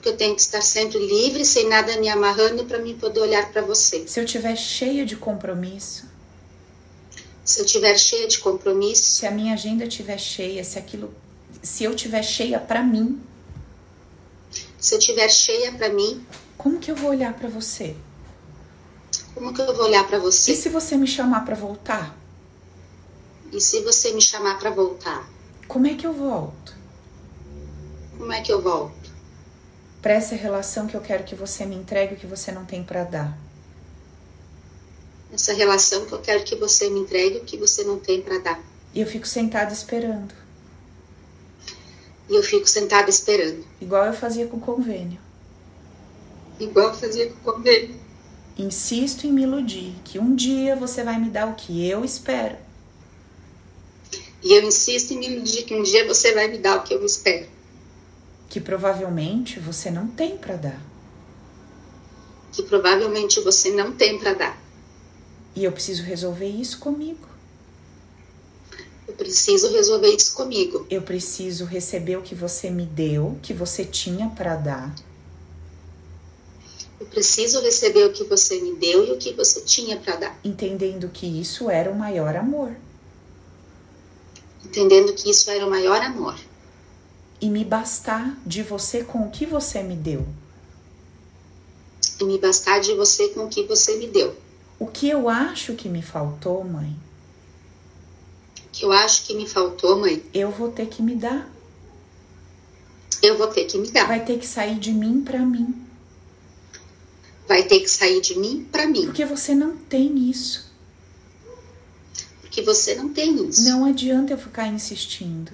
Porque 0.00 0.08
eu 0.08 0.16
tenho 0.16 0.34
que 0.34 0.40
estar 0.40 0.62
sempre 0.62 0.98
livre, 0.98 1.44
sem 1.44 1.68
nada 1.68 1.98
me 1.98 2.08
amarrando 2.08 2.64
para 2.64 2.78
mim 2.78 2.96
poder 2.96 3.20
olhar 3.20 3.52
para 3.52 3.60
você. 3.60 4.08
Se 4.08 4.18
eu 4.18 4.24
estiver 4.24 4.56
cheia 4.56 5.04
de 5.04 5.14
compromisso, 5.14 6.06
se 7.44 7.60
eu 7.60 7.66
estiver 7.66 7.98
cheia 7.98 8.26
de 8.26 8.38
compromisso, 8.38 9.02
se 9.02 9.26
a 9.26 9.30
minha 9.30 9.52
agenda 9.52 9.84
estiver 9.84 10.16
cheia, 10.16 10.64
se 10.64 10.78
aquilo, 10.78 11.12
se 11.62 11.84
eu 11.84 11.90
estiver 11.90 12.22
cheia 12.22 12.58
para 12.58 12.82
mim, 12.82 13.20
se 14.78 14.94
eu 14.94 14.98
estiver 14.98 15.28
cheia 15.28 15.70
para 15.72 15.90
mim, 15.90 16.26
como 16.56 16.78
que 16.78 16.90
eu 16.90 16.96
vou 16.96 17.10
olhar 17.10 17.34
para 17.34 17.50
você? 17.50 17.94
Como 19.34 19.52
que 19.52 19.60
eu 19.60 19.76
vou 19.76 19.84
olhar 19.84 20.08
para 20.08 20.18
você? 20.18 20.52
E 20.52 20.56
se 20.56 20.70
você 20.70 20.96
me 20.96 21.06
chamar 21.06 21.44
para 21.44 21.54
voltar? 21.54 22.18
E 23.52 23.60
se 23.60 23.82
você 23.82 24.14
me 24.14 24.22
chamar 24.22 24.58
para 24.58 24.70
voltar? 24.70 25.28
Como 25.68 25.86
é 25.86 25.92
que 25.92 26.06
eu 26.06 26.14
volto? 26.14 26.74
Como 28.16 28.32
é 28.32 28.40
que 28.40 28.50
eu 28.50 28.62
volto? 28.62 29.09
Para 30.02 30.14
essa 30.14 30.34
relação 30.34 30.86
que 30.86 30.96
eu 30.96 31.00
quero 31.00 31.24
que 31.24 31.34
você 31.34 31.66
me 31.66 31.76
entregue 31.76 32.14
o 32.14 32.16
que 32.16 32.26
você 32.26 32.50
não 32.50 32.64
tem 32.64 32.82
para 32.82 33.04
dar. 33.04 33.38
Essa 35.32 35.52
relação 35.52 36.06
que 36.06 36.12
eu 36.12 36.20
quero 36.20 36.42
que 36.42 36.56
você 36.56 36.88
me 36.88 37.00
entregue 37.00 37.38
o 37.38 37.44
que 37.44 37.56
você 37.56 37.84
não 37.84 37.98
tem 37.98 38.20
para 38.22 38.38
dar. 38.38 38.60
E 38.94 39.00
eu 39.00 39.06
fico 39.06 39.26
sentada 39.26 39.72
esperando. 39.72 40.34
E 42.28 42.34
eu 42.34 42.42
fico 42.42 42.66
sentada 42.66 43.10
esperando. 43.10 43.64
Igual 43.80 44.06
eu 44.06 44.12
fazia 44.12 44.46
com 44.46 44.56
o 44.56 44.60
convênio. 44.60 45.20
Igual 46.58 46.88
eu 46.88 46.94
fazia 46.94 47.30
com 47.30 47.50
o 47.50 47.54
convênio. 47.54 47.98
Insisto 48.56 49.26
em 49.26 49.32
me 49.32 49.42
iludir 49.42 49.94
que 50.04 50.18
um 50.18 50.34
dia 50.34 50.76
você 50.76 51.02
vai 51.04 51.18
me 51.18 51.30
dar 51.30 51.48
o 51.48 51.54
que 51.54 51.88
eu 51.88 52.04
espero. 52.04 52.56
E 54.42 54.52
eu 54.52 54.62
insisto 54.62 55.12
em 55.12 55.18
me 55.18 55.28
iludir 55.28 55.64
que 55.64 55.74
um 55.74 55.82
dia 55.82 56.06
você 56.06 56.32
vai 56.32 56.48
me 56.48 56.58
dar 56.58 56.78
o 56.78 56.82
que 56.82 56.94
eu 56.94 57.04
espero. 57.04 57.46
Que 58.50 58.60
provavelmente 58.60 59.58
você 59.58 59.90
não 59.90 60.08
tem 60.08 60.36
para 60.36 60.56
dar. 60.56 60.82
Que 62.52 62.62
provavelmente 62.62 63.40
você 63.40 63.70
não 63.70 63.92
tem 63.92 64.18
para 64.18 64.34
dar. 64.34 64.58
E 65.56 65.64
eu 65.64 65.72
preciso 65.72 66.02
resolver 66.02 66.48
isso 66.48 66.78
comigo. 66.78 67.26
Eu 69.08 69.14
preciso 69.14 69.72
resolver 69.72 70.08
isso 70.14 70.34
comigo. 70.34 70.86
Eu 70.88 71.02
preciso 71.02 71.64
receber 71.64 72.16
o 72.16 72.22
que 72.22 72.34
você 72.34 72.70
me 72.70 72.86
deu, 72.86 73.38
que 73.42 73.52
você 73.52 73.84
tinha 73.84 74.28
para 74.28 74.54
dar. 74.54 74.94
Eu 77.00 77.06
preciso 77.06 77.60
receber 77.60 78.04
o 78.04 78.12
que 78.12 78.24
você 78.24 78.60
me 78.60 78.76
deu 78.76 79.06
e 79.06 79.12
o 79.12 79.16
que 79.16 79.32
você 79.32 79.62
tinha 79.62 79.96
para 79.96 80.16
dar. 80.16 80.38
Entendendo 80.44 81.08
que 81.08 81.26
isso 81.26 81.70
era 81.70 81.90
o 81.90 81.98
maior 81.98 82.36
amor. 82.36 82.76
Entendendo 84.64 85.14
que 85.14 85.30
isso 85.30 85.50
era 85.50 85.66
o 85.66 85.70
maior 85.70 86.00
amor. 86.02 86.38
E 87.40 87.48
me 87.48 87.64
bastar 87.64 88.38
de 88.44 88.62
você 88.62 89.02
com 89.02 89.26
o 89.26 89.30
que 89.30 89.46
você 89.46 89.82
me 89.82 89.96
deu. 89.96 90.26
E 92.20 92.24
me 92.24 92.38
bastar 92.38 92.80
de 92.80 92.94
você 92.94 93.28
com 93.28 93.44
o 93.44 93.48
que 93.48 93.62
você 93.64 93.96
me 93.96 94.06
deu. 94.06 94.36
O 94.78 94.86
que 94.86 95.08
eu 95.08 95.28
acho 95.28 95.74
que 95.74 95.88
me 95.88 96.02
faltou, 96.02 96.64
mãe, 96.64 96.96
que 98.72 98.84
eu 98.84 98.92
acho 98.92 99.26
que 99.26 99.34
me 99.34 99.46
faltou, 99.46 99.98
mãe. 99.98 100.24
Eu 100.32 100.50
vou 100.50 100.70
ter 100.70 100.86
que 100.86 101.02
me 101.02 101.14
dar. 101.14 101.50
Eu 103.22 103.36
vou 103.36 103.48
ter 103.48 103.64
que 103.66 103.76
me 103.76 103.90
dar. 103.90 104.06
Vai 104.06 104.24
ter 104.24 104.38
que 104.38 104.46
sair 104.46 104.78
de 104.78 104.92
mim 104.92 105.22
para 105.22 105.40
mim. 105.40 105.74
Vai 107.46 107.64
ter 107.64 107.80
que 107.80 107.90
sair 107.90 108.20
de 108.20 108.38
mim 108.38 108.66
para 108.70 108.86
mim. 108.86 109.06
Porque 109.06 109.26
você 109.26 109.54
não 109.54 109.76
tem 109.76 110.30
isso. 110.30 110.70
Porque 112.40 112.62
você 112.62 112.94
não 112.94 113.10
tem 113.10 113.48
isso. 113.48 113.64
Não 113.64 113.84
adianta 113.84 114.32
eu 114.32 114.38
ficar 114.38 114.66
insistindo. 114.68 115.52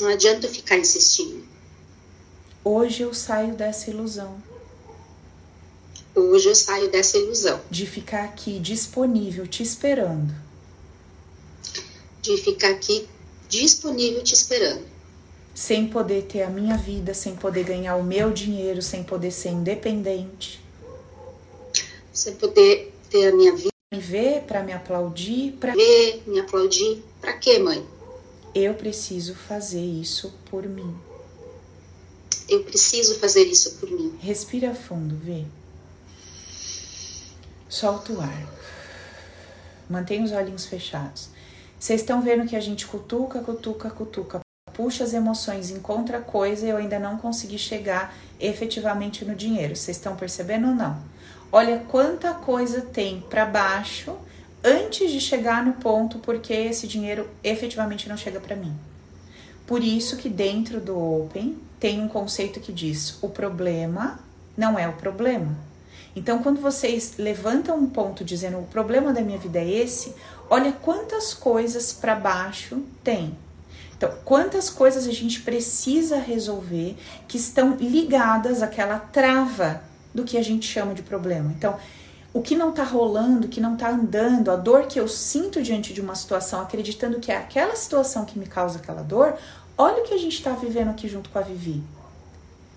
Não 0.00 0.08
adianta 0.08 0.48
ficar 0.48 0.76
insistindo. 0.76 1.44
Hoje 2.64 3.02
eu 3.02 3.14
saio 3.14 3.54
dessa 3.54 3.90
ilusão. 3.90 4.42
Hoje 6.14 6.48
eu 6.48 6.54
saio 6.54 6.90
dessa 6.90 7.16
ilusão. 7.16 7.60
De 7.70 7.86
ficar 7.86 8.24
aqui 8.24 8.58
disponível, 8.58 9.46
te 9.46 9.62
esperando 9.62 10.48
de 12.28 12.36
ficar 12.36 12.70
aqui 12.70 13.08
disponível 13.48 14.22
te 14.22 14.34
esperando. 14.34 14.84
Sem 15.54 15.88
poder 15.88 16.24
ter 16.24 16.42
a 16.42 16.50
minha 16.50 16.76
vida, 16.76 17.14
sem 17.14 17.34
poder 17.34 17.64
ganhar 17.64 17.96
o 17.96 18.04
meu 18.04 18.30
dinheiro, 18.30 18.82
sem 18.82 19.02
poder 19.02 19.30
ser 19.30 19.48
independente. 19.48 20.60
Sem 22.12 22.34
poder 22.34 22.94
ter 23.10 23.28
a 23.28 23.34
minha 23.34 23.56
vida. 23.56 23.70
Me 23.92 23.98
ver 23.98 24.42
para 24.42 24.62
me 24.62 24.72
aplaudir, 24.72 25.52
para 25.52 25.74
ver, 25.74 26.22
me 26.26 26.38
aplaudir, 26.38 27.02
para 27.20 27.32
quê, 27.32 27.58
mãe? 27.58 27.84
Eu 28.60 28.74
preciso 28.74 29.36
fazer 29.36 29.84
isso 29.84 30.34
por 30.50 30.66
mim. 30.66 30.92
Eu 32.48 32.64
preciso 32.64 33.20
fazer 33.20 33.44
isso 33.44 33.76
por 33.76 33.88
mim. 33.88 34.18
Respira 34.20 34.74
fundo, 34.74 35.14
vê. 35.14 35.44
Solta 37.68 38.12
o 38.12 38.20
ar. 38.20 38.48
Mantenha 39.88 40.24
os 40.24 40.32
olhinhos 40.32 40.66
fechados. 40.66 41.28
Vocês 41.78 42.00
estão 42.00 42.20
vendo 42.20 42.48
que 42.48 42.56
a 42.56 42.60
gente 42.60 42.84
cutuca, 42.84 43.38
cutuca, 43.38 43.90
cutuca, 43.90 44.40
puxa 44.74 45.04
as 45.04 45.14
emoções, 45.14 45.70
encontra 45.70 46.20
coisa 46.20 46.66
e 46.66 46.70
eu 46.70 46.78
ainda 46.78 46.98
não 46.98 47.16
consegui 47.16 47.58
chegar 47.60 48.12
efetivamente 48.40 49.24
no 49.24 49.36
dinheiro. 49.36 49.76
Vocês 49.76 49.96
estão 49.96 50.16
percebendo 50.16 50.66
ou 50.66 50.74
não? 50.74 51.00
Olha 51.52 51.78
quanta 51.88 52.34
coisa 52.34 52.80
tem 52.80 53.20
para 53.20 53.46
baixo 53.46 54.18
antes 54.64 55.10
de 55.10 55.20
chegar 55.20 55.64
no 55.64 55.74
ponto 55.74 56.18
porque 56.18 56.52
esse 56.52 56.86
dinheiro 56.86 57.28
efetivamente 57.42 58.08
não 58.08 58.16
chega 58.16 58.40
para 58.40 58.56
mim. 58.56 58.74
Por 59.66 59.82
isso 59.84 60.16
que 60.16 60.28
dentro 60.28 60.80
do 60.80 60.98
Open 60.98 61.58
tem 61.78 62.00
um 62.00 62.08
conceito 62.08 62.60
que 62.60 62.72
diz: 62.72 63.18
o 63.22 63.28
problema 63.28 64.18
não 64.56 64.78
é 64.78 64.88
o 64.88 64.94
problema. 64.94 65.56
Então, 66.16 66.42
quando 66.42 66.60
vocês 66.60 67.14
levantam 67.18 67.78
um 67.78 67.86
ponto 67.88 68.24
dizendo 68.24 68.58
o 68.58 68.66
problema 68.66 69.12
da 69.12 69.20
minha 69.20 69.38
vida 69.38 69.58
é 69.58 69.68
esse, 69.68 70.14
olha 70.50 70.72
quantas 70.72 71.32
coisas 71.32 71.92
para 71.92 72.14
baixo 72.14 72.82
tem. 73.04 73.36
Então, 73.96 74.12
quantas 74.24 74.70
coisas 74.70 75.06
a 75.06 75.12
gente 75.12 75.42
precisa 75.42 76.18
resolver 76.18 76.96
que 77.26 77.36
estão 77.36 77.76
ligadas 77.76 78.62
àquela 78.62 78.98
trava 78.98 79.82
do 80.14 80.24
que 80.24 80.36
a 80.36 80.42
gente 80.42 80.66
chama 80.66 80.94
de 80.94 81.02
problema. 81.02 81.52
Então, 81.56 81.76
o 82.38 82.40
que 82.40 82.54
não 82.54 82.70
tá 82.70 82.84
rolando, 82.84 83.46
o 83.46 83.50
que 83.50 83.60
não 83.60 83.76
tá 83.76 83.90
andando, 83.90 84.48
a 84.48 84.54
dor 84.54 84.86
que 84.86 85.00
eu 85.00 85.08
sinto 85.08 85.60
diante 85.60 85.92
de 85.92 86.00
uma 86.00 86.14
situação, 86.14 86.60
acreditando 86.60 87.18
que 87.18 87.32
é 87.32 87.36
aquela 87.36 87.74
situação 87.74 88.24
que 88.24 88.38
me 88.38 88.46
causa 88.46 88.78
aquela 88.78 89.02
dor, 89.02 89.36
olha 89.76 90.04
o 90.04 90.06
que 90.06 90.14
a 90.14 90.18
gente 90.18 90.34
está 90.34 90.52
vivendo 90.52 90.88
aqui 90.88 91.08
junto 91.08 91.30
com 91.30 91.38
a 91.40 91.42
Vivi. 91.42 91.82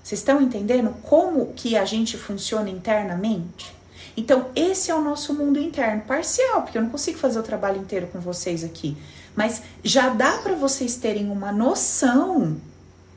Vocês 0.04 0.20
estão 0.20 0.42
entendendo 0.42 0.92
como 1.04 1.54
que 1.54 1.78
a 1.78 1.86
gente 1.86 2.18
funciona 2.18 2.72
internamente? 2.72 3.72
Então, 4.18 4.48
esse 4.56 4.90
é 4.90 4.96
o 4.96 5.02
nosso 5.02 5.32
mundo 5.36 5.60
interno, 5.60 6.02
parcial, 6.08 6.64
porque 6.64 6.80
eu 6.80 6.82
não 6.82 6.90
consigo 6.90 7.20
fazer 7.20 7.38
o 7.38 7.44
trabalho 7.44 7.80
inteiro 7.80 8.08
com 8.08 8.20
vocês 8.20 8.64
aqui. 8.64 8.98
Mas 9.36 9.62
já 9.84 10.10
dá 10.10 10.40
para 10.40 10.56
vocês 10.56 10.96
terem 10.96 11.30
uma 11.30 11.52
noção, 11.52 12.58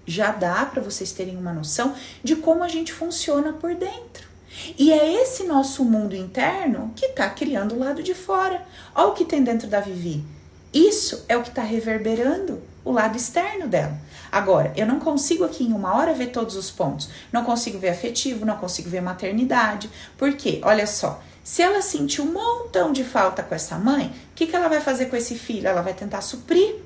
já 0.06 0.30
dá 0.30 0.66
para 0.66 0.82
vocês 0.82 1.10
terem 1.10 1.38
uma 1.38 1.54
noção 1.54 1.94
de 2.22 2.36
como 2.36 2.62
a 2.62 2.68
gente 2.68 2.92
funciona 2.92 3.50
por 3.54 3.74
dentro. 3.74 4.33
E 4.78 4.92
é 4.92 5.22
esse 5.22 5.44
nosso 5.44 5.84
mundo 5.84 6.14
interno 6.14 6.92
que 6.96 7.06
está 7.06 7.28
criando 7.30 7.74
o 7.74 7.78
lado 7.78 8.02
de 8.02 8.14
fora. 8.14 8.66
Olha 8.94 9.08
o 9.08 9.12
que 9.12 9.24
tem 9.24 9.42
dentro 9.42 9.68
da 9.68 9.80
Vivi. 9.80 10.24
Isso 10.72 11.24
é 11.28 11.36
o 11.36 11.42
que 11.42 11.48
está 11.48 11.62
reverberando 11.62 12.60
o 12.84 12.92
lado 12.92 13.16
externo 13.16 13.68
dela. 13.68 13.96
Agora, 14.30 14.72
eu 14.76 14.86
não 14.86 14.98
consigo 14.98 15.44
aqui 15.44 15.64
em 15.64 15.72
uma 15.72 15.94
hora 15.96 16.12
ver 16.12 16.28
todos 16.28 16.56
os 16.56 16.70
pontos. 16.70 17.08
Não 17.32 17.44
consigo 17.44 17.78
ver 17.78 17.90
afetivo, 17.90 18.44
não 18.44 18.56
consigo 18.56 18.90
ver 18.90 19.00
maternidade. 19.00 19.88
Por 20.18 20.32
quê? 20.34 20.60
Olha 20.64 20.86
só. 20.86 21.22
Se 21.44 21.62
ela 21.62 21.82
sentiu 21.82 22.24
um 22.24 22.32
montão 22.32 22.92
de 22.92 23.04
falta 23.04 23.42
com 23.42 23.54
essa 23.54 23.76
mãe, 23.76 24.06
o 24.06 24.34
que, 24.34 24.46
que 24.46 24.56
ela 24.56 24.68
vai 24.68 24.80
fazer 24.80 25.06
com 25.06 25.16
esse 25.16 25.36
filho? 25.36 25.68
Ela 25.68 25.82
vai 25.82 25.94
tentar 25.94 26.22
suprir 26.22 26.76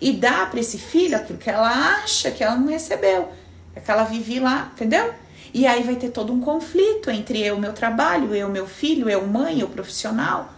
e 0.00 0.12
dar 0.12 0.50
para 0.50 0.60
esse 0.60 0.78
filho 0.78 1.16
aquilo 1.16 1.38
que 1.38 1.50
ela 1.50 1.68
acha 2.02 2.30
que 2.30 2.42
ela 2.42 2.56
não 2.56 2.68
recebeu, 2.68 3.28
é 3.74 3.80
que 3.80 3.90
ela 3.90 4.04
vive 4.04 4.40
lá, 4.40 4.70
entendeu? 4.74 5.12
E 5.52 5.66
aí 5.66 5.82
vai 5.82 5.96
ter 5.96 6.10
todo 6.10 6.32
um 6.32 6.40
conflito 6.40 7.10
entre 7.10 7.40
eu, 7.42 7.58
meu 7.58 7.72
trabalho, 7.72 8.34
eu, 8.34 8.48
meu 8.48 8.66
filho, 8.66 9.08
eu, 9.08 9.26
mãe, 9.26 9.60
eu, 9.60 9.68
profissional. 9.68 10.52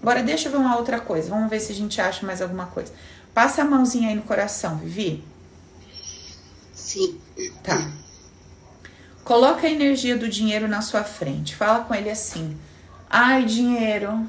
Agora 0.00 0.22
deixa 0.22 0.48
eu 0.48 0.52
ver 0.52 0.58
uma 0.58 0.76
outra 0.76 1.00
coisa. 1.00 1.30
Vamos 1.30 1.50
ver 1.50 1.60
se 1.60 1.72
a 1.72 1.74
gente 1.74 2.00
acha 2.00 2.24
mais 2.26 2.42
alguma 2.42 2.66
coisa. 2.66 2.92
Passa 3.32 3.62
a 3.62 3.64
mãozinha 3.64 4.08
aí 4.08 4.14
no 4.14 4.22
coração, 4.22 4.78
Vivi. 4.78 5.24
Sim. 6.74 7.18
Tá. 7.62 7.90
Coloca 9.24 9.66
a 9.66 9.70
energia 9.70 10.16
do 10.16 10.28
dinheiro 10.28 10.68
na 10.68 10.80
sua 10.80 11.02
frente. 11.02 11.56
Fala 11.56 11.84
com 11.84 11.94
ele 11.94 12.08
assim: 12.08 12.56
Ai, 13.10 13.44
dinheiro. 13.44 14.24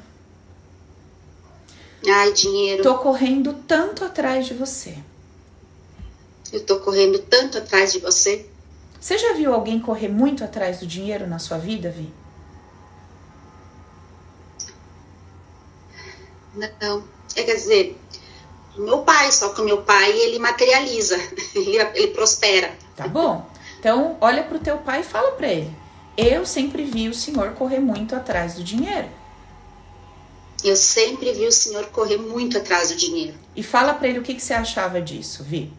Ai, 2.10 2.34
dinheiro. 2.34 2.84
Tô 2.84 2.97
correndo 2.97 3.53
tanto 3.68 4.03
atrás 4.03 4.45
de 4.45 4.53
você. 4.53 4.97
Eu 6.51 6.66
tô 6.66 6.80
correndo 6.80 7.20
tanto 7.20 7.58
atrás 7.58 7.93
de 7.93 7.99
você. 7.99 8.45
Você 9.00 9.18
já 9.18 9.34
viu 9.34 9.54
alguém 9.54 9.80
correr 9.80 10.10
muito 10.10 10.43
atrás 10.43 10.80
do 10.80 10.88
dinheiro 10.88 11.28
na 11.28 11.39
sua 11.39 11.58
vida, 11.58 11.89
Vi? 11.89 12.12
Não. 16.82 17.04
É, 17.36 17.43
quer 17.43 17.56
dizer, 17.56 18.00
meu 18.76 19.00
pai, 19.00 19.32
só 19.32 19.50
que 19.50 19.62
o 19.62 19.66
meu 19.66 19.84
pai, 19.84 20.12
ele 20.12 20.39
materializa, 20.39 21.16
ele, 21.56 21.78
ele 21.78 22.08
prospera. 22.08 22.74
Tá 22.95 23.08
bom. 23.08 23.48
Então, 23.80 24.18
olha 24.20 24.43
pro 24.43 24.60
teu 24.60 24.78
pai 24.78 25.02
e 25.02 25.04
fala 25.04 25.32
para 25.32 25.48
ele. 25.48 25.76
Eu 26.18 26.45
sempre 26.45 26.84
vi 26.84 27.08
o 27.08 27.14
senhor 27.14 27.52
correr 27.52 27.80
muito 27.80 28.16
atrás 28.16 28.56
do 28.56 28.64
dinheiro. 28.64 29.08
Eu 30.64 30.76
sempre 30.76 31.32
vi 31.34 31.45
o 31.45 31.52
senhor 31.52 31.86
correr 31.88 32.18
muito 32.18 32.58
atrás 32.58 32.89
do 32.89 32.95
dinheiro. 32.95 33.38
E 33.56 33.62
fala 33.62 33.93
para 33.93 34.08
ele 34.08 34.20
o 34.20 34.24
que, 34.24 34.34
que 34.34 34.41
você 34.41 34.54
achava 34.54 35.00
disso, 35.00 35.43
Vi. 35.43 35.72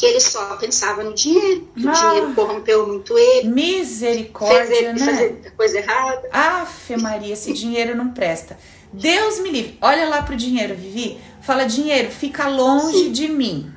Que 0.00 0.06
ele 0.06 0.20
só 0.20 0.56
pensava 0.56 1.04
no 1.04 1.12
dinheiro. 1.12 1.68
Que 1.76 1.86
ah, 1.86 1.90
o 1.90 1.94
dinheiro 1.94 2.34
corrompeu 2.34 2.86
muito 2.86 3.18
ele. 3.18 3.48
Misericórdia, 3.48 4.64
fez 4.64 4.78
ele 4.78 4.92
né? 4.94 4.98
fazer 4.98 5.32
muita 5.32 5.50
coisa 5.50 5.76
errada. 5.76 6.26
Afe 6.32 6.96
Maria, 6.96 7.34
esse 7.34 7.52
dinheiro 7.52 7.94
não 7.94 8.10
presta. 8.10 8.58
Deus 8.90 9.40
me 9.40 9.50
livre. 9.50 9.76
Olha 9.78 10.08
lá 10.08 10.22
pro 10.22 10.34
dinheiro, 10.34 10.74
Vivi. 10.74 11.20
Fala, 11.42 11.66
dinheiro, 11.66 12.10
fica 12.10 12.48
longe 12.48 13.04
Sim. 13.04 13.12
de 13.12 13.28
mim. 13.28 13.70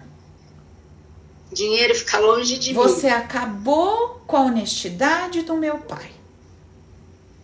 Dinheiro 1.52 1.94
fica 1.94 2.20
longe 2.20 2.58
de 2.58 2.74
Você 2.74 2.88
mim. 2.88 2.94
Você 2.94 3.08
acabou 3.10 4.22
com 4.26 4.38
a 4.38 4.42
honestidade 4.44 5.42
do 5.42 5.58
meu 5.58 5.78
pai. 5.80 6.10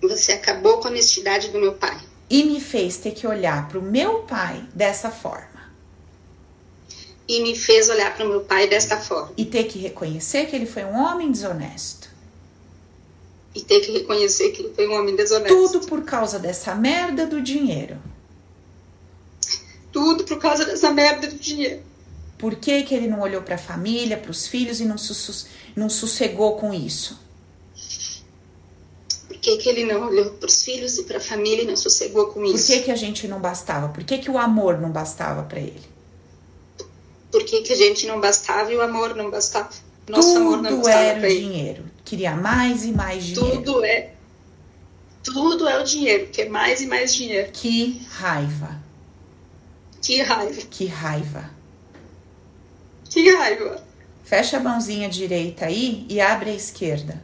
Você 0.02 0.32
acabou 0.32 0.78
com 0.78 0.88
a 0.88 0.92
honestidade 0.92 1.50
do 1.50 1.60
meu 1.60 1.74
pai. 1.74 2.00
E 2.30 2.46
me 2.46 2.62
fez 2.62 2.96
ter 2.96 3.12
que 3.12 3.28
olhar 3.28 3.68
para 3.68 3.78
o 3.78 3.82
meu 3.82 4.20
pai 4.20 4.64
dessa 4.74 5.12
forma. 5.12 5.49
E 7.30 7.44
me 7.44 7.56
fez 7.56 7.90
olhar 7.90 8.16
para 8.16 8.26
o 8.26 8.28
meu 8.28 8.42
pai 8.42 8.68
desta 8.68 8.98
forma. 8.98 9.32
E 9.38 9.46
ter 9.46 9.66
que 9.66 9.78
reconhecer 9.78 10.48
que 10.48 10.56
ele 10.56 10.66
foi 10.66 10.84
um 10.84 10.98
homem 10.98 11.32
desonesto. 11.32 12.10
E 13.54 13.62
ter 13.62 13.82
que 13.82 13.92
reconhecer 13.92 14.50
que 14.50 14.64
ele 14.64 14.74
foi 14.74 14.88
um 14.88 14.94
homem 14.94 15.16
desonesto. 15.16 15.56
Tudo 15.56 15.86
por 15.86 16.04
causa 16.04 16.40
dessa 16.40 16.74
merda 16.74 17.28
do 17.28 17.40
dinheiro. 17.40 17.98
Tudo 19.92 20.24
por 20.24 20.40
causa 20.40 20.66
dessa 20.66 20.92
merda 20.92 21.28
do 21.28 21.36
dinheiro. 21.36 21.84
Por 22.40 22.56
que, 22.56 22.82
que 22.82 22.96
ele 22.96 23.08
não 23.08 23.22
olhou 23.22 23.44
para 23.44 23.56
a 23.56 23.60
família, 23.60 24.18
para 24.18 24.32
os 24.32 24.48
filhos 24.48 24.80
e 24.80 24.86
não, 24.86 24.96
não 25.76 25.90
sossegou 25.90 26.56
com 26.56 26.74
isso? 26.74 27.20
Por 29.28 29.38
que, 29.38 29.58
que 29.58 29.70
ele 29.70 29.86
não 29.86 30.08
olhou 30.08 30.32
para 30.32 30.48
os 30.48 30.64
filhos 30.64 30.98
e 30.98 31.04
para 31.04 31.18
a 31.18 31.22
família 31.22 31.62
e 31.62 31.68
não 31.68 31.76
sossegou 31.76 32.28
com 32.28 32.44
isso? 32.44 32.68
Por 32.68 32.74
que, 32.74 32.84
que 32.86 32.92
a 32.92 32.96
gente 32.96 33.28
não 33.28 33.40
bastava? 33.40 33.90
Por 33.90 34.04
que, 34.04 34.18
que 34.18 34.32
o 34.32 34.38
amor 34.38 34.80
não 34.80 34.90
bastava 34.90 35.44
para 35.44 35.60
ele? 35.60 35.99
Por 37.32 37.44
que, 37.44 37.62
que 37.62 37.74
a 37.74 37.76
gente 37.76 38.08
não 38.08 38.20
bastava 38.20 38.72
e 38.72 38.76
o 38.76 38.82
amor 38.82 39.16
não 39.16 39.30
bastava? 39.30 39.70
Nosso 40.08 40.30
Tudo 40.30 40.40
amor 40.40 40.62
não 40.62 40.78
bastava 40.78 41.00
era 41.00 41.28
o 41.28 41.30
dinheiro. 41.30 41.84
Queria 42.04 42.36
mais 42.36 42.86
e 42.86 42.92
mais 42.92 43.24
dinheiro. 43.24 43.58
Tudo 43.58 43.86
é. 43.86 44.14
Tudo 45.24 45.68
é 45.68 45.80
o 45.80 45.84
dinheiro, 45.84 46.28
quer 46.32 46.50
mais 46.50 46.82
e 46.82 46.88
mais 46.88 47.14
dinheiro. 47.14 47.52
Que 47.52 48.02
raiva. 48.10 48.82
Que 50.02 50.22
raiva. 50.22 50.62
Que 50.70 50.86
raiva. 50.86 51.50
Que 53.10 53.30
raiva. 53.36 53.84
Fecha 54.24 54.58
a 54.58 54.60
mãozinha 54.60 55.10
direita 55.10 55.66
aí 55.66 56.06
e 56.10 56.22
abre 56.22 56.52
a 56.52 56.56
esquerda. 56.56 57.22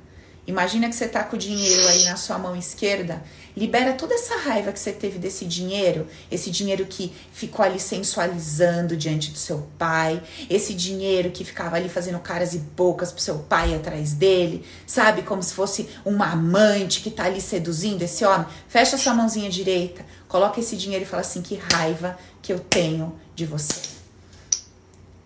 Imagina 0.48 0.90
que 0.90 0.96
você 0.96 1.08
tá 1.08 1.24
com 1.24 1.36
o 1.36 1.40
dinheiro 1.40 1.88
aí 1.88 2.04
na 2.04 2.16
sua 2.16 2.38
mão 2.38 2.56
esquerda. 2.56 3.24
Libera 3.56 3.94
toda 3.94 4.14
essa 4.14 4.38
raiva 4.38 4.72
que 4.74 4.80
você 4.80 4.92
teve 4.92 5.18
desse 5.18 5.46
dinheiro, 5.46 6.08
esse 6.30 6.52
dinheiro 6.52 6.86
que 6.86 7.14
ficou 7.32 7.64
ali 7.64 7.80
sensualizando 7.80 8.98
diante 8.98 9.32
do 9.32 9.38
seu 9.38 9.68
pai, 9.78 10.22
esse 10.50 10.74
dinheiro 10.74 11.32
que 11.32 11.46
ficava 11.46 11.78
ali 11.78 11.88
fazendo 11.88 12.20
caras 12.20 12.54
e 12.54 12.60
bocas 12.60 13.14
pro 13.14 13.22
seu 13.22 13.40
pai 13.40 13.74
atrás 13.74 14.14
dele, 14.14 14.66
sabe? 14.86 15.22
Como 15.22 15.42
se 15.42 15.54
fosse 15.54 15.88
uma 16.04 16.32
amante 16.32 17.02
que 17.02 17.10
tá 17.10 17.26
ali 17.26 17.40
seduzindo 17.40 18.02
esse 18.02 18.26
homem. 18.26 18.48
Fecha 18.68 18.98
sua 18.98 19.14
mãozinha 19.14 19.50
direita, 19.50 20.06
coloca 20.28 20.60
esse 20.60 20.76
dinheiro 20.76 21.06
e 21.06 21.08
fala 21.08 21.22
assim: 21.22 21.42
que 21.42 21.56
raiva 21.72 22.18
que 22.42 22.52
eu 22.52 22.60
tenho 22.60 23.18
de 23.34 23.46
você 23.46 23.95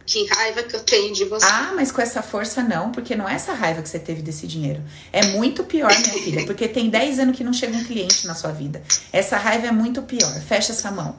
que 0.10 0.26
raiva 0.26 0.64
que 0.64 0.76
eu 0.76 0.80
tenho 0.80 1.14
de 1.14 1.24
você. 1.24 1.46
Ah, 1.46 1.72
mas 1.76 1.92
com 1.92 2.02
essa 2.02 2.24
força 2.24 2.64
não, 2.64 2.92
porque 2.92 3.16
não 3.16 3.30
é 3.30 3.36
essa 3.36 3.54
raiva 3.54 3.84
que 3.84 3.88
você 3.88 4.00
teve 4.00 4.24
desse 4.24 4.48
dinheiro. 4.48 4.84
É 5.14 5.24
muito 5.28 5.64
pior, 5.64 5.88
minha 5.88 6.24
filha, 6.24 6.46
porque 6.48 6.68
tem 6.68 6.90
10 6.90 7.20
anos 7.20 7.38
que 7.38 7.44
não 7.44 7.54
chega 7.54 7.78
um 7.78 7.84
cliente 7.84 8.26
na 8.26 8.34
sua 8.34 8.52
vida. 8.52 8.82
Essa 9.14 9.38
raiva 9.38 9.68
é 9.68 9.72
muito 9.72 10.02
pior. 10.02 10.34
Fecha 10.42 10.72
essa 10.72 10.90
mão. 10.90 11.16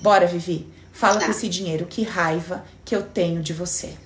Bora, 0.00 0.26
Vivi. 0.26 0.68
Fala 0.92 1.20
tá. 1.20 1.26
com 1.26 1.30
esse 1.30 1.48
dinheiro. 1.48 1.86
Que 1.86 2.02
raiva 2.02 2.64
que 2.84 2.96
eu 2.96 3.04
tenho 3.04 3.40
de 3.40 3.52
você. 3.52 3.96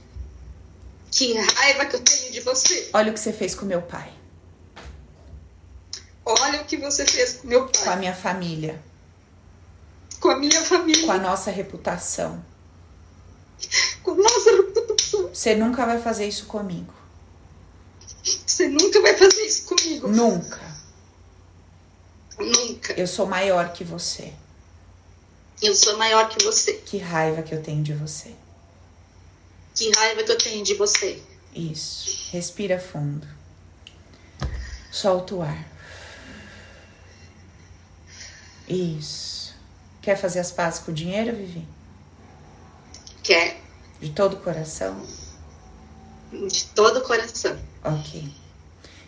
Que 1.11 1.33
raiva 1.33 1.87
que 1.87 1.97
eu 1.97 2.01
tenho 2.01 2.31
de 2.31 2.41
você. 2.41 2.91
Olha 2.93 3.11
o 3.11 3.14
que 3.14 3.20
você 3.20 3.33
fez 3.33 3.55
com 3.55 3.64
meu 3.64 3.81
pai. 3.81 4.12
Olha 6.26 6.61
o 6.61 6.64
que 6.66 6.76
você 6.76 7.07
fez 7.07 7.39
com 7.39 7.49
meu 7.49 7.66
pai. 7.66 7.85
Com 7.85 7.91
a 7.91 7.97
minha 7.97 8.14
família. 8.14 8.79
Com 10.20 10.29
a 10.29 10.37
minha 10.37 10.61
família. 10.61 11.07
Com 11.07 11.12
a 11.12 11.18
nossa 11.18 11.51
reputação 11.51 12.45
nossa 14.15 14.51
Você 15.33 15.55
nunca 15.55 15.87
vai 15.87 16.01
fazer 16.01 16.27
isso 16.27 16.47
comigo. 16.47 16.93
Você 18.47 18.69
nunca 18.69 19.01
vai 19.01 19.17
fazer 19.17 19.43
isso 19.43 19.65
comigo. 19.65 20.09
Nunca. 20.09 20.61
Nunca. 22.39 22.93
Eu 22.95 23.07
sou 23.07 23.27
maior 23.27 23.73
que 23.73 23.85
você. 23.85 24.33
Eu 25.63 25.75
sou 25.75 25.97
maior 25.97 26.29
que 26.29 26.45
você. 26.45 26.75
Que 26.75 26.99
raiva 26.99 27.43
que 27.43 27.55
eu 27.55 27.63
tenho 27.63 27.83
de 27.83 27.93
você. 27.95 28.35
Que 29.75 29.91
raiva 29.97 30.23
que 30.23 30.33
eu 30.33 30.39
tenho 30.39 30.65
de 30.65 30.75
você. 30.75 31.23
Isso. 31.55 32.31
Respira 32.31 32.79
fundo. 32.79 33.27
Solta 34.91 35.35
o 35.35 35.43
ar. 35.43 35.69
Isso. 38.69 39.55
Quer 40.03 40.17
fazer 40.17 40.41
as 40.41 40.51
pazes 40.51 40.81
com 40.81 40.91
o 40.91 40.95
dinheiro, 40.95 41.35
Vivi? 41.35 41.67
Quer. 43.29 43.61
De 44.01 44.09
todo 44.09 44.37
o 44.37 44.41
coração? 44.41 45.03
De 46.33 46.64
todo 46.68 47.01
o 47.01 47.03
coração. 47.03 47.59
Ok. 47.85 48.26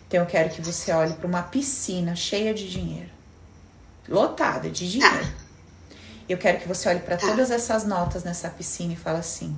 Então 0.07 0.19
eu 0.19 0.27
quero 0.27 0.51
que 0.51 0.61
você 0.61 0.91
olhe 0.91 1.15
para 1.15 1.25
uma 1.25 1.41
piscina 1.41 2.15
cheia 2.15 2.53
de 2.53 2.69
dinheiro. 2.69 3.09
Lotada 4.07 4.69
de 4.69 4.91
dinheiro. 4.91 5.25
Tá. 5.25 5.33
Eu 6.29 6.37
quero 6.37 6.59
que 6.59 6.67
você 6.67 6.87
olhe 6.87 6.99
para 6.99 7.17
tá. 7.17 7.29
todas 7.29 7.49
essas 7.49 7.83
notas 7.83 8.23
nessa 8.23 8.47
piscina 8.47 8.93
e 8.93 8.95
fale 8.95 9.17
assim: 9.17 9.57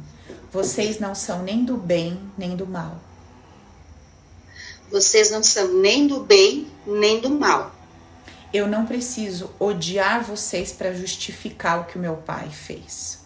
vocês 0.49 0.97
não 0.97 1.13
são 1.13 1.43
nem 1.43 1.65
do 1.65 1.75
bem 1.75 2.17
nem 2.37 2.55
do 2.55 2.65
mal. 2.65 3.01
Vocês 4.89 5.29
não 5.29 5.43
são 5.43 5.73
nem 5.81 6.07
do 6.07 6.21
bem 6.21 6.71
nem 6.87 7.19
do 7.19 7.31
mal. 7.31 7.75
Eu 8.53 8.65
não 8.65 8.85
preciso 8.85 9.51
odiar 9.59 10.23
vocês 10.23 10.71
para 10.71 10.93
justificar 10.93 11.81
o 11.81 11.83
que 11.83 11.97
o 11.97 12.01
meu 12.01 12.15
pai 12.15 12.49
fez. 12.49 13.22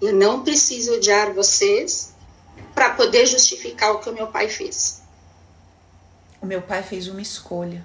Eu 0.00 0.14
não 0.14 0.42
preciso 0.42 0.94
odiar 0.94 1.34
vocês 1.34 2.14
para 2.74 2.94
poder 2.94 3.26
justificar 3.26 3.92
o 3.92 3.98
que 3.98 4.08
o 4.08 4.14
meu 4.14 4.28
pai 4.28 4.48
fez. 4.48 5.02
O 6.40 6.46
meu 6.46 6.62
pai 6.62 6.82
fez 6.82 7.06
uma 7.06 7.20
escolha. 7.20 7.84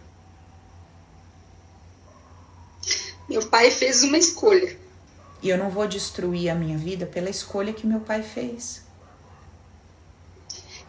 Meu 3.27 3.45
pai 3.47 3.69
fez 3.69 4.03
uma 4.03 4.17
escolha. 4.17 4.79
E 5.41 5.49
eu 5.49 5.57
não 5.57 5.69
vou 5.69 5.87
destruir 5.87 6.49
a 6.49 6.55
minha 6.55 6.77
vida 6.77 7.05
pela 7.05 7.29
escolha 7.29 7.73
que 7.73 7.85
meu 7.85 7.99
pai 7.99 8.23
fez. 8.23 8.83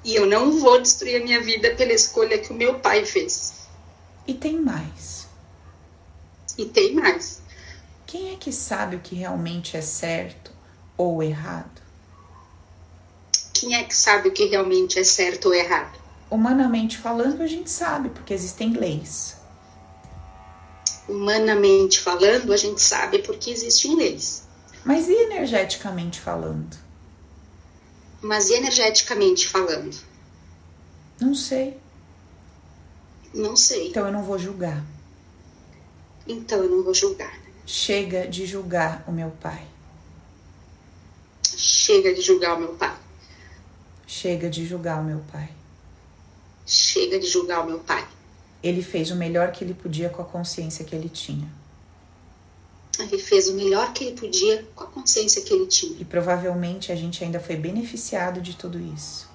E 0.05 0.15
eu 0.15 0.27
não 0.27 0.61
vou 0.61 0.81
destruir 0.81 1.21
a 1.21 1.25
minha 1.25 1.43
vida 1.43 1.75
pela 1.75 1.93
escolha 1.93 2.39
que 2.39 2.53
o 2.53 2.55
meu 2.55 2.79
pai 2.79 3.05
fez. 3.05 3.67
E 4.27 4.35
tem 4.35 4.61
mais. 4.61 5.27
E 6.57 6.67
tem 6.67 6.95
mais. 6.95 7.43
Quem 8.07 8.33
é 8.33 8.37
que 8.37 8.53
sabe 8.53 8.95
o 8.95 9.01
que 9.01 9.17
realmente 9.17 9.77
é 9.77 9.83
certo 9.83 10.56
ou 10.97 11.23
errado? 11.23 11.83
Quem 13.53 13.75
é 13.75 13.85
que 13.85 13.95
sabe 13.95 14.29
o 14.29 14.33
que 14.33 14.45
realmente 14.45 14.99
é 14.99 15.05
certo 15.05 15.47
ou 15.47 15.55
errado? 15.55 15.99
Humanamente 16.31 16.99
falando, 16.99 17.43
a 17.43 17.47
gente 17.47 17.71
sabe, 17.71 18.11
porque 18.11 18.35
existem 18.35 18.73
leis. 18.73 19.37
Humanamente 21.09 22.01
falando, 22.01 22.53
a 22.53 22.57
gente 22.57 22.83
sabe 22.83 23.21
porque 23.21 23.51
existem 23.51 23.97
leis. 23.97 24.43
Mas 24.85 25.09
e 25.09 25.13
energeticamente 25.13 26.21
falando? 26.21 26.77
Mas 28.21 28.51
e 28.51 28.55
energeticamente 28.55 29.49
falando? 29.49 29.97
Não 31.21 31.35
sei. 31.35 31.79
Não 33.33 33.57
sei. 33.57 33.89
Então 33.89 34.07
eu 34.07 34.13
não 34.13 34.23
vou 34.23 34.39
julgar. 34.39 34.85
Então 36.27 36.59
eu 36.59 36.69
não 36.69 36.83
vou 36.83 36.93
julgar. 36.93 37.39
Chega 37.65 38.27
de 38.27 38.45
julgar 38.47 39.05
o 39.07 39.13
meu 39.13 39.31
pai 39.31 39.67
chega 41.87 42.13
de 42.13 42.21
julgar 42.21 42.57
o 42.57 42.59
meu 42.59 42.75
pai. 42.75 42.97
Chega 44.09 44.51
de 44.51 44.67
julgar 44.67 45.01
o 45.01 45.05
meu 45.05 45.21
pai. 45.33 45.49
Chega 46.67 47.17
de 47.17 47.29
julgar 47.29 47.63
o 47.63 47.67
meu 47.67 47.79
pai. 47.79 48.05
Ele 48.61 48.83
fez 48.83 49.13
o 49.13 49.15
melhor 49.15 49.53
que 49.53 49.63
ele 49.63 49.73
podia 49.73 50.09
com 50.09 50.21
a 50.21 50.25
consciência 50.25 50.85
que 50.85 50.97
ele 50.97 51.09
tinha. 51.09 51.49
Ele 52.99 53.19
fez 53.19 53.49
o 53.49 53.55
melhor 53.55 53.93
que 53.93 54.03
ele 54.03 54.17
podia 54.17 54.67
com 54.75 54.83
a 54.83 54.87
consciência 54.89 55.43
que 55.43 55.55
ele 55.55 55.67
tinha. 55.67 56.01
E 56.01 56.05
provavelmente 56.05 56.91
a 56.91 56.97
gente 56.97 57.23
ainda 57.23 57.39
foi 57.39 57.55
beneficiado 57.55 58.41
de 58.41 58.57
tudo 58.57 58.81
isso. 58.81 59.29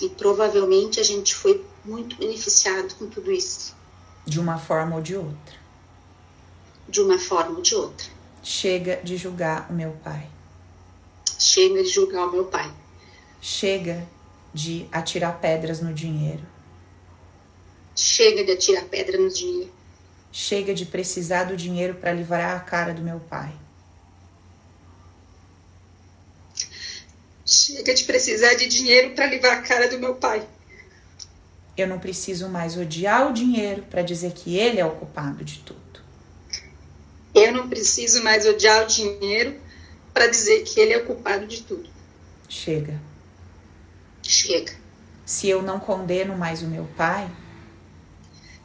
E 0.00 0.08
provavelmente 0.08 0.98
a 0.98 1.02
gente 1.02 1.34
foi 1.34 1.62
muito 1.84 2.16
beneficiado 2.16 2.94
com 2.94 3.06
tudo 3.06 3.30
isso. 3.30 3.76
De 4.24 4.40
uma 4.40 4.56
forma 4.56 4.96
ou 4.96 5.02
de 5.02 5.14
outra. 5.14 5.56
De 6.88 7.02
uma 7.02 7.18
forma 7.18 7.56
ou 7.56 7.60
de 7.60 7.74
outra. 7.74 8.06
Chega 8.42 8.96
de 9.04 9.18
julgar 9.18 9.66
o 9.68 9.74
meu 9.74 9.92
pai. 10.02 10.37
Chega 11.38 11.82
de 11.84 11.88
julgar 11.88 12.26
o 12.26 12.32
meu 12.32 12.46
pai. 12.46 12.70
Chega 13.40 14.06
de 14.52 14.88
atirar 14.90 15.38
pedras 15.40 15.80
no 15.80 15.94
dinheiro. 15.94 16.42
Chega 17.94 18.44
de 18.44 18.52
atirar 18.52 18.84
pedra 18.84 19.18
no 19.18 19.30
dinheiro. 19.30 19.72
Chega 20.32 20.74
de 20.74 20.84
precisar 20.84 21.44
do 21.44 21.56
dinheiro 21.56 21.94
para 21.94 22.12
livrar 22.12 22.56
a 22.56 22.60
cara 22.60 22.92
do 22.92 23.02
meu 23.02 23.20
pai. 23.20 23.52
Chega 27.46 27.94
de 27.94 28.04
precisar 28.04 28.54
de 28.54 28.66
dinheiro 28.66 29.14
para 29.14 29.26
livrar 29.26 29.58
a 29.58 29.62
cara 29.62 29.88
do 29.88 29.98
meu 29.98 30.16
pai. 30.16 30.46
Eu 31.76 31.86
não 31.86 31.98
preciso 31.98 32.48
mais 32.48 32.76
odiar 32.76 33.30
o 33.30 33.32
dinheiro 33.32 33.84
para 33.84 34.02
dizer 34.02 34.32
que 34.32 34.56
ele 34.58 34.80
é 34.80 34.84
o 34.84 34.96
culpado 34.96 35.44
de 35.44 35.60
tudo. 35.60 35.78
Eu 37.34 37.52
não 37.52 37.68
preciso 37.68 38.22
mais 38.24 38.44
odiar 38.44 38.82
o 38.82 38.86
dinheiro 38.86 39.67
para 40.12 40.26
dizer 40.26 40.62
que 40.62 40.80
ele 40.80 40.92
é 40.92 40.98
o 40.98 41.06
culpado 41.06 41.46
de 41.46 41.62
tudo. 41.62 41.88
Chega. 42.48 43.00
Chega. 44.22 44.72
Se 45.24 45.48
eu 45.48 45.62
não 45.62 45.78
condeno 45.78 46.36
mais 46.36 46.62
o 46.62 46.66
meu 46.66 46.88
pai, 46.96 47.30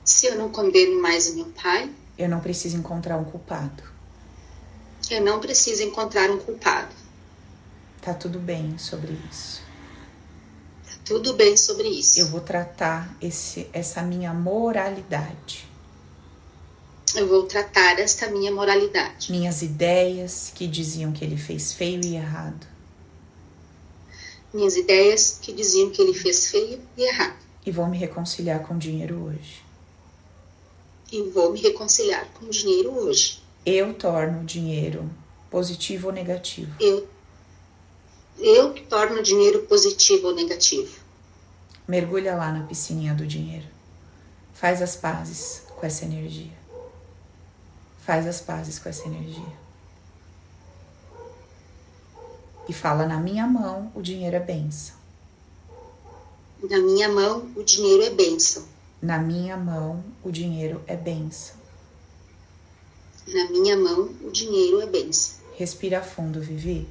se 0.04 0.28
eu 0.28 0.36
não 0.38 0.50
condeno 0.50 1.02
mais 1.02 1.30
o 1.30 1.36
meu 1.36 1.46
pai, 1.46 1.90
eu 2.18 2.30
não 2.30 2.40
preciso 2.40 2.78
encontrar 2.78 3.18
um 3.18 3.26
culpado. 3.26 3.84
Eu 5.10 5.22
não 5.22 5.40
preciso 5.40 5.84
encontrar 5.84 6.30
um 6.30 6.40
culpado. 6.40 6.94
Tá 8.02 8.14
tudo 8.14 8.40
bem 8.40 8.78
sobre 8.78 9.18
isso. 9.30 9.62
Tá 10.86 10.94
tudo 11.06 11.34
bem 11.34 11.58
sobre 11.58 11.88
isso. 11.88 12.20
Eu 12.20 12.28
vou 12.28 12.42
tratar 12.42 13.16
esse, 13.22 13.70
essa 13.74 14.02
minha 14.02 14.34
moralidade. 14.34 15.73
Eu 17.16 17.28
vou 17.28 17.44
tratar 17.44 18.00
esta 18.00 18.28
minha 18.30 18.52
moralidade. 18.52 19.32
Minhas 19.32 19.62
ideias 19.62 20.52
que 20.54 20.68
diziam 20.68 21.12
que 21.12 21.24
ele 21.24 21.38
fez 21.38 21.74
feio 21.74 22.02
e 22.04 22.16
errado. 22.16 22.68
Minhas 24.54 24.76
ideias 24.76 25.40
que 25.42 25.52
diziam 25.52 25.90
que 25.90 26.02
ele 26.02 26.14
fez 26.14 26.48
feio 26.48 26.82
e 26.98 27.04
errado. 27.04 27.38
E 27.66 27.72
vou 27.72 27.88
me 27.88 27.98
reconciliar 27.98 28.62
com 28.62 28.76
o 28.76 28.78
dinheiro 28.78 29.24
hoje. 29.24 29.64
E 31.12 31.22
vou 31.24 31.52
me 31.52 31.62
reconciliar 31.62 32.28
com 32.34 32.46
o 32.46 32.50
dinheiro 32.50 32.92
hoje. 32.92 33.42
Eu 33.66 33.94
torno 33.94 34.42
o 34.42 34.46
dinheiro 34.46 35.10
positivo 35.50 36.08
ou 36.08 36.14
negativo. 36.14 36.74
Eu 36.80 37.08
eu 38.40 38.74
que 38.74 38.84
torno 38.84 39.20
o 39.20 39.24
dinheiro 39.24 39.64
positivo 39.64 40.28
ou 40.28 40.36
negativo. 40.36 41.00
Mergulha 41.88 42.36
lá 42.36 42.52
na 42.52 42.66
piscininha 42.66 43.14
do 43.14 43.28
dinheiro. 43.28 43.66
Faz 44.54 44.82
as 44.82 44.96
pazes 44.96 45.64
com 45.76 45.86
essa 45.86 46.06
energia. 46.06 46.63
Faz 48.06 48.28
as 48.28 48.42
pazes 48.42 48.80
com 48.80 48.90
essa 48.90 49.06
energia. 49.06 49.64
E 52.68 52.74
fala: 52.74 53.06
na 53.06 53.18
minha 53.18 53.48
mão 53.48 53.92
o 53.96 54.02
dinheiro 54.02 54.36
é 54.36 54.40
benção. 54.40 54.96
Na 56.70 56.80
minha 56.80 57.10
mão 57.10 57.52
o 57.56 57.64
dinheiro 57.64 58.04
é 58.04 58.10
benção. 58.10 58.66
Na 59.02 59.20
minha 59.20 59.58
mão 59.58 60.04
o 60.24 60.32
dinheiro 60.32 60.82
é 60.88 60.96
benção. 60.96 61.56
Na 63.28 63.50
minha 63.50 63.78
mão 63.78 64.10
o 64.22 64.32
dinheiro 64.32 64.82
é 64.82 64.86
benção. 64.86 65.40
Respira 65.56 66.02
fundo, 66.02 66.42
Vivi. 66.42 66.88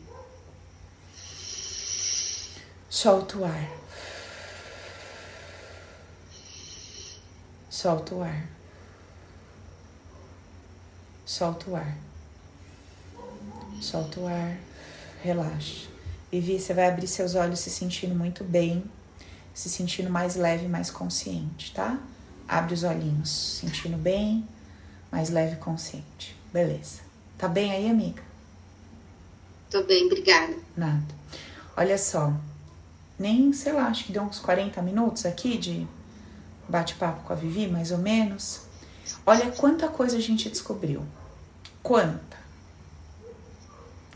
Solta 2.89 3.39
o 3.39 3.45
ar. 3.45 3.71
Solta 7.69 8.15
o 8.15 8.23
ar. 8.23 8.52
Solta 11.33 11.71
o 11.71 11.77
ar. 11.77 11.97
Solta 13.81 14.21
o 14.21 14.27
ar. 14.27 14.55
Relaxa. 15.23 15.89
Vivi, 16.31 16.61
você 16.61 16.75
vai 16.75 16.87
abrir 16.87 17.07
seus 17.07 17.35
olhos 17.35 17.59
se 17.61 17.71
sentindo 17.71 18.15
muito 18.15 18.45
bem, 18.45 18.85
se 19.55 19.71
sentindo 19.71 20.11
mais 20.11 20.37
leve, 20.37 20.69
mais 20.69 20.91
consciente, 20.91 21.73
tá? 21.73 21.99
Abre 22.47 22.75
os 22.75 22.83
olhinhos, 22.83 23.31
sentindo 23.31 23.97
bem, 23.97 24.47
mais 25.11 25.31
leve 25.31 25.55
e 25.55 25.57
consciente. 25.57 26.37
Beleza. 26.53 27.01
Tá 27.39 27.49
bem 27.49 27.73
aí, 27.73 27.89
amiga? 27.89 28.23
Tô 29.71 29.83
bem, 29.85 30.05
obrigada. 30.05 30.55
Nada. 30.77 31.15
Olha 31.75 31.97
só, 31.97 32.31
nem, 33.19 33.55
sei 33.55 33.73
lá, 33.73 33.87
acho 33.87 34.05
que 34.05 34.13
deu 34.13 34.23
uns 34.23 34.39
40 34.39 34.83
minutos 34.83 35.25
aqui 35.25 35.57
de 35.57 35.89
bate-papo 36.69 37.23
com 37.23 37.33
a 37.33 37.37
Vivi, 37.37 37.69
mais 37.69 37.91
ou 37.91 37.97
menos. 37.97 38.61
Olha 39.25 39.51
quanta 39.51 39.89
coisa 39.89 40.19
a 40.19 40.21
gente 40.21 40.51
descobriu. 40.51 41.03
Quanta. 41.83 42.37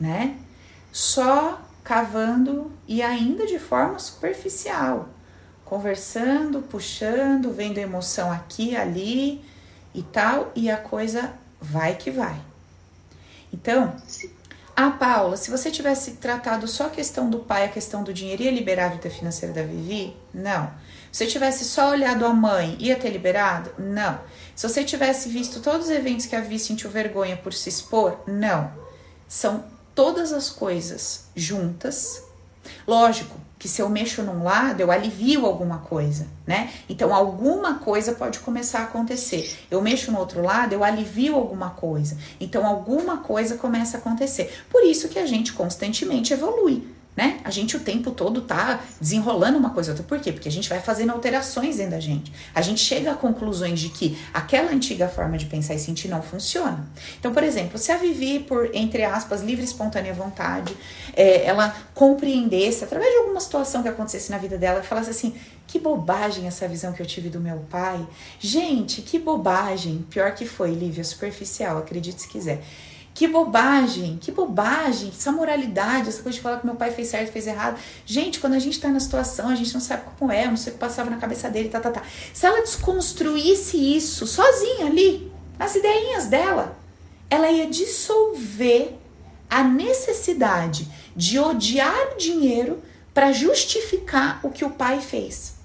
Né? 0.01 0.39
Só 0.93 1.61
cavando 1.83 2.73
e 2.87 3.03
ainda 3.03 3.47
de 3.47 3.59
forma 3.59 3.99
superficial. 3.99 5.09
Conversando, 5.64 6.62
puxando, 6.62 7.53
vendo 7.53 7.79
emoção 7.79 8.31
aqui, 8.31 8.77
ali 8.77 9.45
e 9.95 10.03
tal, 10.03 10.53
e 10.55 10.71
a 10.71 10.77
coisa 10.77 11.33
vai 11.61 11.97
que 11.97 12.11
vai. 12.11 12.41
Então, 13.53 13.97
ah, 14.75 14.91
Paula, 14.91 15.37
se 15.37 15.51
você 15.51 15.71
tivesse 15.71 16.12
tratado 16.12 16.69
só 16.69 16.87
a 16.87 16.91
questão 16.91 17.31
do 17.31 17.39
pai, 17.39 17.64
a 17.64 17.69
questão 17.69 18.03
do 18.05 18.12
dinheiro, 18.12 18.43
ia 18.43 18.51
liberar 18.51 18.87
a 18.87 18.89
vida 18.91 19.09
financeira 19.09 19.55
da 19.55 19.62
Vivi? 19.62 20.14
Não. 20.35 20.71
Se 21.13 21.25
você 21.25 21.27
tivesse 21.27 21.65
só 21.65 21.91
olhado 21.91 22.27
a 22.27 22.33
mãe, 22.33 22.77
ia 22.79 22.97
ter 22.97 23.11
liberado? 23.11 23.71
Não. 23.79 24.21
Se 24.55 24.69
você 24.69 24.85
tivesse 24.85 25.29
visto 25.29 25.61
todos 25.61 25.87
os 25.87 25.93
eventos 25.93 26.27
que 26.27 26.37
a 26.37 26.41
Vivi 26.41 26.59
sentiu 26.59 26.91
vergonha 26.91 27.37
por 27.37 27.53
se 27.53 27.69
expor? 27.69 28.19
Não. 28.27 28.71
São 29.29 29.65
todas 29.95 30.33
as 30.33 30.51
coisas 30.51 31.27
juntas. 31.35 32.23
Lógico, 32.87 33.39
que 33.59 33.69
se 33.69 33.81
eu 33.81 33.89
mexo 33.89 34.23
num 34.23 34.43
lado, 34.45 34.81
eu 34.81 34.91
alivio 34.93 35.47
alguma 35.47 35.79
coisa, 35.79 36.27
né? 36.47 36.73
Então, 36.89 37.15
alguma 37.15 37.79
coisa 37.79 38.13
pode 38.13 38.39
começar 38.41 38.81
a 38.81 38.85
acontecer. 38.85 39.57
Eu 39.71 39.81
mexo 39.81 40.13
no 40.13 40.19
outro 40.19 40.43
lado, 40.43 40.73
eu 40.73 40.85
alivio 40.85 41.35
alguma 41.35 41.71
coisa. 41.71 42.19
Então, 42.39 42.67
alguma 42.67 43.19
coisa 43.19 43.57
começa 43.57 43.97
a 43.97 44.01
acontecer. 44.01 44.65
Por 44.71 44.85
isso 44.85 45.09
que 45.09 45.19
a 45.19 45.27
gente 45.27 45.53
constantemente 45.53 46.33
evolui 46.33 46.96
né? 47.17 47.41
A 47.43 47.51
gente 47.51 47.77
o 47.77 47.81
tempo 47.81 48.11
todo 48.11 48.43
tá 48.43 48.81
desenrolando 49.01 49.57
uma 49.57 49.71
coisa 49.71 49.93
outra. 49.93 50.05
Por 50.05 50.21
quê? 50.21 50.31
Porque 50.31 50.49
a 50.49 50.53
gente 50.53 50.69
vai 50.69 50.81
fazendo 50.81 51.12
alterações 51.12 51.79
dentro 51.79 51.93
da 51.93 52.01
gente. 52.01 52.31
A 52.55 52.61
gente 52.61 52.81
chega 52.81 53.12
a 53.12 53.14
conclusões 53.14 53.81
de 53.81 53.89
que 53.89 54.19
aquela 54.35 54.71
antiga 54.71 55.09
forma 55.09 55.39
de 55.39 55.47
pensar 55.47 55.75
e 55.75 55.79
sentir 55.79 56.09
não 56.09 56.21
funciona. 56.21 56.87
Então, 57.19 57.33
por 57.33 57.43
exemplo, 57.43 57.79
se 57.79 57.91
a 57.91 57.97
Vivi, 57.97 58.41
por, 58.41 58.71
entre 58.75 59.03
aspas, 59.03 59.41
livre 59.41 59.62
e 59.62 59.64
espontânea 59.64 60.12
vontade, 60.12 60.77
é, 61.14 61.47
ela 61.47 61.75
compreendesse, 61.95 62.85
através 62.85 63.11
de 63.11 63.19
alguma 63.21 63.41
situação 63.41 63.83
que 63.83 63.89
acontecesse 63.89 64.31
na 64.31 64.37
vida 64.37 64.59
dela, 64.59 64.83
falasse 64.83 65.09
assim, 65.09 65.35
que 65.67 65.79
bobagem 65.79 66.47
essa 66.47 66.69
visão 66.69 66.93
que 66.93 67.01
eu 67.01 67.07
tive 67.07 67.31
do 67.31 67.41
meu 67.41 67.59
pai. 67.71 68.07
Gente, 68.39 69.01
que 69.01 69.19
bobagem. 69.19 70.05
Pior 70.11 70.33
que 70.35 70.45
foi, 70.45 70.73
Lívia, 70.73 71.03
superficial, 71.03 71.79
acredite 71.79 72.23
se 72.23 72.29
quiser. 72.29 72.62
Que 73.17 73.27
bobagem, 73.27 74.19
que 74.21 74.31
bobagem, 74.31 75.09
essa 75.09 75.33
moralidade, 75.33 76.11
essa 76.11 76.23
coisa 76.23 76.37
de 76.37 76.43
falar 76.43 76.61
que 76.61 76.67
meu 76.67 76.75
pai 76.75 76.91
fez 76.91 77.09
certo, 77.09 77.33
fez 77.33 77.47
errado. 77.47 77.81
Gente, 78.05 78.39
quando 78.39 78.53
a 78.53 78.59
gente 78.59 78.79
tá 78.79 78.89
na 78.89 79.01
situação, 79.01 79.49
a 79.49 79.55
gente 79.55 79.73
não 79.73 79.81
sabe 79.81 80.03
como 80.19 80.31
é, 80.31 80.47
não 80.47 80.57
sei 80.59 80.71
o 80.71 80.75
que 80.75 80.81
passava 80.81 81.09
na 81.09 81.17
cabeça 81.17 81.49
dele, 81.49 81.71
tá, 81.71 81.81
tá, 81.81 81.91
tá. 81.91 82.03
Se 82.35 82.45
ela 82.45 82.61
desconstruísse 82.61 83.79
isso 83.79 84.27
sozinha 84.27 84.85
ali, 84.85 85.33
nas 85.59 85.75
ideinhas 85.75 86.27
dela, 86.27 86.77
ela 87.31 87.51
ia 87.51 87.67
dissolver 87.71 88.99
a 89.49 89.64
necessidade 89.64 90.87
de 91.17 91.39
odiar 91.39 92.19
dinheiro 92.19 92.83
para 93.14 93.33
justificar 93.33 94.41
o 94.43 94.51
que 94.51 94.62
o 94.62 94.73
pai 94.73 95.01
fez. 95.01 95.56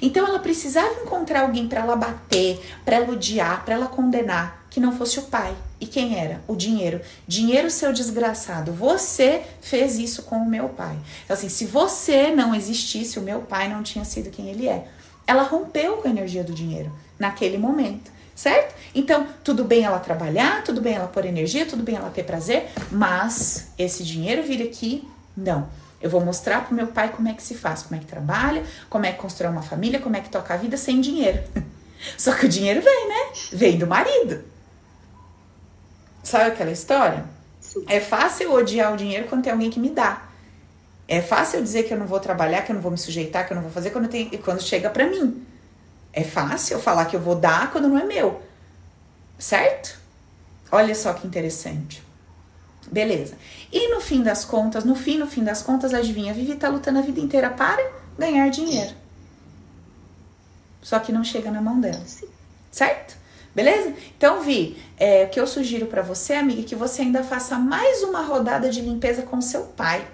Então 0.00 0.26
ela 0.26 0.38
precisava 0.38 1.02
encontrar 1.02 1.42
alguém 1.42 1.68
para 1.68 1.80
ela 1.80 1.96
bater, 1.96 2.60
para 2.84 2.96
ela 2.96 3.12
odiar, 3.12 3.64
para 3.64 3.74
ela 3.74 3.86
condenar, 3.86 4.66
que 4.70 4.80
não 4.80 4.96
fosse 4.96 5.18
o 5.18 5.22
pai. 5.22 5.54
E 5.80 5.86
quem 5.86 6.18
era? 6.18 6.42
O 6.46 6.54
dinheiro. 6.54 7.00
Dinheiro, 7.26 7.70
seu 7.70 7.92
desgraçado. 7.92 8.72
Você 8.72 9.42
fez 9.60 9.98
isso 9.98 10.24
com 10.24 10.36
o 10.36 10.48
meu 10.48 10.68
pai. 10.68 10.96
Então, 11.24 11.34
assim, 11.34 11.48
se 11.48 11.64
você 11.64 12.30
não 12.30 12.54
existisse, 12.54 13.18
o 13.18 13.22
meu 13.22 13.40
pai 13.40 13.68
não 13.68 13.82
tinha 13.82 14.04
sido 14.04 14.30
quem 14.30 14.48
ele 14.48 14.68
é. 14.68 14.86
Ela 15.26 15.42
rompeu 15.42 15.98
com 15.98 16.08
a 16.08 16.10
energia 16.10 16.44
do 16.44 16.52
dinheiro 16.52 16.92
naquele 17.18 17.56
momento, 17.56 18.10
certo? 18.34 18.74
Então, 18.94 19.26
tudo 19.44 19.62
bem 19.62 19.84
ela 19.84 19.98
trabalhar, 19.98 20.64
tudo 20.64 20.80
bem 20.80 20.94
ela 20.94 21.06
pôr 21.06 21.24
energia, 21.24 21.66
tudo 21.66 21.82
bem 21.82 21.94
ela 21.94 22.10
ter 22.10 22.24
prazer, 22.24 22.68
mas 22.90 23.68
esse 23.78 24.02
dinheiro 24.02 24.42
vir 24.42 24.62
aqui, 24.62 25.06
não. 25.36 25.68
Eu 26.00 26.08
vou 26.08 26.20
mostrar 26.20 26.64
pro 26.64 26.74
meu 26.74 26.86
pai 26.86 27.10
como 27.10 27.28
é 27.28 27.34
que 27.34 27.42
se 27.42 27.54
faz, 27.54 27.82
como 27.82 27.96
é 27.96 27.98
que 27.98 28.06
trabalha, 28.06 28.64
como 28.88 29.04
é 29.04 29.12
que 29.12 29.18
constrói 29.18 29.50
uma 29.50 29.62
família, 29.62 30.00
como 30.00 30.16
é 30.16 30.20
que 30.20 30.30
toca 30.30 30.54
a 30.54 30.56
vida 30.56 30.76
sem 30.76 31.00
dinheiro. 31.00 31.42
Só 32.16 32.34
que 32.34 32.46
o 32.46 32.48
dinheiro 32.48 32.80
vem, 32.80 33.08
né? 33.08 33.32
Vem 33.52 33.78
do 33.78 33.86
marido. 33.86 34.42
Sabe 36.22 36.46
aquela 36.46 36.70
história? 36.70 37.24
É 37.86 38.00
fácil 38.00 38.52
odiar 38.52 38.92
o 38.92 38.96
dinheiro 38.96 39.26
quando 39.28 39.42
tem 39.42 39.52
alguém 39.52 39.70
que 39.70 39.78
me 39.78 39.90
dá. 39.90 40.26
É 41.06 41.20
fácil 41.20 41.62
dizer 41.62 41.82
que 41.82 41.92
eu 41.92 41.98
não 41.98 42.06
vou 42.06 42.20
trabalhar, 42.20 42.62
que 42.62 42.72
eu 42.72 42.74
não 42.74 42.82
vou 42.82 42.92
me 42.92 42.98
sujeitar, 42.98 43.46
que 43.46 43.52
eu 43.52 43.56
não 43.56 43.62
vou 43.62 43.72
fazer 43.72 43.90
quando, 43.90 44.08
tem, 44.08 44.28
quando 44.38 44.62
chega 44.62 44.88
para 44.88 45.06
mim. 45.06 45.44
É 46.12 46.24
fácil 46.24 46.78
falar 46.78 47.04
que 47.06 47.16
eu 47.16 47.20
vou 47.20 47.34
dar 47.34 47.70
quando 47.70 47.88
não 47.88 47.98
é 47.98 48.04
meu. 48.04 48.40
Certo? 49.38 49.98
Olha 50.70 50.94
só 50.94 51.12
que 51.12 51.26
interessante. 51.26 52.02
Beleza. 52.90 53.36
E 53.72 53.88
no 53.88 54.00
fim 54.00 54.22
das 54.22 54.44
contas, 54.44 54.84
no 54.84 54.94
fim, 54.94 55.18
no 55.18 55.26
fim 55.26 55.44
das 55.44 55.62
contas, 55.62 55.94
adivinha, 55.94 56.32
a 56.32 56.34
Vivi 56.34 56.56
tá 56.56 56.68
lutando 56.68 56.98
a 56.98 57.02
vida 57.02 57.20
inteira 57.20 57.50
para 57.50 57.82
ganhar 58.18 58.48
dinheiro. 58.48 58.94
Só 60.82 60.98
que 60.98 61.12
não 61.12 61.22
chega 61.22 61.50
na 61.50 61.60
mão 61.60 61.80
dela. 61.80 62.02
Certo? 62.70 63.20
Beleza? 63.54 63.94
Então, 64.16 64.42
Vi, 64.42 64.76
é, 64.96 65.24
o 65.24 65.28
que 65.28 65.40
eu 65.40 65.46
sugiro 65.46 65.86
para 65.86 66.02
você, 66.02 66.34
amiga, 66.34 66.60
é 66.60 66.64
que 66.64 66.76
você 66.76 67.02
ainda 67.02 67.22
faça 67.24 67.58
mais 67.58 68.02
uma 68.02 68.22
rodada 68.22 68.70
de 68.70 68.80
limpeza 68.80 69.22
com 69.22 69.40
seu 69.40 69.64
pai. 69.64 70.06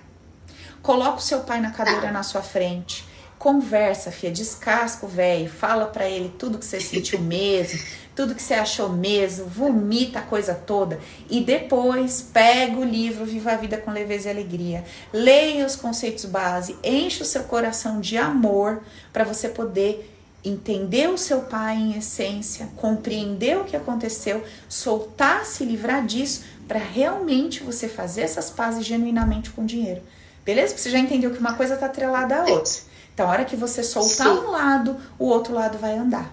Coloca 0.82 1.18
o 1.18 1.22
seu 1.22 1.40
pai 1.40 1.60
na 1.60 1.70
cadeira 1.70 2.10
na 2.10 2.22
sua 2.22 2.42
frente. 2.42 3.04
Conversa, 3.38 4.10
fia, 4.10 4.30
descasca 4.30 5.04
o 5.04 5.08
velho, 5.08 5.50
fala 5.50 5.86
para 5.86 6.08
ele 6.08 6.34
tudo 6.38 6.58
que 6.58 6.64
você 6.64 6.80
sentiu 6.80 7.20
mesmo, 7.20 7.78
tudo 8.16 8.34
que 8.34 8.42
você 8.42 8.54
achou 8.54 8.88
mesmo, 8.88 9.44
vomita 9.44 10.20
a 10.20 10.22
coisa 10.22 10.54
toda 10.54 10.98
e 11.28 11.42
depois 11.42 12.22
pega 12.22 12.78
o 12.78 12.82
livro 12.82 13.26
Viva 13.26 13.52
a 13.52 13.56
Vida 13.56 13.76
com 13.76 13.90
Leveza 13.90 14.28
e 14.28 14.32
Alegria, 14.32 14.84
leia 15.12 15.66
os 15.66 15.76
conceitos 15.76 16.24
base, 16.24 16.74
enche 16.82 17.22
o 17.22 17.26
seu 17.26 17.44
coração 17.44 18.00
de 18.00 18.16
amor 18.16 18.82
para 19.12 19.22
você 19.22 19.50
poder 19.50 20.10
entender 20.42 21.10
o 21.10 21.18
seu 21.18 21.42
pai 21.42 21.76
em 21.76 21.98
essência, 21.98 22.68
compreender 22.76 23.58
o 23.58 23.64
que 23.64 23.76
aconteceu, 23.76 24.42
soltar, 24.66 25.44
se 25.44 25.64
livrar 25.64 26.06
disso, 26.06 26.44
para 26.66 26.78
realmente 26.78 27.62
você 27.62 27.86
fazer 27.86 28.22
essas 28.22 28.48
pazes 28.48 28.86
genuinamente 28.86 29.50
com 29.50 29.66
dinheiro. 29.66 30.00
Beleza? 30.42 30.68
Porque 30.68 30.82
você 30.82 30.90
já 30.90 30.98
entendeu 30.98 31.32
que 31.32 31.38
uma 31.38 31.54
coisa 31.54 31.74
está 31.74 31.86
atrelada 31.86 32.36
à 32.36 32.44
outra. 32.46 32.72
Então, 33.12 33.26
a 33.26 33.30
hora 33.30 33.44
que 33.44 33.56
você 33.56 33.82
soltar 33.82 34.28
Sim. 34.28 34.44
um 34.44 34.50
lado, 34.52 34.96
o 35.18 35.26
outro 35.26 35.52
lado 35.52 35.76
vai 35.78 35.96
andar. 35.98 36.32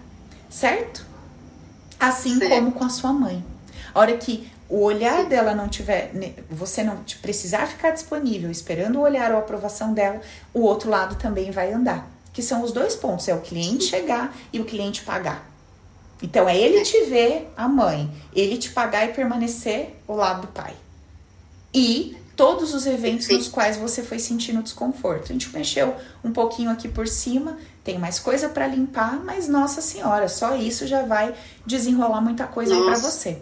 Certo? 0.49 1.12
Assim 2.07 2.37
certo. 2.37 2.49
como 2.51 2.71
com 2.71 2.83
a 2.83 2.89
sua 2.89 3.13
mãe. 3.13 3.43
A 3.93 3.99
hora 3.99 4.17
que 4.17 4.51
o 4.69 4.81
olhar 4.81 5.25
dela 5.25 5.53
não 5.53 5.67
tiver, 5.67 6.11
você 6.49 6.83
não 6.83 6.97
precisar 7.21 7.67
ficar 7.67 7.91
disponível 7.91 8.49
esperando 8.49 8.97
o 8.97 9.01
olhar 9.01 9.31
ou 9.31 9.37
a 9.37 9.39
aprovação 9.41 9.93
dela, 9.93 10.21
o 10.53 10.61
outro 10.61 10.89
lado 10.89 11.15
também 11.15 11.51
vai 11.51 11.71
andar 11.71 12.13
que 12.33 12.41
são 12.41 12.63
os 12.63 12.71
dois 12.71 12.95
pontos: 12.95 13.27
é 13.27 13.35
o 13.35 13.39
cliente 13.39 13.85
chegar 13.85 14.35
e 14.51 14.59
o 14.59 14.65
cliente 14.65 15.03
pagar. 15.03 15.49
Então, 16.21 16.49
é 16.49 16.57
ele 16.57 16.81
te 16.83 17.03
ver, 17.05 17.51
a 17.55 17.67
mãe, 17.67 18.09
ele 18.33 18.57
te 18.57 18.71
pagar 18.71 19.05
e 19.05 19.13
permanecer 19.13 19.95
ao 20.07 20.15
lado 20.15 20.41
do 20.41 20.47
pai. 20.47 20.73
E 21.73 22.17
todos 22.35 22.73
os 22.73 22.85
eventos 22.85 23.27
nos 23.29 23.47
quais 23.47 23.77
você 23.77 24.01
foi 24.03 24.19
sentindo 24.19 24.61
desconforto. 24.61 25.25
A 25.29 25.33
gente 25.33 25.49
mexeu 25.53 25.95
um 26.23 26.31
pouquinho 26.31 26.69
aqui 26.69 26.87
por 26.87 27.07
cima, 27.07 27.57
tem 27.83 27.99
mais 27.99 28.19
coisa 28.19 28.49
para 28.49 28.67
limpar, 28.67 29.19
mas 29.23 29.47
nossa 29.47 29.81
senhora, 29.81 30.27
só 30.27 30.55
isso 30.55 30.87
já 30.87 31.03
vai 31.03 31.33
desenrolar 31.65 32.21
muita 32.21 32.45
coisa 32.47 32.75
para 32.75 32.97
você. 32.97 33.37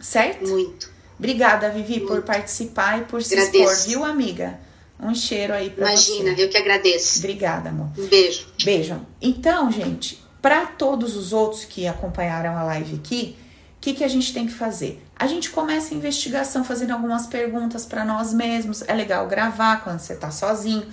Certo? 0.00 0.48
Muito. 0.48 0.90
Obrigada, 1.18 1.68
Vivi, 1.68 1.98
Muito. 1.98 2.06
por 2.06 2.22
participar 2.22 3.00
e 3.00 3.04
por 3.04 3.22
se 3.22 3.34
Agradeço. 3.34 3.72
expor, 3.72 3.86
viu, 3.88 4.04
amiga? 4.04 4.58
Um 4.98 5.14
cheiro 5.14 5.52
aí 5.52 5.72
Imagina, 5.76 6.34
você. 6.34 6.44
eu 6.44 6.48
que 6.48 6.56
agradeço. 6.56 7.18
Obrigada, 7.18 7.68
amor. 7.68 7.88
Um 7.98 8.06
beijo. 8.06 8.46
Beijo. 8.64 9.00
Então, 9.20 9.70
gente, 9.70 10.22
para 10.40 10.64
todos 10.64 11.16
os 11.16 11.32
outros 11.34 11.64
que 11.66 11.86
acompanharam 11.86 12.56
a 12.56 12.62
live 12.62 12.96
aqui, 12.96 13.36
o 13.80 13.82
que, 13.82 13.94
que 13.94 14.04
a 14.04 14.08
gente 14.08 14.34
tem 14.34 14.46
que 14.46 14.52
fazer? 14.52 15.02
A 15.16 15.26
gente 15.26 15.48
começa 15.48 15.94
a 15.94 15.96
investigação 15.96 16.62
fazendo 16.62 16.90
algumas 16.90 17.26
perguntas 17.26 17.86
para 17.86 18.04
nós 18.04 18.30
mesmos. 18.30 18.82
É 18.86 18.92
legal 18.92 19.26
gravar 19.26 19.82
quando 19.82 20.00
você 20.00 20.12
está 20.12 20.30
sozinho. 20.30 20.86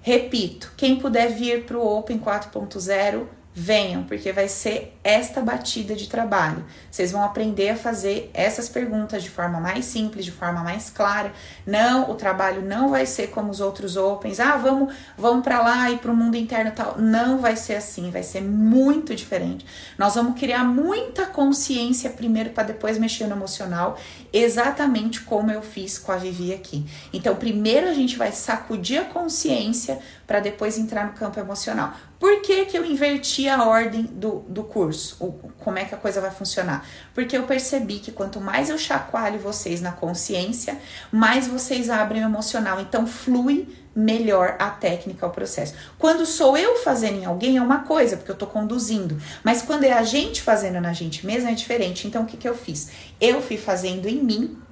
Repito, 0.00 0.72
quem 0.74 0.98
puder 0.98 1.28
vir 1.28 1.66
para 1.66 1.76
o 1.76 1.98
Open 1.98 2.18
4.0, 2.18 3.26
venham, 3.54 4.04
porque 4.04 4.32
vai 4.32 4.48
ser 4.48 4.96
esta 5.04 5.42
batida 5.42 5.94
de 5.94 6.08
trabalho. 6.08 6.64
Vocês 6.90 7.12
vão 7.12 7.22
aprender 7.22 7.70
a 7.70 7.76
fazer 7.76 8.30
essas 8.32 8.68
perguntas 8.68 9.22
de 9.22 9.28
forma 9.28 9.60
mais 9.60 9.84
simples, 9.84 10.24
de 10.24 10.30
forma 10.30 10.62
mais 10.62 10.88
clara. 10.88 11.32
Não, 11.66 12.10
o 12.10 12.14
trabalho 12.14 12.62
não 12.62 12.88
vai 12.88 13.04
ser 13.04 13.28
como 13.28 13.50
os 13.50 13.60
outros 13.60 13.96
opens. 13.96 14.40
Ah, 14.40 14.56
vamos, 14.56 14.94
vamos 15.18 15.44
para 15.44 15.60
lá 15.60 15.90
e 15.90 15.98
para 15.98 16.10
o 16.10 16.16
mundo 16.16 16.36
interno 16.36 16.72
tal. 16.74 16.96
Não 16.98 17.38
vai 17.38 17.56
ser 17.56 17.74
assim, 17.74 18.10
vai 18.10 18.22
ser 18.22 18.40
muito 18.40 19.14
diferente. 19.14 19.66
Nós 19.98 20.14
vamos 20.14 20.38
criar 20.38 20.64
muita 20.64 21.26
consciência 21.26 22.08
primeiro 22.08 22.50
para 22.50 22.64
depois 22.64 22.96
mexer 22.96 23.26
no 23.26 23.36
emocional, 23.36 23.98
exatamente 24.32 25.20
como 25.20 25.50
eu 25.50 25.60
fiz 25.60 25.98
com 25.98 26.10
a 26.10 26.16
Vivi 26.16 26.54
aqui. 26.54 26.86
Então, 27.12 27.34
primeiro 27.36 27.88
a 27.88 27.94
gente 27.94 28.16
vai 28.16 28.32
sacudir 28.32 28.98
a 28.98 29.04
consciência 29.04 29.98
para 30.26 30.40
depois 30.40 30.78
entrar 30.78 31.06
no 31.06 31.12
campo 31.12 31.38
emocional. 31.38 31.92
Por 32.22 32.40
que, 32.40 32.66
que 32.66 32.78
eu 32.78 32.84
inverti 32.84 33.48
a 33.48 33.64
ordem 33.64 34.04
do, 34.04 34.44
do 34.48 34.62
curso? 34.62 35.16
O, 35.18 35.32
como 35.58 35.76
é 35.76 35.84
que 35.84 35.92
a 35.92 35.98
coisa 35.98 36.20
vai 36.20 36.30
funcionar? 36.30 36.86
Porque 37.12 37.36
eu 37.36 37.42
percebi 37.42 37.98
que 37.98 38.12
quanto 38.12 38.40
mais 38.40 38.70
eu 38.70 38.78
chacoalho 38.78 39.40
vocês 39.40 39.80
na 39.80 39.90
consciência, 39.90 40.78
mais 41.10 41.48
vocês 41.48 41.90
abrem 41.90 42.22
o 42.22 42.26
emocional. 42.26 42.78
Então 42.78 43.08
flui 43.08 43.66
melhor 43.92 44.54
a 44.60 44.70
técnica, 44.70 45.26
o 45.26 45.30
processo. 45.30 45.74
Quando 45.98 46.24
sou 46.24 46.56
eu 46.56 46.76
fazendo 46.76 47.18
em 47.18 47.24
alguém 47.24 47.56
é 47.56 47.60
uma 47.60 47.80
coisa, 47.80 48.16
porque 48.16 48.30
eu 48.30 48.36
tô 48.36 48.46
conduzindo. 48.46 49.20
Mas 49.42 49.60
quando 49.60 49.82
é 49.82 49.92
a 49.92 50.04
gente 50.04 50.42
fazendo 50.42 50.80
na 50.80 50.92
gente 50.92 51.26
mesma 51.26 51.50
é 51.50 51.54
diferente. 51.54 52.06
Então 52.06 52.22
o 52.22 52.26
que, 52.26 52.36
que 52.36 52.48
eu 52.48 52.56
fiz? 52.56 52.88
Eu 53.20 53.42
fui 53.42 53.56
fazendo 53.56 54.06
em 54.06 54.22
mim 54.22 54.62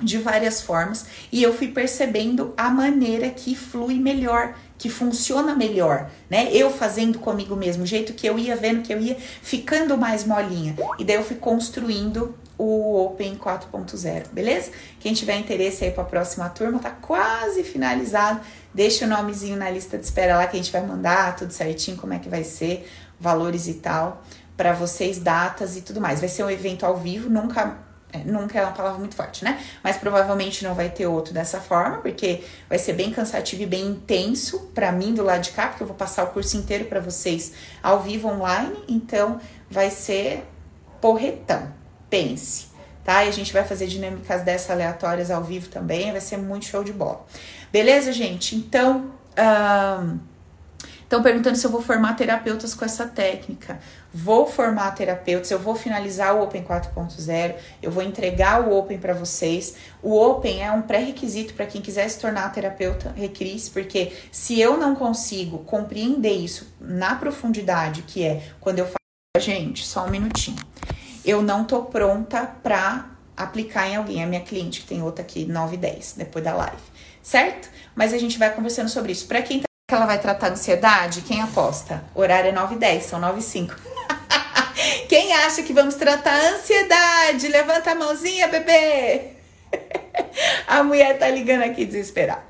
de 0.00 0.18
várias 0.18 0.60
formas 0.60 1.06
e 1.32 1.42
eu 1.42 1.52
fui 1.52 1.68
percebendo 1.68 2.52
a 2.56 2.70
maneira 2.70 3.30
que 3.30 3.54
flui 3.54 3.94
melhor 3.94 4.54
que 4.78 4.88
funciona 4.88 5.56
melhor, 5.56 6.08
né? 6.30 6.48
Eu 6.52 6.70
fazendo 6.70 7.18
comigo 7.18 7.56
mesmo, 7.56 7.82
o 7.82 7.86
jeito 7.86 8.12
que 8.12 8.26
eu 8.26 8.38
ia 8.38 8.56
vendo 8.56 8.82
que 8.82 8.94
eu 8.94 9.00
ia 9.00 9.16
ficando 9.42 9.98
mais 9.98 10.24
molinha. 10.24 10.76
E 10.98 11.04
daí 11.04 11.16
eu 11.16 11.24
fui 11.24 11.36
construindo 11.36 12.34
o 12.56 13.04
Open 13.04 13.36
4.0, 13.36 14.28
beleza? 14.32 14.70
Quem 15.00 15.12
tiver 15.12 15.36
interesse 15.36 15.84
aí 15.84 15.90
para 15.90 16.04
a 16.04 16.06
próxima 16.06 16.48
turma, 16.48 16.78
tá 16.78 16.90
quase 16.90 17.64
finalizado. 17.64 18.40
Deixa 18.72 19.04
o 19.04 19.08
nomezinho 19.08 19.56
na 19.56 19.68
lista 19.68 19.98
de 19.98 20.04
espera 20.04 20.36
lá 20.36 20.46
que 20.46 20.56
a 20.56 20.60
gente 20.60 20.72
vai 20.72 20.84
mandar 20.84 21.36
tudo 21.36 21.52
certinho, 21.52 21.96
como 21.96 22.14
é 22.14 22.18
que 22.18 22.28
vai 22.28 22.44
ser, 22.44 22.88
valores 23.18 23.66
e 23.66 23.74
tal, 23.74 24.22
para 24.56 24.72
vocês, 24.72 25.18
datas 25.18 25.76
e 25.76 25.82
tudo 25.82 26.00
mais. 26.00 26.20
Vai 26.20 26.28
ser 26.28 26.44
um 26.44 26.50
evento 26.50 26.86
ao 26.86 26.96
vivo, 26.96 27.28
nunca 27.28 27.78
é, 28.12 28.18
nunca 28.18 28.58
é 28.58 28.62
uma 28.62 28.72
palavra 28.72 28.98
muito 28.98 29.14
forte, 29.14 29.44
né? 29.44 29.62
Mas 29.82 29.96
provavelmente 29.96 30.64
não 30.64 30.74
vai 30.74 30.88
ter 30.88 31.06
outro 31.06 31.34
dessa 31.34 31.60
forma, 31.60 31.98
porque 31.98 32.42
vai 32.68 32.78
ser 32.78 32.94
bem 32.94 33.12
cansativo 33.12 33.62
e 33.62 33.66
bem 33.66 33.86
intenso 33.86 34.70
para 34.74 34.90
mim 34.90 35.12
do 35.12 35.22
lado 35.22 35.42
de 35.42 35.50
cá, 35.50 35.68
porque 35.68 35.82
eu 35.82 35.86
vou 35.86 35.96
passar 35.96 36.24
o 36.24 36.28
curso 36.28 36.56
inteiro 36.56 36.86
para 36.86 37.00
vocês 37.00 37.52
ao 37.82 38.00
vivo 38.00 38.28
online, 38.28 38.76
então 38.88 39.40
vai 39.70 39.90
ser 39.90 40.44
porretão. 41.00 41.70
Pense, 42.08 42.68
tá? 43.04 43.24
E 43.24 43.28
a 43.28 43.32
gente 43.32 43.52
vai 43.52 43.64
fazer 43.64 43.86
dinâmicas 43.86 44.42
dessas 44.42 44.70
aleatórias 44.70 45.30
ao 45.30 45.44
vivo 45.44 45.68
também, 45.68 46.10
vai 46.10 46.20
ser 46.22 46.38
muito 46.38 46.64
show 46.64 46.82
de 46.82 46.92
bola. 46.94 47.26
Beleza, 47.70 48.10
gente? 48.12 48.56
Então, 48.56 49.12
Estão 51.08 51.22
perguntando 51.22 51.56
se 51.56 51.66
eu 51.66 51.70
vou 51.70 51.80
formar 51.80 52.16
terapeutas 52.16 52.74
com 52.74 52.84
essa 52.84 53.06
técnica. 53.06 53.80
Vou 54.12 54.46
formar 54.46 54.90
terapeutas, 54.90 55.50
eu 55.50 55.58
vou 55.58 55.74
finalizar 55.74 56.36
o 56.36 56.42
Open 56.42 56.62
4.0, 56.62 57.54
eu 57.82 57.90
vou 57.90 58.02
entregar 58.02 58.68
o 58.68 58.76
Open 58.76 58.98
para 58.98 59.14
vocês. 59.14 59.74
O 60.02 60.14
Open 60.14 60.62
é 60.62 60.70
um 60.70 60.82
pré-requisito 60.82 61.54
para 61.54 61.64
quem 61.64 61.80
quiser 61.80 62.06
se 62.10 62.20
tornar 62.20 62.52
terapeuta 62.52 63.10
recris, 63.16 63.70
porque 63.70 64.12
se 64.30 64.60
eu 64.60 64.76
não 64.76 64.94
consigo 64.94 65.60
compreender 65.60 66.34
isso 66.34 66.70
na 66.78 67.14
profundidade 67.14 68.02
que 68.02 68.22
é 68.22 68.42
quando 68.60 68.80
eu 68.80 68.84
falo, 68.84 68.98
gente, 69.38 69.86
só 69.86 70.04
um 70.04 70.10
minutinho. 70.10 70.62
Eu 71.24 71.40
não 71.40 71.64
tô 71.64 71.84
pronta 71.84 72.44
para 72.62 73.12
aplicar 73.34 73.88
em 73.88 73.96
alguém, 73.96 74.22
a 74.22 74.26
minha 74.26 74.42
cliente 74.42 74.82
que 74.82 74.86
tem 74.86 75.02
outra 75.02 75.24
aqui 75.24 75.46
9 75.46 75.74
e 75.74 75.78
10 75.78 76.16
depois 76.18 76.44
da 76.44 76.52
live, 76.52 76.82
certo? 77.22 77.70
Mas 77.96 78.12
a 78.12 78.18
gente 78.18 78.38
vai 78.38 78.54
conversando 78.54 78.90
sobre 78.90 79.12
isso. 79.12 79.26
Para 79.26 79.40
quem 79.40 79.60
tá 79.60 79.67
que 79.88 79.94
ela 79.94 80.04
vai 80.04 80.20
tratar 80.20 80.50
ansiedade? 80.50 81.22
Quem 81.22 81.40
aposta? 81.40 82.04
Horário 82.14 82.50
é 82.50 82.52
9 82.52 82.74
e 82.74 82.78
10, 82.78 83.04
são 83.04 83.18
9 83.18 83.38
e 83.38 83.42
5. 83.42 83.74
Quem 85.08 85.32
acha 85.32 85.62
que 85.62 85.72
vamos 85.72 85.94
tratar 85.94 86.38
ansiedade? 86.52 87.48
Levanta 87.48 87.92
a 87.92 87.94
mãozinha, 87.94 88.48
bebê. 88.48 89.28
a 90.68 90.82
mulher 90.82 91.18
tá 91.18 91.30
ligando 91.30 91.62
aqui 91.62 91.86
desesperada. 91.86 92.42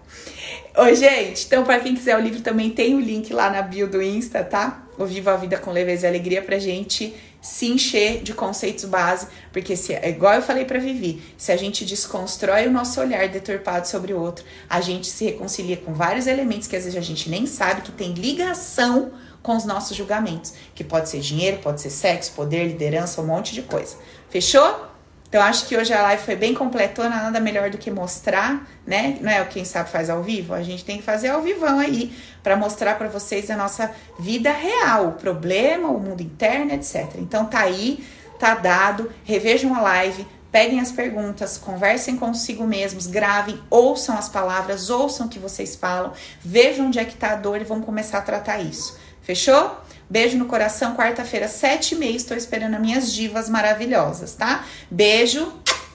Oi, 0.78 0.96
gente. 0.96 1.46
Então, 1.46 1.62
para 1.62 1.78
quem 1.78 1.94
quiser 1.94 2.16
o 2.16 2.20
livro, 2.20 2.40
também 2.40 2.70
tem 2.70 2.96
o 2.96 3.00
link 3.00 3.32
lá 3.32 3.48
na 3.48 3.62
bio 3.62 3.86
do 3.86 4.02
Insta, 4.02 4.42
tá? 4.42 4.82
O 4.98 5.06
Viva 5.06 5.34
a 5.34 5.36
Vida 5.36 5.58
com 5.58 5.70
Leveza 5.70 6.06
e 6.06 6.08
Alegria 6.08 6.42
pra 6.42 6.58
gente 6.58 7.14
se 7.40 7.66
encher 7.66 8.22
de 8.22 8.34
conceitos 8.34 8.84
base, 8.84 9.28
porque 9.52 9.76
se 9.76 9.94
é 9.94 10.08
igual 10.08 10.34
eu 10.34 10.42
falei 10.42 10.64
para 10.64 10.78
Vivi, 10.78 11.22
se 11.36 11.52
a 11.52 11.56
gente 11.56 11.84
desconstrói 11.84 12.66
o 12.66 12.70
nosso 12.70 13.00
olhar 13.00 13.28
deturpado 13.28 13.86
sobre 13.86 14.12
o 14.12 14.20
outro, 14.20 14.44
a 14.68 14.80
gente 14.80 15.06
se 15.06 15.24
reconcilia 15.24 15.76
com 15.76 15.94
vários 15.94 16.26
elementos 16.26 16.66
que 16.66 16.76
às 16.76 16.84
vezes 16.84 16.98
a 16.98 17.02
gente 17.02 17.30
nem 17.30 17.46
sabe 17.46 17.82
que 17.82 17.92
tem 17.92 18.12
ligação 18.12 19.12
com 19.42 19.56
os 19.56 19.64
nossos 19.64 19.96
julgamentos, 19.96 20.52
que 20.74 20.82
pode 20.82 21.08
ser 21.08 21.20
dinheiro, 21.20 21.58
pode 21.58 21.80
ser 21.80 21.90
sexo, 21.90 22.32
poder, 22.32 22.66
liderança, 22.66 23.20
um 23.20 23.26
monte 23.26 23.54
de 23.54 23.62
coisa. 23.62 23.96
Fechou? 24.28 24.97
Então 25.28 25.42
acho 25.42 25.66
que 25.66 25.76
hoje 25.76 25.92
a 25.92 26.00
live 26.02 26.22
foi 26.22 26.36
bem 26.36 26.54
completona, 26.54 27.16
nada 27.16 27.38
melhor 27.38 27.68
do 27.68 27.76
que 27.76 27.90
mostrar, 27.90 28.66
né? 28.86 29.18
Não 29.20 29.30
é 29.30 29.42
o 29.42 29.46
quem 29.46 29.62
sabe 29.62 29.90
faz 29.90 30.08
ao 30.08 30.22
vivo, 30.22 30.54
a 30.54 30.62
gente 30.62 30.84
tem 30.84 30.96
que 30.96 31.02
fazer 31.02 31.28
ao 31.28 31.42
vivão 31.42 31.78
aí 31.78 32.16
para 32.42 32.56
mostrar 32.56 32.96
para 32.96 33.08
vocês 33.08 33.50
a 33.50 33.56
nossa 33.56 33.90
vida 34.18 34.50
real, 34.50 35.08
o 35.08 35.12
problema, 35.12 35.88
o 35.88 36.00
mundo 36.00 36.22
interno, 36.22 36.72
etc. 36.72 37.16
Então 37.16 37.44
tá 37.44 37.60
aí, 37.60 38.02
tá 38.38 38.54
dado. 38.54 39.12
Revejam 39.22 39.74
a 39.74 39.82
live, 39.82 40.26
peguem 40.50 40.80
as 40.80 40.90
perguntas, 40.90 41.58
conversem 41.58 42.16
consigo 42.16 42.66
mesmos, 42.66 43.06
gravem, 43.06 43.60
ouçam 43.68 44.16
as 44.16 44.30
palavras, 44.30 44.88
ouçam 44.88 45.26
o 45.26 45.28
que 45.28 45.38
vocês 45.38 45.76
falam, 45.76 46.14
vejam 46.40 46.86
onde 46.86 46.98
é 46.98 47.04
que 47.04 47.16
tá 47.16 47.32
a 47.32 47.36
dor 47.36 47.60
e 47.60 47.64
vão 47.64 47.82
começar 47.82 48.18
a 48.18 48.22
tratar 48.22 48.60
isso. 48.60 48.98
Fechou? 49.20 49.76
Beijo 50.10 50.38
no 50.38 50.46
coração, 50.46 50.94
quarta-feira, 50.94 51.48
sete 51.48 51.94
e 51.94 51.98
meia. 51.98 52.16
Estou 52.16 52.36
esperando 52.36 52.74
as 52.74 52.80
minhas 52.80 53.12
divas 53.12 53.48
maravilhosas, 53.48 54.34
tá? 54.34 54.64
Beijo, 54.90 55.52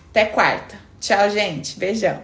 até 0.09 0.26
quarta. 0.26 0.78
Tchau, 0.99 1.30
gente. 1.30 1.78
Beijão. 1.78 2.22